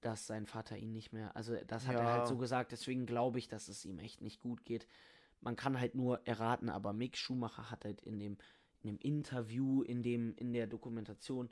dass 0.00 0.26
sein 0.26 0.46
Vater 0.46 0.76
ihn 0.78 0.92
nicht 0.92 1.12
mehr, 1.12 1.36
also 1.36 1.54
das 1.66 1.86
hat 1.86 1.96
er 1.96 2.02
Ja. 2.06 2.12
halt 2.12 2.26
so 2.26 2.36
gesagt, 2.38 2.72
deswegen 2.72 3.06
glaube 3.06 3.38
ich, 3.38 3.48
dass 3.48 3.68
es 3.68 3.84
ihm 3.84 3.98
echt 3.98 4.22
nicht 4.22 4.40
gut 4.40 4.64
geht. 4.64 4.88
Man 5.42 5.56
kann 5.56 5.78
halt 5.78 5.94
nur 5.94 6.26
erraten, 6.26 6.70
aber 6.70 6.92
Mick 6.92 7.16
Schumacher 7.16 7.70
hat 7.70 7.84
halt 7.84 8.00
in 8.00 8.18
dem, 8.18 8.38
in 8.82 8.88
dem 8.88 8.98
Interview, 8.98 9.82
in 9.82 10.02
dem, 10.02 10.34
in 10.36 10.52
der 10.52 10.66
Dokumentation, 10.66 11.50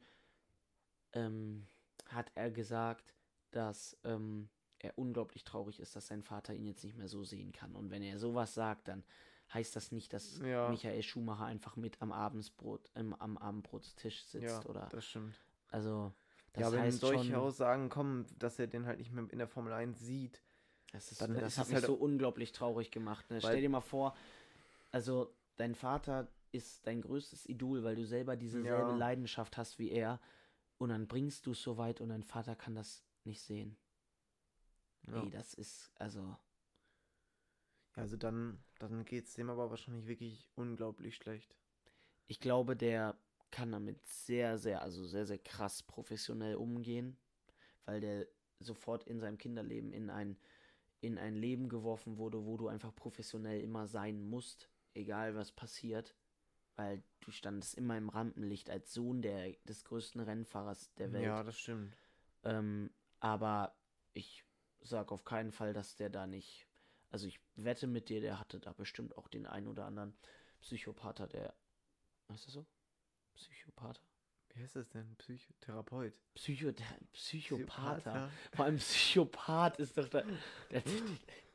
ähm, 1.13 1.67
hat 2.07 2.33
er 2.35 2.51
gesagt, 2.51 3.15
dass 3.51 3.97
ähm, 4.05 4.49
er 4.79 4.97
unglaublich 4.99 5.45
traurig 5.45 5.81
ist, 5.81 5.97
dass 5.97 6.07
sein 6.07 6.23
Vater 6.23 6.55
ihn 6.55 6.67
jetzt 6.67 6.85
nicht 6.85 6.97
mehr 6.97 7.09
so 7.09 7.25
sehen 7.25 7.53
kann. 7.53 7.75
Und 7.75 7.91
wenn 7.91 8.03
er 8.03 8.19
sowas 8.19 8.55
sagt, 8.55 8.89
dann 8.89 9.05
heißt 9.53 9.75
das 9.75 9.93
nicht, 9.93 10.13
dass 10.13 10.39
Ja. 10.41 10.69
Michael 10.69 11.03
Schumacher 11.03 11.47
einfach 11.47 11.77
mit 11.77 12.01
am 12.01 12.13
Abendsbrot, 12.13 12.91
ähm, 12.95 13.15
am 13.15 13.37
Abendbrotstisch 13.39 14.23
sitzt 14.25 14.45
Ja, 14.65 14.65
oder 14.67 14.89
das 14.91 15.05
stimmt. 15.07 15.35
also 15.71 16.13
das 16.53 16.73
ja, 16.73 16.73
wenn 16.73 16.93
solche 16.93 17.25
schon, 17.33 17.35
Aussagen 17.35 17.89
kommen, 17.89 18.27
dass 18.39 18.59
er 18.59 18.67
den 18.67 18.87
halt 18.87 18.99
nicht 18.99 19.13
mehr 19.13 19.25
in 19.31 19.39
der 19.39 19.49
Formel 19.49 19.73
1 19.73 19.99
sieht. 19.99 20.43
das, 20.93 21.11
ist, 21.13 21.21
dann 21.21 21.35
das 21.35 21.55
ist 21.55 21.59
hat 21.59 21.67
mich 21.69 21.75
halt- 21.77 21.87
so 21.87 21.95
unglaublich 21.95 22.53
traurig 22.53 22.91
gemacht. 22.91 23.31
Ne? 23.31 23.41
Stell 23.41 23.61
dir 23.61 23.69
mal 23.69 23.81
vor, 23.81 24.15
also 24.91 25.35
dein 25.57 25.75
Vater 25.75 26.29
ist 26.53 26.87
dein 26.87 27.01
größtes 27.03 27.47
Idol, 27.49 27.85
weil 27.85 27.97
du 27.97 28.05
selber 28.07 28.37
diese 28.37 28.61
Ja. 28.61 28.77
selbe 28.77 28.93
Leidenschaft 28.99 29.57
hast 29.57 29.79
wie 29.79 29.91
er 29.91 30.21
und 30.79 30.89
dann 30.91 31.07
bringst 31.07 31.45
du 31.47 31.53
es 31.53 31.63
so 31.63 31.77
weit 31.77 32.01
und 32.01 32.09
dein 32.11 32.23
Vater 32.23 32.55
kann 32.55 32.75
das 32.75 33.03
nicht 33.29 33.43
sehen. 33.43 33.79
Ja. 35.09 35.25
Ey, 35.25 35.31
das 35.31 35.55
ist 35.55 35.91
also 35.97 36.37
Ja, 37.97 38.03
also 38.03 38.17
dann, 38.17 38.65
dann 38.79 39.05
geht 39.05 39.27
es 39.27 39.35
dem 39.35 39.51
aber 39.51 39.71
wahrscheinlich 39.71 40.07
wirklich 40.07 40.49
unglaublich 40.55 41.17
schlecht. 41.17 41.55
ich 42.27 42.41
glaube, 42.41 42.77
der 42.77 43.19
kann 43.51 43.73
damit 43.73 44.05
sehr, 44.07 44.59
sehr, 44.59 44.83
also 44.83 45.05
sehr, 45.05 45.27
sehr 45.27 45.39
krass 45.39 45.83
professionell 45.83 46.57
umgehen, 46.57 47.19
weil 47.87 48.01
der 48.01 48.29
sofort 48.61 49.05
in 49.05 49.21
seinem 49.21 49.39
Kinderleben 49.39 49.93
in 49.93 50.11
ein, 50.11 50.39
in 51.01 51.19
ein 51.19 51.37
Leben 51.37 51.69
geworfen 51.69 52.19
wurde, 52.19 52.45
wo 52.47 52.57
du 52.57 52.69
einfach 52.69 52.95
professionell 52.95 53.61
immer 53.63 53.87
sein 53.89 54.21
musst, 54.23 54.71
egal 54.95 55.35
was 55.35 55.53
passiert, 55.53 56.15
weil 56.77 57.03
du 57.21 57.31
standest 57.31 57.75
immer 57.77 57.97
im 57.99 58.09
Rampenlicht 58.11 58.71
als 58.71 58.93
Sohn 58.95 59.23
der, 59.23 59.53
des 59.65 59.85
größten 59.85 60.21
Rennfahrers 60.21 60.93
der 60.95 61.13
Welt. 61.13 61.25
Ja, 61.25 61.43
das 61.43 61.59
stimmt. 61.59 61.97
Ähm, 62.45 62.91
aber 63.21 63.75
ich 64.13 64.45
sag 64.81 65.13
auf 65.13 65.25
keinen 65.25 65.53
Fall, 65.53 65.73
dass 65.73 65.97
der 65.97 66.11
da 66.11 66.27
nicht. 66.27 66.67
Also 67.11 67.27
ich 67.27 67.41
wette 67.57 67.87
mit 67.87 68.09
dir, 68.09 68.21
der 68.21 68.39
hatte 68.39 68.61
da 68.61 68.73
bestimmt 68.73 69.17
auch 69.17 69.29
den 69.29 69.47
einen 69.47 69.67
oder 69.67 69.87
anderen 69.87 70.17
Psychopather, 70.61 71.27
der. 71.27 71.55
Was 72.29 72.41
ist 72.41 72.47
das 72.49 72.55
so? 72.55 72.67
Psychopather? 73.35 74.03
Wie 74.55 74.63
heißt 74.63 74.77
das 74.77 74.89
denn? 74.89 75.15
Psychotherapeut. 75.17 76.15
Psycho 76.35 76.73
Psychopather. 76.73 77.07
Psychopather. 77.13 78.31
Vor 78.53 78.65
allem 78.65 78.77
Psychopath 78.77 79.79
ist 79.79 79.97
doch 79.97 80.09
da. 80.09 80.23
Der, 80.71 80.81
der, 80.81 80.83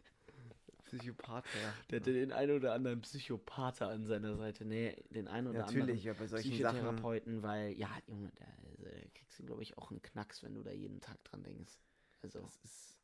Psychopath, 0.98 1.46
ja. 1.46 1.74
der 1.90 2.00
hatte 2.00 2.14
den 2.14 2.32
einen 2.32 2.56
oder 2.56 2.74
anderen 2.74 3.02
Psychopather 3.02 3.90
an 3.90 4.06
seiner 4.06 4.36
Seite. 4.36 4.66
Nee, 4.66 4.96
den 5.10 5.28
einen 5.28 5.48
oder 5.48 5.60
Natürlich, 5.60 6.04
ja, 6.04 6.14
bei 6.14 6.20
anderen 6.20 6.28
solchen 6.30 6.58
Sachen. 6.60 6.78
Psychotherapeuten, 6.78 7.44
weil, 7.44 7.72
ja, 7.74 7.90
Junge, 8.08 8.32
da, 8.36 8.46
also, 8.66 8.84
da 8.84 8.90
kriegst 9.14 9.40
du, 9.40 9.46
glaube 9.46 9.64
ich, 9.64 9.78
auch 9.78 9.92
einen 9.92 10.02
Knacks, 10.02 10.44
wenn 10.44 10.54
du 10.54 10.64
da 10.64 10.72
jeden 10.72 11.02
Tag 11.02 11.24
dran 11.24 11.44
denkst. 11.44 11.74
Also, 12.22 12.40
Das 12.40 12.58
ist. 12.64 13.00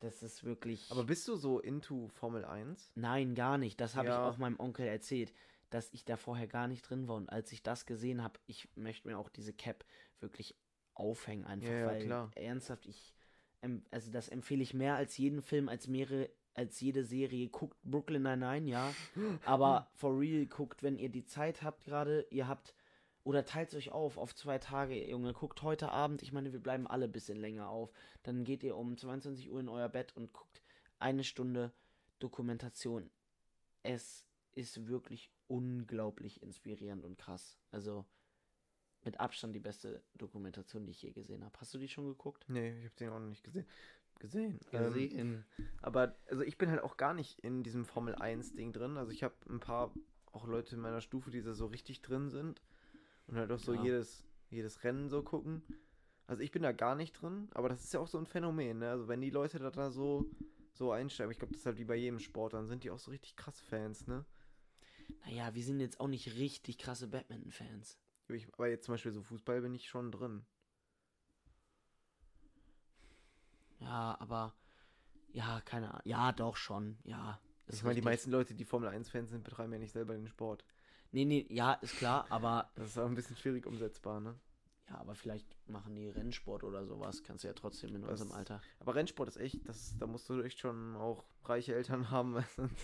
das 0.00 0.22
ist 0.22 0.44
wirklich. 0.44 0.90
Aber 0.90 1.04
bist 1.04 1.26
du 1.28 1.36
so 1.36 1.58
into 1.60 2.08
Formel 2.08 2.44
1? 2.44 2.92
Nein, 2.94 3.34
gar 3.34 3.58
nicht. 3.58 3.80
Das 3.80 3.96
habe 3.96 4.08
Ja. 4.08 4.14
ich 4.14 4.34
auch 4.34 4.38
meinem 4.38 4.58
Onkel 4.60 4.86
erzählt, 4.86 5.32
dass 5.70 5.92
ich 5.92 6.04
da 6.04 6.16
vorher 6.16 6.46
gar 6.46 6.68
nicht 6.68 6.82
drin 6.88 7.08
war. 7.08 7.16
Und 7.16 7.28
als 7.28 7.50
ich 7.52 7.62
das 7.62 7.86
gesehen 7.86 8.22
habe, 8.22 8.38
ich 8.46 8.68
möchte 8.76 9.08
mir 9.08 9.18
auch 9.18 9.28
diese 9.28 9.52
Cap 9.52 9.84
wirklich 10.20 10.54
aufhängen, 10.94 11.44
einfach, 11.44 11.68
Ja, 11.68 11.78
ja, 11.78 11.86
weil 11.86 12.04
klar. 12.06 12.30
ernsthaft, 12.36 12.86
ich, 12.86 13.14
ähm, 13.62 13.84
also 13.90 14.10
das 14.10 14.28
empfehle 14.28 14.62
ich 14.62 14.74
mehr 14.74 14.94
als 14.96 15.16
jeden 15.18 15.42
Film, 15.42 15.68
als 15.68 15.88
mehrere, 15.88 16.30
als 16.56 16.80
jede 16.80 17.04
Serie. 17.04 17.48
Guckt 17.48 17.76
Brooklyn 17.82 18.22
Nine-Nine, 18.22 18.68
ja. 18.68 18.94
Aber 19.44 19.88
for 19.92 20.18
real, 20.18 20.46
guckt, 20.46 20.82
wenn 20.82 20.98
ihr 20.98 21.08
die 21.08 21.24
Zeit 21.24 21.62
habt 21.62 21.84
gerade, 21.84 22.26
ihr 22.30 22.48
habt, 22.48 22.74
oder 23.24 23.44
teilt 23.44 23.74
euch 23.74 23.90
auf 23.90 24.18
auf 24.18 24.34
zwei 24.34 24.58
Tage, 24.58 25.08
Junge. 25.08 25.32
Guckt 25.32 25.62
heute 25.62 25.90
Abend, 25.90 26.22
ich 26.22 26.32
meine, 26.32 26.52
wir 26.52 26.60
bleiben 26.60 26.86
alle 26.86 27.06
ein 27.06 27.12
bisschen 27.12 27.38
länger 27.38 27.68
auf. 27.68 27.92
Dann 28.22 28.44
geht 28.44 28.62
ihr 28.62 28.76
um 28.76 28.96
22 28.96 29.50
Uhr 29.50 29.60
in 29.60 29.68
euer 29.68 29.88
Bett 29.88 30.16
und 30.16 30.32
guckt 30.32 30.62
eine 30.98 31.24
Stunde 31.24 31.72
Dokumentation. 32.18 33.10
Es 33.82 34.26
ist 34.54 34.86
wirklich 34.86 35.30
unglaublich 35.48 36.42
inspirierend 36.42 37.04
und 37.04 37.18
krass. 37.18 37.58
Also 37.70 38.06
mit 39.04 39.20
Abstand 39.20 39.54
die 39.54 39.60
beste 39.60 40.02
Dokumentation, 40.14 40.84
die 40.84 40.90
ich 40.90 41.02
je 41.02 41.12
gesehen 41.12 41.44
habe. 41.44 41.58
Hast 41.60 41.72
du 41.72 41.78
die 41.78 41.88
schon 41.88 42.06
geguckt? 42.06 42.44
Nee, 42.48 42.76
ich 42.78 42.84
habe 42.86 42.96
den 42.96 43.10
auch 43.10 43.20
noch 43.20 43.28
nicht 43.28 43.44
gesehen. 43.44 43.66
Gesehen. 44.18 44.58
Gesehen. 44.70 45.18
Ähm, 45.18 45.44
aber, 45.82 46.16
also 46.30 46.42
ich 46.42 46.58
bin 46.58 46.70
halt 46.70 46.82
auch 46.82 46.96
gar 46.96 47.14
nicht 47.14 47.38
in 47.40 47.62
diesem 47.62 47.84
Formel 47.84 48.14
1-Ding 48.14 48.72
drin. 48.72 48.96
Also 48.96 49.12
ich 49.12 49.22
habe 49.22 49.34
ein 49.48 49.60
paar 49.60 49.92
auch 50.32 50.46
Leute 50.46 50.74
in 50.74 50.80
meiner 50.80 51.00
Stufe, 51.00 51.30
die 51.30 51.42
da 51.42 51.54
so 51.54 51.66
richtig 51.66 52.02
drin 52.02 52.30
sind. 52.30 52.62
Und 53.26 53.36
halt 53.36 53.50
auch 53.52 53.58
so 53.58 53.74
Ja. 53.74 53.82
jedes, 53.82 54.24
jedes 54.50 54.84
Rennen 54.84 55.08
so 55.08 55.22
gucken. 55.22 55.62
Also 56.26 56.42
ich 56.42 56.50
bin 56.50 56.62
da 56.62 56.72
gar 56.72 56.96
nicht 56.96 57.12
drin, 57.12 57.48
aber 57.54 57.68
das 57.68 57.84
ist 57.84 57.94
ja 57.94 58.00
auch 58.00 58.08
so 58.08 58.18
ein 58.18 58.26
Phänomen, 58.26 58.78
ne? 58.78 58.90
Also 58.90 59.06
wenn 59.06 59.20
die 59.20 59.30
Leute 59.30 59.58
da, 59.58 59.70
da 59.70 59.90
so, 59.90 60.26
so 60.72 60.90
einsteigen, 60.90 61.30
ich 61.30 61.38
glaube, 61.38 61.52
das 61.52 61.60
ist 61.60 61.66
halt 61.66 61.78
wie 61.78 61.84
bei 61.84 61.94
jedem 61.94 62.18
Sport, 62.18 62.54
dann 62.54 62.66
sind 62.66 62.82
die 62.82 62.90
auch 62.90 62.98
so 62.98 63.12
richtig 63.12 63.36
krass 63.36 63.60
Fans, 63.60 64.06
ne? 64.08 64.24
Naja, 65.24 65.54
wir 65.54 65.62
sind 65.62 65.78
jetzt 65.80 66.00
auch 66.00 66.08
nicht 66.08 66.34
richtig 66.34 66.78
krasse. 66.78 67.08
Ich, 68.28 68.52
aber 68.54 68.68
jetzt 68.68 68.86
zum 68.86 68.94
Beispiel 68.94 69.12
so 69.12 69.22
Fußball 69.22 69.60
bin 69.60 69.74
ich 69.74 69.88
schon 69.88 70.10
drin. 70.10 70.44
Ja, 73.78 74.16
aber 74.20 74.54
ja, 75.32 75.60
keine 75.62 75.90
Ahnung. 75.90 76.02
Ja, 76.04 76.32
doch 76.32 76.56
schon. 76.56 76.98
Ja. 77.04 77.38
Ich 77.68 77.82
meine, 77.82 77.96
die 77.96 78.02
meisten 78.02 78.30
Leute, 78.30 78.54
die 78.54 78.64
Formel 78.64 78.88
1-Fans 78.88 79.30
sind, 79.30 79.42
betreiben 79.44 79.72
ja 79.72 79.78
nicht 79.78 79.92
selber 79.92 80.14
den 80.14 80.28
Sport. 80.28 80.64
Nee, 81.10 81.24
nee, 81.24 81.46
ja, 81.50 81.74
ist 81.74 81.96
klar, 81.96 82.26
aber 82.30 82.70
Das 82.76 82.88
ist 82.88 82.98
auch 82.98 83.06
ein 83.06 83.14
bisschen 83.14 83.36
schwierig 83.36 83.66
umsetzbar, 83.66 84.20
ne? 84.20 84.38
ja, 84.88 84.98
aber 84.98 85.16
vielleicht 85.16 85.56
machen 85.68 85.96
die 85.96 86.08
Rennsport 86.08 86.62
oder 86.62 86.86
sowas. 86.86 87.24
Kannst 87.24 87.42
du 87.42 87.48
ja 87.48 87.54
trotzdem 87.54 87.94
in 87.96 88.02
Das- 88.02 88.20
unserem 88.20 88.32
Alter. 88.38 88.60
Aber 88.78 88.94
Rennsport 88.94 89.28
ist 89.28 89.36
echt, 89.36 89.68
das, 89.68 89.96
da 89.98 90.06
musst 90.06 90.28
du 90.28 90.40
echt 90.42 90.60
schon 90.60 90.94
auch 90.94 91.24
reiche 91.44 91.74
Eltern 91.74 92.08
haben, 92.10 92.34
weil 92.34 92.44
sonst 92.54 92.76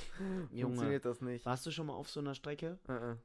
Junge. 0.51 0.63
funktioniert 0.65 1.05
das 1.05 1.21
nicht. 1.21 1.47
Warst 1.47 1.65
du 1.65 1.71
schon 1.71 1.87
mal 1.87 1.95
auf 1.95 2.11
so 2.11 2.19
einer 2.19 2.35
Strecke? 2.35 2.81
Äh, 2.89 3.13
äh, 3.13 3.17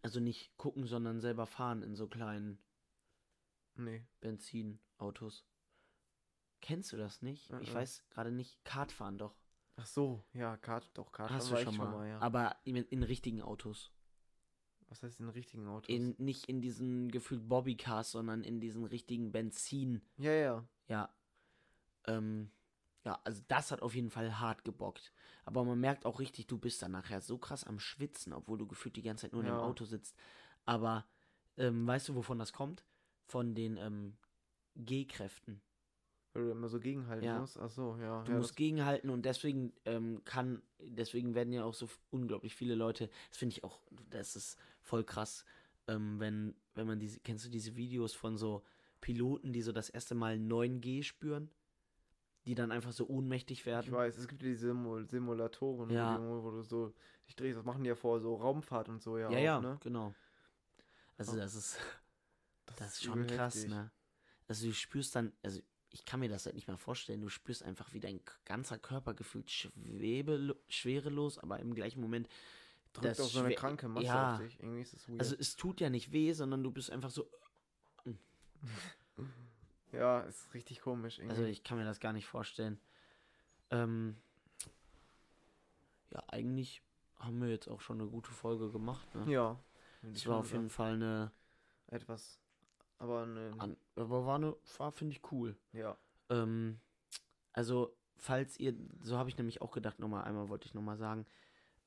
Also 0.00 0.20
nicht 0.20 0.56
gucken, 0.56 0.86
sondern 0.86 1.20
selber 1.20 1.44
fahren 1.46 1.82
in 1.82 1.94
so 1.96 2.06
kleinen 2.08 2.58
nee. 3.76 4.06
Benzinautos. 4.20 5.44
Kennst 6.60 6.92
du 6.92 6.96
das 6.96 7.22
nicht? 7.22 7.50
Ich 7.60 7.70
Mhm. 7.70 7.74
weiß 7.74 8.04
gerade 8.10 8.30
nicht. 8.32 8.62
Kartfahren 8.64 9.18
doch. 9.18 9.36
Ach 9.76 9.86
so, 9.86 10.24
ja, 10.32 10.56
Kart, 10.56 10.90
doch, 10.94 11.12
Kart 11.12 11.30
Hast 11.30 11.50
du 11.50 11.54
ich 11.54 11.62
schon 11.62 11.76
mal. 11.76 12.08
ja. 12.08 12.18
Aber 12.18 12.56
in, 12.64 12.76
in 12.76 13.02
richtigen 13.04 13.40
Autos. 13.42 13.92
Was 14.88 15.02
heißt 15.02 15.20
in 15.20 15.28
richtigen 15.28 15.68
Autos? 15.68 15.88
In, 15.88 16.14
nicht 16.18 16.46
in 16.46 16.60
diesen 16.60 17.10
gefühlt 17.10 17.48
Bobbycars, 17.48 18.10
sondern 18.10 18.42
in 18.42 18.60
diesen 18.60 18.84
richtigen 18.84 19.30
Benzin. 19.30 20.02
ja, 20.16 20.32
ja. 20.32 20.68
Ja. 20.88 21.14
Ähm, 22.06 22.50
ja, 23.04 23.20
also 23.24 23.42
das 23.48 23.70
hat 23.70 23.82
auf 23.82 23.94
jeden 23.94 24.10
Fall 24.10 24.40
hart 24.40 24.64
gebockt. 24.64 25.12
Aber 25.44 25.64
man 25.64 25.78
merkt 25.78 26.04
auch 26.06 26.18
richtig, 26.20 26.46
du 26.46 26.58
bist 26.58 26.82
dann 26.82 26.92
nachher 26.92 27.20
so 27.20 27.38
krass 27.38 27.64
am 27.64 27.78
Schwitzen, 27.78 28.32
obwohl 28.32 28.58
du 28.58 28.66
gefühlt 28.66 28.96
die 28.96 29.02
ganze 29.02 29.22
Zeit 29.22 29.32
nur 29.32 29.42
in 29.42 29.48
Ja. 29.48 29.56
dem 29.58 29.60
Auto 29.62 29.84
sitzt. 29.84 30.16
Aber 30.64 31.06
ähm, 31.56 31.86
weißt 31.86 32.08
du, 32.08 32.14
wovon 32.14 32.38
das 32.38 32.52
kommt? 32.52 32.84
Von 33.26 33.54
den 33.54 33.76
ähm, 33.76 34.16
G-Kräften. 34.74 35.60
Weil 36.38 36.44
du 36.46 36.50
immer 36.52 36.68
so 36.68 36.78
gegenhalten 36.78 37.24
Ja. 37.24 37.40
musst. 37.40 37.58
Ach 37.58 37.68
so, 37.70 37.96
ja. 38.00 38.22
Du 38.22 38.32
ja, 38.32 38.38
musst 38.38 38.50
das- 38.50 38.56
gegenhalten 38.56 39.10
und 39.10 39.24
deswegen 39.24 39.72
ähm, 39.84 40.22
kann, 40.24 40.62
deswegen 40.78 41.34
werden 41.34 41.52
ja 41.52 41.64
auch 41.64 41.74
so 41.74 41.88
unglaublich 42.10 42.54
viele 42.54 42.74
Leute, 42.74 43.10
das 43.28 43.38
finde 43.38 43.54
ich 43.54 43.64
auch, 43.64 43.80
das 44.10 44.36
ist 44.36 44.56
voll 44.80 45.02
krass, 45.04 45.44
ähm, 45.88 46.20
wenn, 46.20 46.54
wenn 46.74 46.86
man 46.86 47.00
diese, 47.00 47.18
kennst 47.20 47.44
du 47.44 47.50
diese 47.50 47.74
Videos 47.76 48.14
von 48.14 48.36
so 48.36 48.62
Piloten, 49.00 49.52
die 49.52 49.62
so 49.62 49.72
das 49.72 49.90
erste 49.90 50.14
Mal 50.14 50.36
9G 50.38 51.02
spüren? 51.02 51.50
Die 52.46 52.54
dann 52.54 52.72
einfach 52.72 52.92
so 52.92 53.06
ohnmächtig 53.08 53.60
Ich 53.60 53.66
werden. 53.66 53.92
weiß, 53.92 54.16
es 54.16 54.26
gibt 54.26 54.42
ja 54.42 54.48
diese 54.48 54.68
Simul 54.68 55.06
Simulatoren, 55.06 55.90
Ja. 55.90 56.18
wo, 56.18 56.50
du 56.50 56.62
so 56.62 56.94
dich 57.26 57.36
drehst. 57.36 57.58
Das 57.58 57.64
machen 57.64 57.82
die 57.84 57.88
ja 57.88 57.94
vor 57.94 58.20
so 58.20 58.36
Raumfahrt 58.36 58.88
und 58.88 59.02
so, 59.02 59.18
ja. 59.18 59.28
Ja, 59.30 59.38
auch, 59.38 59.42
ja, 59.42 59.60
Ne? 59.60 59.78
genau. 59.82 60.14
Also 61.18 61.32
Oh. 61.32 61.36
das 61.36 61.54
ist, 61.54 61.78
das 62.76 62.92
ist 62.94 63.02
schon 63.04 63.24
übel 63.24 63.36
krass, 63.36 63.54
heftig. 63.56 63.70
ne? 63.70 63.90
Also 64.46 64.66
du 64.66 64.72
spürst 64.72 65.14
dann, 65.14 65.32
also 65.42 65.60
ich 65.90 66.04
kann 66.04 66.20
mir 66.20 66.28
das 66.28 66.46
halt 66.46 66.54
nicht 66.54 66.68
mal 66.68 66.76
vorstellen, 66.76 67.20
du 67.20 67.28
spürst 67.28 67.62
einfach, 67.62 67.92
wie 67.92 68.00
dein 68.00 68.20
ganzer 68.44 68.78
Körper 68.78 69.14
gefühlt 69.14 69.50
schwebelo 69.50 70.54
schwerelos, 70.68 71.38
aber 71.38 71.58
im 71.60 71.74
gleichen 71.74 72.00
Moment 72.00 72.28
Drückt 72.92 73.20
auch 73.20 73.28
so 73.28 73.40
eine 73.40 73.54
kranke 73.54 73.88
Masse 73.88 74.06
ja. 74.06 74.34
auf 74.34 74.40
dich. 74.40 74.58
Irgendwie 74.60 74.80
ist 74.80 74.94
das 74.94 75.08
weird. 75.08 75.20
Also 75.20 75.36
es 75.38 75.56
tut 75.56 75.80
ja 75.80 75.90
nicht 75.90 76.12
weh, 76.12 76.32
sondern 76.32 76.62
du 76.62 76.70
bist 76.70 76.90
einfach 76.90 77.10
so. 77.10 77.30
ja, 79.92 80.20
ist 80.20 80.52
richtig 80.54 80.80
komisch. 80.80 81.18
Irgendwie. 81.18 81.36
Also 81.36 81.44
ich 81.44 81.64
kann 81.64 81.78
mir 81.78 81.84
das 81.84 82.00
gar 82.00 82.12
nicht 82.12 82.26
vorstellen. 82.26 82.80
Ähm, 83.70 84.16
ja, 86.10 86.22
eigentlich 86.28 86.82
haben 87.18 87.40
wir 87.40 87.48
jetzt 87.48 87.68
auch 87.68 87.80
schon 87.80 88.00
eine 88.00 88.08
gute 88.08 88.30
Folge 88.30 88.70
gemacht. 88.70 89.14
Ne? 89.14 89.30
ja. 89.30 89.58
Es 90.14 90.26
war 90.26 90.38
auf 90.38 90.52
jeden 90.52 90.70
Fall 90.70 90.94
eine. 90.94 91.32
Etwas. 91.88 92.38
Aber 92.98 93.26
ne, 93.26 93.52
An, 93.58 93.76
aber 93.96 94.26
war 94.26 94.36
eine. 94.36 94.56
War, 94.76 94.92
finde 94.92 95.12
ich 95.14 95.32
cool. 95.32 95.56
ja. 95.72 95.96
Ähm, 96.30 96.80
also, 97.52 97.96
falls 98.16 98.58
ihr. 98.58 98.74
So 99.02 99.16
habe 99.16 99.28
ich 99.28 99.38
nämlich 99.38 99.62
auch 99.62 99.70
gedacht, 99.72 99.98
nochmal 99.98 100.24
einmal 100.24 100.48
wollte 100.48 100.66
ich 100.66 100.74
nochmal 100.74 100.96
sagen. 100.96 101.26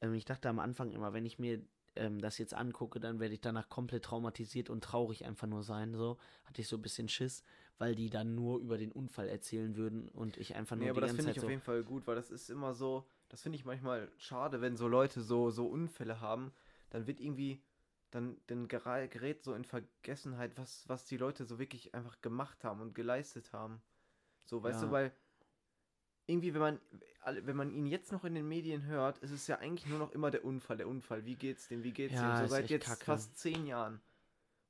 Ähm, 0.01 0.13
ich 0.13 0.25
dachte 0.25 0.49
am 0.49 0.59
Anfang 0.59 0.91
immer, 0.91 1.13
wenn 1.13 1.25
ich 1.25 1.37
mir 1.37 1.61
ähm, 1.95 2.19
das 2.21 2.37
jetzt 2.37 2.53
angucke, 2.53 2.99
dann 2.99 3.19
werde 3.19 3.33
ich 3.33 3.41
danach 3.41 3.69
komplett 3.69 4.05
traumatisiert 4.05 4.69
und 4.69 4.83
traurig 4.83 5.25
einfach 5.25 5.47
nur 5.47 5.63
sein. 5.63 5.93
So 5.95 6.17
hatte 6.45 6.61
ich 6.61 6.67
so 6.67 6.77
ein 6.77 6.81
bisschen 6.81 7.09
Schiss, 7.09 7.43
weil 7.77 7.95
die 7.95 8.09
dann 8.09 8.35
nur 8.35 8.59
über 8.59 8.77
den 8.77 8.91
Unfall 8.91 9.27
erzählen 9.27 9.75
würden 9.75 10.07
und 10.09 10.37
ich 10.37 10.55
einfach 10.55 10.75
nur 10.75 10.85
Nee, 10.85 10.91
aber 10.91 11.01
das 11.01 11.11
finde 11.11 11.31
ich 11.31 11.39
so. 11.39 11.43
auf 11.45 11.49
jeden 11.49 11.61
Fall 11.61 11.83
gut, 11.83 12.07
weil 12.07 12.15
das 12.15 12.31
ist 12.31 12.49
immer 12.49 12.73
so, 12.73 13.05
das 13.29 13.41
finde 13.41 13.57
ich 13.57 13.65
manchmal 13.65 14.09
schade, 14.17 14.61
wenn 14.61 14.77
so 14.77 14.87
Leute 14.87 15.21
so, 15.21 15.49
so 15.51 15.67
Unfälle 15.67 16.21
haben, 16.21 16.53
dann 16.89 17.07
wird 17.07 17.19
irgendwie, 17.19 17.61
dann, 18.11 18.37
dann 18.47 18.67
gerät 18.67 19.43
so 19.43 19.53
in 19.53 19.65
Vergessenheit, 19.65 20.57
was, 20.57 20.87
was 20.87 21.05
die 21.05 21.17
Leute 21.17 21.45
so 21.45 21.59
wirklich 21.59 21.93
einfach 21.95 22.21
gemacht 22.21 22.63
haben 22.63 22.81
und 22.81 22.93
geleistet 22.93 23.51
haben. 23.53 23.81
So, 24.45 24.61
weißt 24.63 24.81
Ja. 24.81 24.87
du, 24.87 24.91
weil 24.91 25.11
irgendwie, 26.27 26.53
wenn 26.53 26.61
man, 26.61 26.79
wenn 27.25 27.55
man 27.55 27.71
ihn 27.71 27.85
jetzt 27.85 28.11
noch 28.11 28.23
in 28.23 28.35
den 28.35 28.47
Medien 28.47 28.85
hört, 28.85 29.17
ist 29.19 29.31
es 29.31 29.47
ja 29.47 29.57
eigentlich 29.59 29.87
nur 29.87 29.99
noch 29.99 30.11
immer 30.11 30.31
der 30.31 30.45
Unfall, 30.45 30.77
der 30.77 30.87
Unfall. 30.87 31.25
Wie 31.25 31.35
geht's 31.35 31.67
dem, 31.67 31.83
wie 31.83 31.91
geht's 31.91 32.13
Ja, 32.13 32.21
dem? 32.21 32.35
So 32.35 32.47
seit 32.47 32.69
jetzt 32.69 32.85
kacke. 32.85 33.05
fast 33.05 33.37
zehn 33.37 33.65
Jahren. 33.65 33.99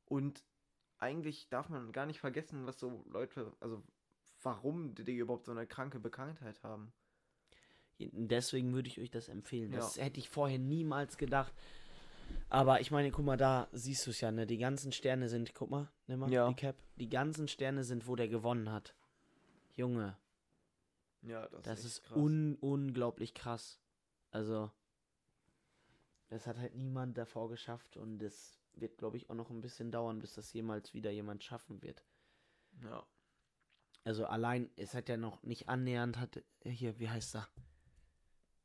Und 0.05 0.43
eigentlich 0.99 1.49
darf 1.49 1.69
man 1.69 1.91
gar 1.91 2.05
nicht 2.05 2.19
vergessen, 2.19 2.65
was 2.65 2.79
so 2.79 3.03
Leute, 3.09 3.53
also 3.59 3.83
warum 4.43 4.95
die, 4.95 5.03
die 5.03 5.17
überhaupt 5.17 5.45
so 5.45 5.51
eine 5.51 5.67
kranke 5.67 5.99
Bekanntheit 5.99 6.61
haben. 6.63 6.91
Deswegen 7.99 8.73
würde 8.73 8.87
ich 8.89 8.99
euch 8.99 9.11
das 9.11 9.29
empfehlen. 9.29 9.71
Das 9.71 9.97
Ja. 9.97 10.03
hätte 10.03 10.19
ich 10.19 10.29
vorher 10.29 10.57
niemals 10.57 11.17
gedacht. 11.17 11.53
Aber 12.49 12.81
ich 12.81 12.91
meine, 12.91 13.11
guck 13.11 13.23
mal, 13.25 13.37
da 13.37 13.67
siehst 13.71 14.05
du 14.05 14.11
es 14.11 14.19
ja, 14.21 14.31
ne? 14.31 14.45
Die 14.45 14.57
ganzen 14.57 14.91
Sterne 14.91 15.29
sind, 15.29 15.53
guck 15.55 15.69
mal, 15.69 15.89
nimm 16.07 16.19
mal 16.19 16.31
Ja. 16.31 16.49
die 16.49 16.55
Cap. 16.55 16.75
Die 16.97 17.09
ganzen 17.09 17.47
Sterne 17.47 17.83
sind, 17.83 18.07
wo 18.07 18.15
der 18.15 18.27
gewonnen 18.27 18.71
hat. 18.71 18.93
Junge, 19.75 20.17
Ja, 21.21 21.47
das, 21.47 21.61
das 21.63 21.79
echt 21.79 21.85
ist 21.87 22.03
krass. 22.03 22.17
un 22.17 22.55
unglaublich 22.59 23.33
krass. 23.33 23.79
Also, 24.31 24.69
das 26.29 26.45
hat 26.45 26.57
halt 26.57 26.75
niemand 26.75 27.17
davor 27.17 27.49
geschafft 27.49 27.95
und 27.97 28.21
es 28.21 28.59
wird, 28.73 28.97
glaube 28.97 29.17
ich, 29.17 29.29
auch 29.29 29.35
noch 29.35 29.49
ein 29.49 29.61
bisschen 29.61 29.91
dauern, 29.91 30.19
bis 30.19 30.33
das 30.35 30.51
jemals 30.53 30.93
wieder 30.93 31.09
jemand 31.11 31.43
schaffen 31.43 31.81
wird. 31.81 32.03
Ja. 32.83 33.05
Also 34.03 34.25
allein, 34.25 34.69
es 34.77 34.93
hat 34.93 35.07
ja 35.09 35.15
noch 35.17 35.41
nicht 35.43 35.69
annähernd, 35.69 36.17
hat, 36.19 36.41
hier, 36.63 36.99
wie 36.99 37.09
heißt 37.09 37.35
er? 37.35 37.47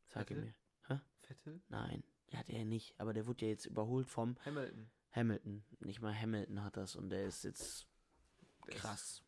Sag 0.09 0.29
Vettel? 0.29 0.55
mir. 0.89 1.01
Vettel? 1.23 1.61
Nein, 1.69 2.05
ja, 2.37 2.43
der 2.45 2.64
nicht. 2.64 2.95
Aber 2.99 3.12
der 3.12 3.26
wurde 3.26 3.45
ja 3.47 3.51
jetzt 3.51 3.66
überholt 3.66 4.09
vom 4.09 4.37
Hamilton. 4.45 4.91
Hamilton. 5.12 5.64
Nicht 5.80 6.01
mal 6.03 6.14
Hamilton 6.14 6.62
hat 6.62 6.76
das 6.76 6.95
und 6.97 7.09
der 7.11 7.24
ist 7.26 7.45
jetzt 7.45 7.87
Der 8.66 8.74
Ist, 8.74 8.80
krass. 8.80 9.22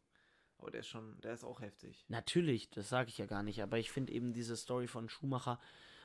aber 0.59 0.71
der 0.71 0.81
ist 0.81 0.89
schon, 0.89 1.19
der 1.23 1.33
ist 1.33 1.45
auch 1.45 1.61
heftig. 1.61 2.05
Natürlich, 2.09 2.71
das 2.71 2.89
sage 2.89 3.09
ich 3.09 3.19
ja 3.19 3.27
gar 3.27 3.43
nicht. 3.43 3.63
Aber 3.63 3.79
ich 3.79 3.91
finde 3.91 4.13
eben 4.13 4.33
diese 4.33 4.57
Story 4.57 4.87
von 4.87 5.09
Schumacher, 5.09 5.59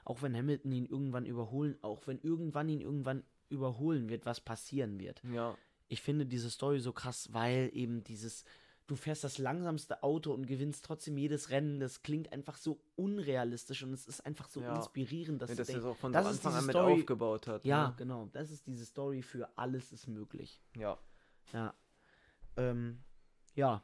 auch 0.06 0.22
wenn 0.22 0.36
Hamilton 0.36 0.72
ihn 0.72 0.86
irgendwann 0.86 1.26
überholen, 1.26 1.78
auch 1.82 2.08
wenn 2.08 2.20
irgendwann 2.22 2.70
ihn 2.70 2.82
irgendwann 2.82 3.24
überholen 3.50 4.10
wird, 4.10 4.26
was 4.26 4.40
passieren 4.42 5.00
wird. 5.00 5.22
Ja. 5.24 5.58
Ich 5.90 6.02
finde 6.02 6.26
diese 6.26 6.50
Story 6.50 6.80
so 6.80 6.94
krass, 6.94 7.28
weil 7.34 7.70
eben 7.74 8.04
dieses, 8.04 8.46
du 8.88 8.96
fährst 8.96 9.24
das 9.24 9.38
langsamste 9.38 10.04
Auto 10.04 10.34
und 10.34 10.46
gewinnst 10.46 10.84
trotzdem 10.86 11.18
jedes 11.18 11.50
Rennen. 11.50 11.80
Das 11.80 12.02
klingt 12.04 12.32
einfach 12.34 12.58
so 12.58 12.82
unrealistisch 12.96 13.84
und 13.84 13.94
es 13.94 14.06
ist 14.08 14.26
einfach 14.26 14.50
so 14.50 14.62
Ja. 14.62 14.76
inspirierend, 14.76 15.42
dass 15.42 15.50
dass 15.52 15.60
er 15.60 15.66
denkst, 15.66 15.84
das 15.84 15.92
auch 15.92 15.98
von 15.98 16.12
das 16.14 16.26
so 16.26 16.30
Anfang 16.32 16.54
an 16.56 16.66
mit 16.66 16.74
Story- 16.76 16.94
aufgebaut 17.00 17.48
hat. 17.48 17.64
ja, 17.66 17.90
Ne? 17.90 17.96
genau, 17.98 18.26
das 18.34 18.52
ist 18.52 18.68
diese 18.68 18.86
Story 18.86 19.22
für 19.22 19.58
alles 19.58 19.92
ist 19.92 20.08
möglich. 20.08 20.62
Ja. 20.76 20.98
Ja. 21.54 21.74
Ähm, 22.58 23.04
ja. 23.56 23.84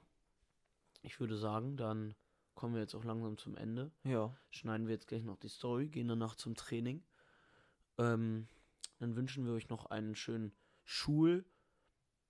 Ich 1.02 1.20
würde 1.20 1.38
sagen, 1.38 1.78
dann 1.78 2.14
kommen 2.56 2.74
wir 2.74 2.82
jetzt 2.82 2.94
auch 2.94 3.06
langsam 3.06 3.38
zum 3.38 3.56
Ende. 3.56 3.92
Ja. 4.04 4.36
Schneiden 4.50 4.88
wir 4.88 4.94
jetzt 4.96 5.08
gleich 5.08 5.24
noch 5.24 5.38
die 5.38 5.48
Story, 5.48 5.88
gehen 5.88 6.10
danach 6.10 6.36
zum 6.36 6.56
Training. 6.56 7.04
Ähm, 7.98 8.48
dann 9.00 9.16
wünschen 9.16 9.46
wir 9.46 9.54
euch 9.54 9.70
noch 9.70 9.86
einen 9.86 10.14
schönen 10.16 10.52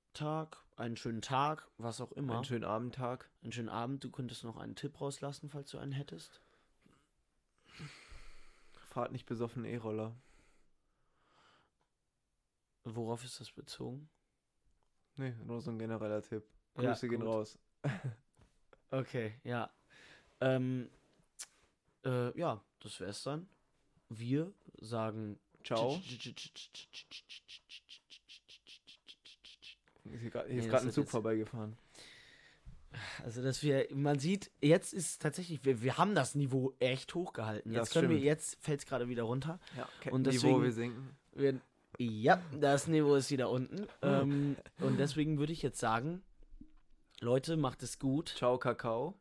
Schultag, 0.10 0.58
einen 0.76 0.98
schönen 0.98 1.22
Tag, 1.22 1.68
was 1.78 2.02
auch 2.02 2.12
immer. 2.14 2.36
Einen 2.36 2.44
schönen 2.44 2.64
Abendtag. 2.64 3.30
einen 3.44 3.52
schönen 3.52 3.70
Abend. 3.70 4.04
Du 4.04 4.10
könntest 4.10 4.44
noch 4.44 4.58
einen 4.58 4.76
Tipp 4.76 5.00
rauslassen, 5.00 5.50
falls 5.50 5.70
du 5.70 5.78
einen 5.78 5.92
hättest. 5.92 6.42
Fahrt 8.90 9.12
nicht 9.12 9.28
besoffen 9.28 9.66
E-Roller. 9.66 10.16
Worauf 12.84 13.24
ist 13.24 13.40
das 13.40 13.52
bezogen? 13.52 14.10
Nee, 15.16 15.36
nur 15.46 15.62
so 15.62 15.70
ein 15.70 15.78
genereller 15.78 16.24
Tipp. 16.24 16.44
Ja, 16.78 16.92
Grüße 16.92 17.08
gehen 17.08 17.22
gut. 17.22 17.30
raus. 17.30 17.60
Okay, 18.92 19.36
ja. 19.44 19.70
Ähm, 20.42 20.90
äh, 22.04 22.36
ja, 22.36 22.60
das 22.80 23.00
wär's 23.00 23.22
dann. 23.22 23.48
Wir 24.10 24.52
sagen 24.80 25.38
Ciao. 25.64 26.02
Hier 30.10 30.22
ist 30.28 30.36
gra- 30.36 30.46
hier 30.46 30.56
Nee, 30.56 30.60
ist 30.62 30.70
gerade 30.70 30.86
ein 30.88 30.92
Zug 30.92 31.04
jetzt- 31.06 31.12
vorbeigefahren. 31.12 31.78
Also, 33.24 33.44
dass 33.44 33.62
wir, 33.62 33.88
man 33.94 34.18
sieht, 34.18 34.50
jetzt 34.62 34.94
ist 34.94 35.22
tatsächlich, 35.22 35.64
wir, 35.64 35.84
wir 35.84 35.98
haben 36.00 36.16
das 36.16 36.34
Niveau 36.34 36.74
echt 36.80 37.14
hochgehalten. 37.14 37.72
Jetzt 37.72 37.82
Das 37.82 37.90
können 37.92 38.10
wir, 38.10 38.16
stimmt. 38.18 38.26
jetzt 38.26 38.58
fällt 38.64 38.80
es 38.80 38.86
gerade 38.88 39.08
wieder 39.10 39.24
runter. 39.24 39.60
Ja, 39.78 39.88
Und 40.12 40.22
Niveau, 40.26 40.32
deswegen- 40.32 40.64
wir 40.64 40.72
sinken. 40.72 41.18
Wir, 41.34 41.62
ja, 42.00 42.42
das 42.60 42.88
Niveau 42.88 43.14
ist 43.16 43.30
wieder 43.30 43.50
unten. 43.52 43.86
ähm, 44.02 44.56
und 44.80 44.98
deswegen 44.98 45.38
würde 45.38 45.54
ich 45.54 45.62
jetzt 45.62 45.80
sagen, 45.80 46.24
Leute, 47.20 47.58
macht 47.58 47.84
es 47.84 48.00
gut. 48.00 48.30
Ciao, 48.30 48.58
Kakao. 48.58 49.14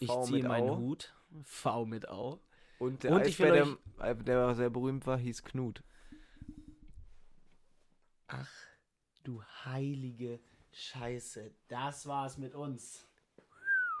Ich 0.00 0.08
V 0.08 0.22
ziehe 0.24 0.38
mit 0.38 0.48
meinen 0.48 0.70
Au. 0.70 0.78
Hut. 0.78 1.14
V 1.42 1.84
mit 1.86 2.08
Au. 2.08 2.40
Und 2.78 3.04
der 3.04 3.12
Und 3.12 3.20
ich 3.26 3.40
Eisbär, 3.40 3.66
der, 3.98 4.10
äh, 4.10 4.16
der 4.16 4.54
sehr 4.56 4.70
berühmt 4.70 5.06
war, 5.06 5.16
hieß 5.18 5.44
Knut. 5.44 5.82
Ach, 8.28 8.50
du 9.26 9.42
heilige 9.64 10.40
Scheiße. 10.72 11.50
Das 11.68 12.06
war's 12.06 12.38
mit 12.38 12.54
uns. 12.54 13.05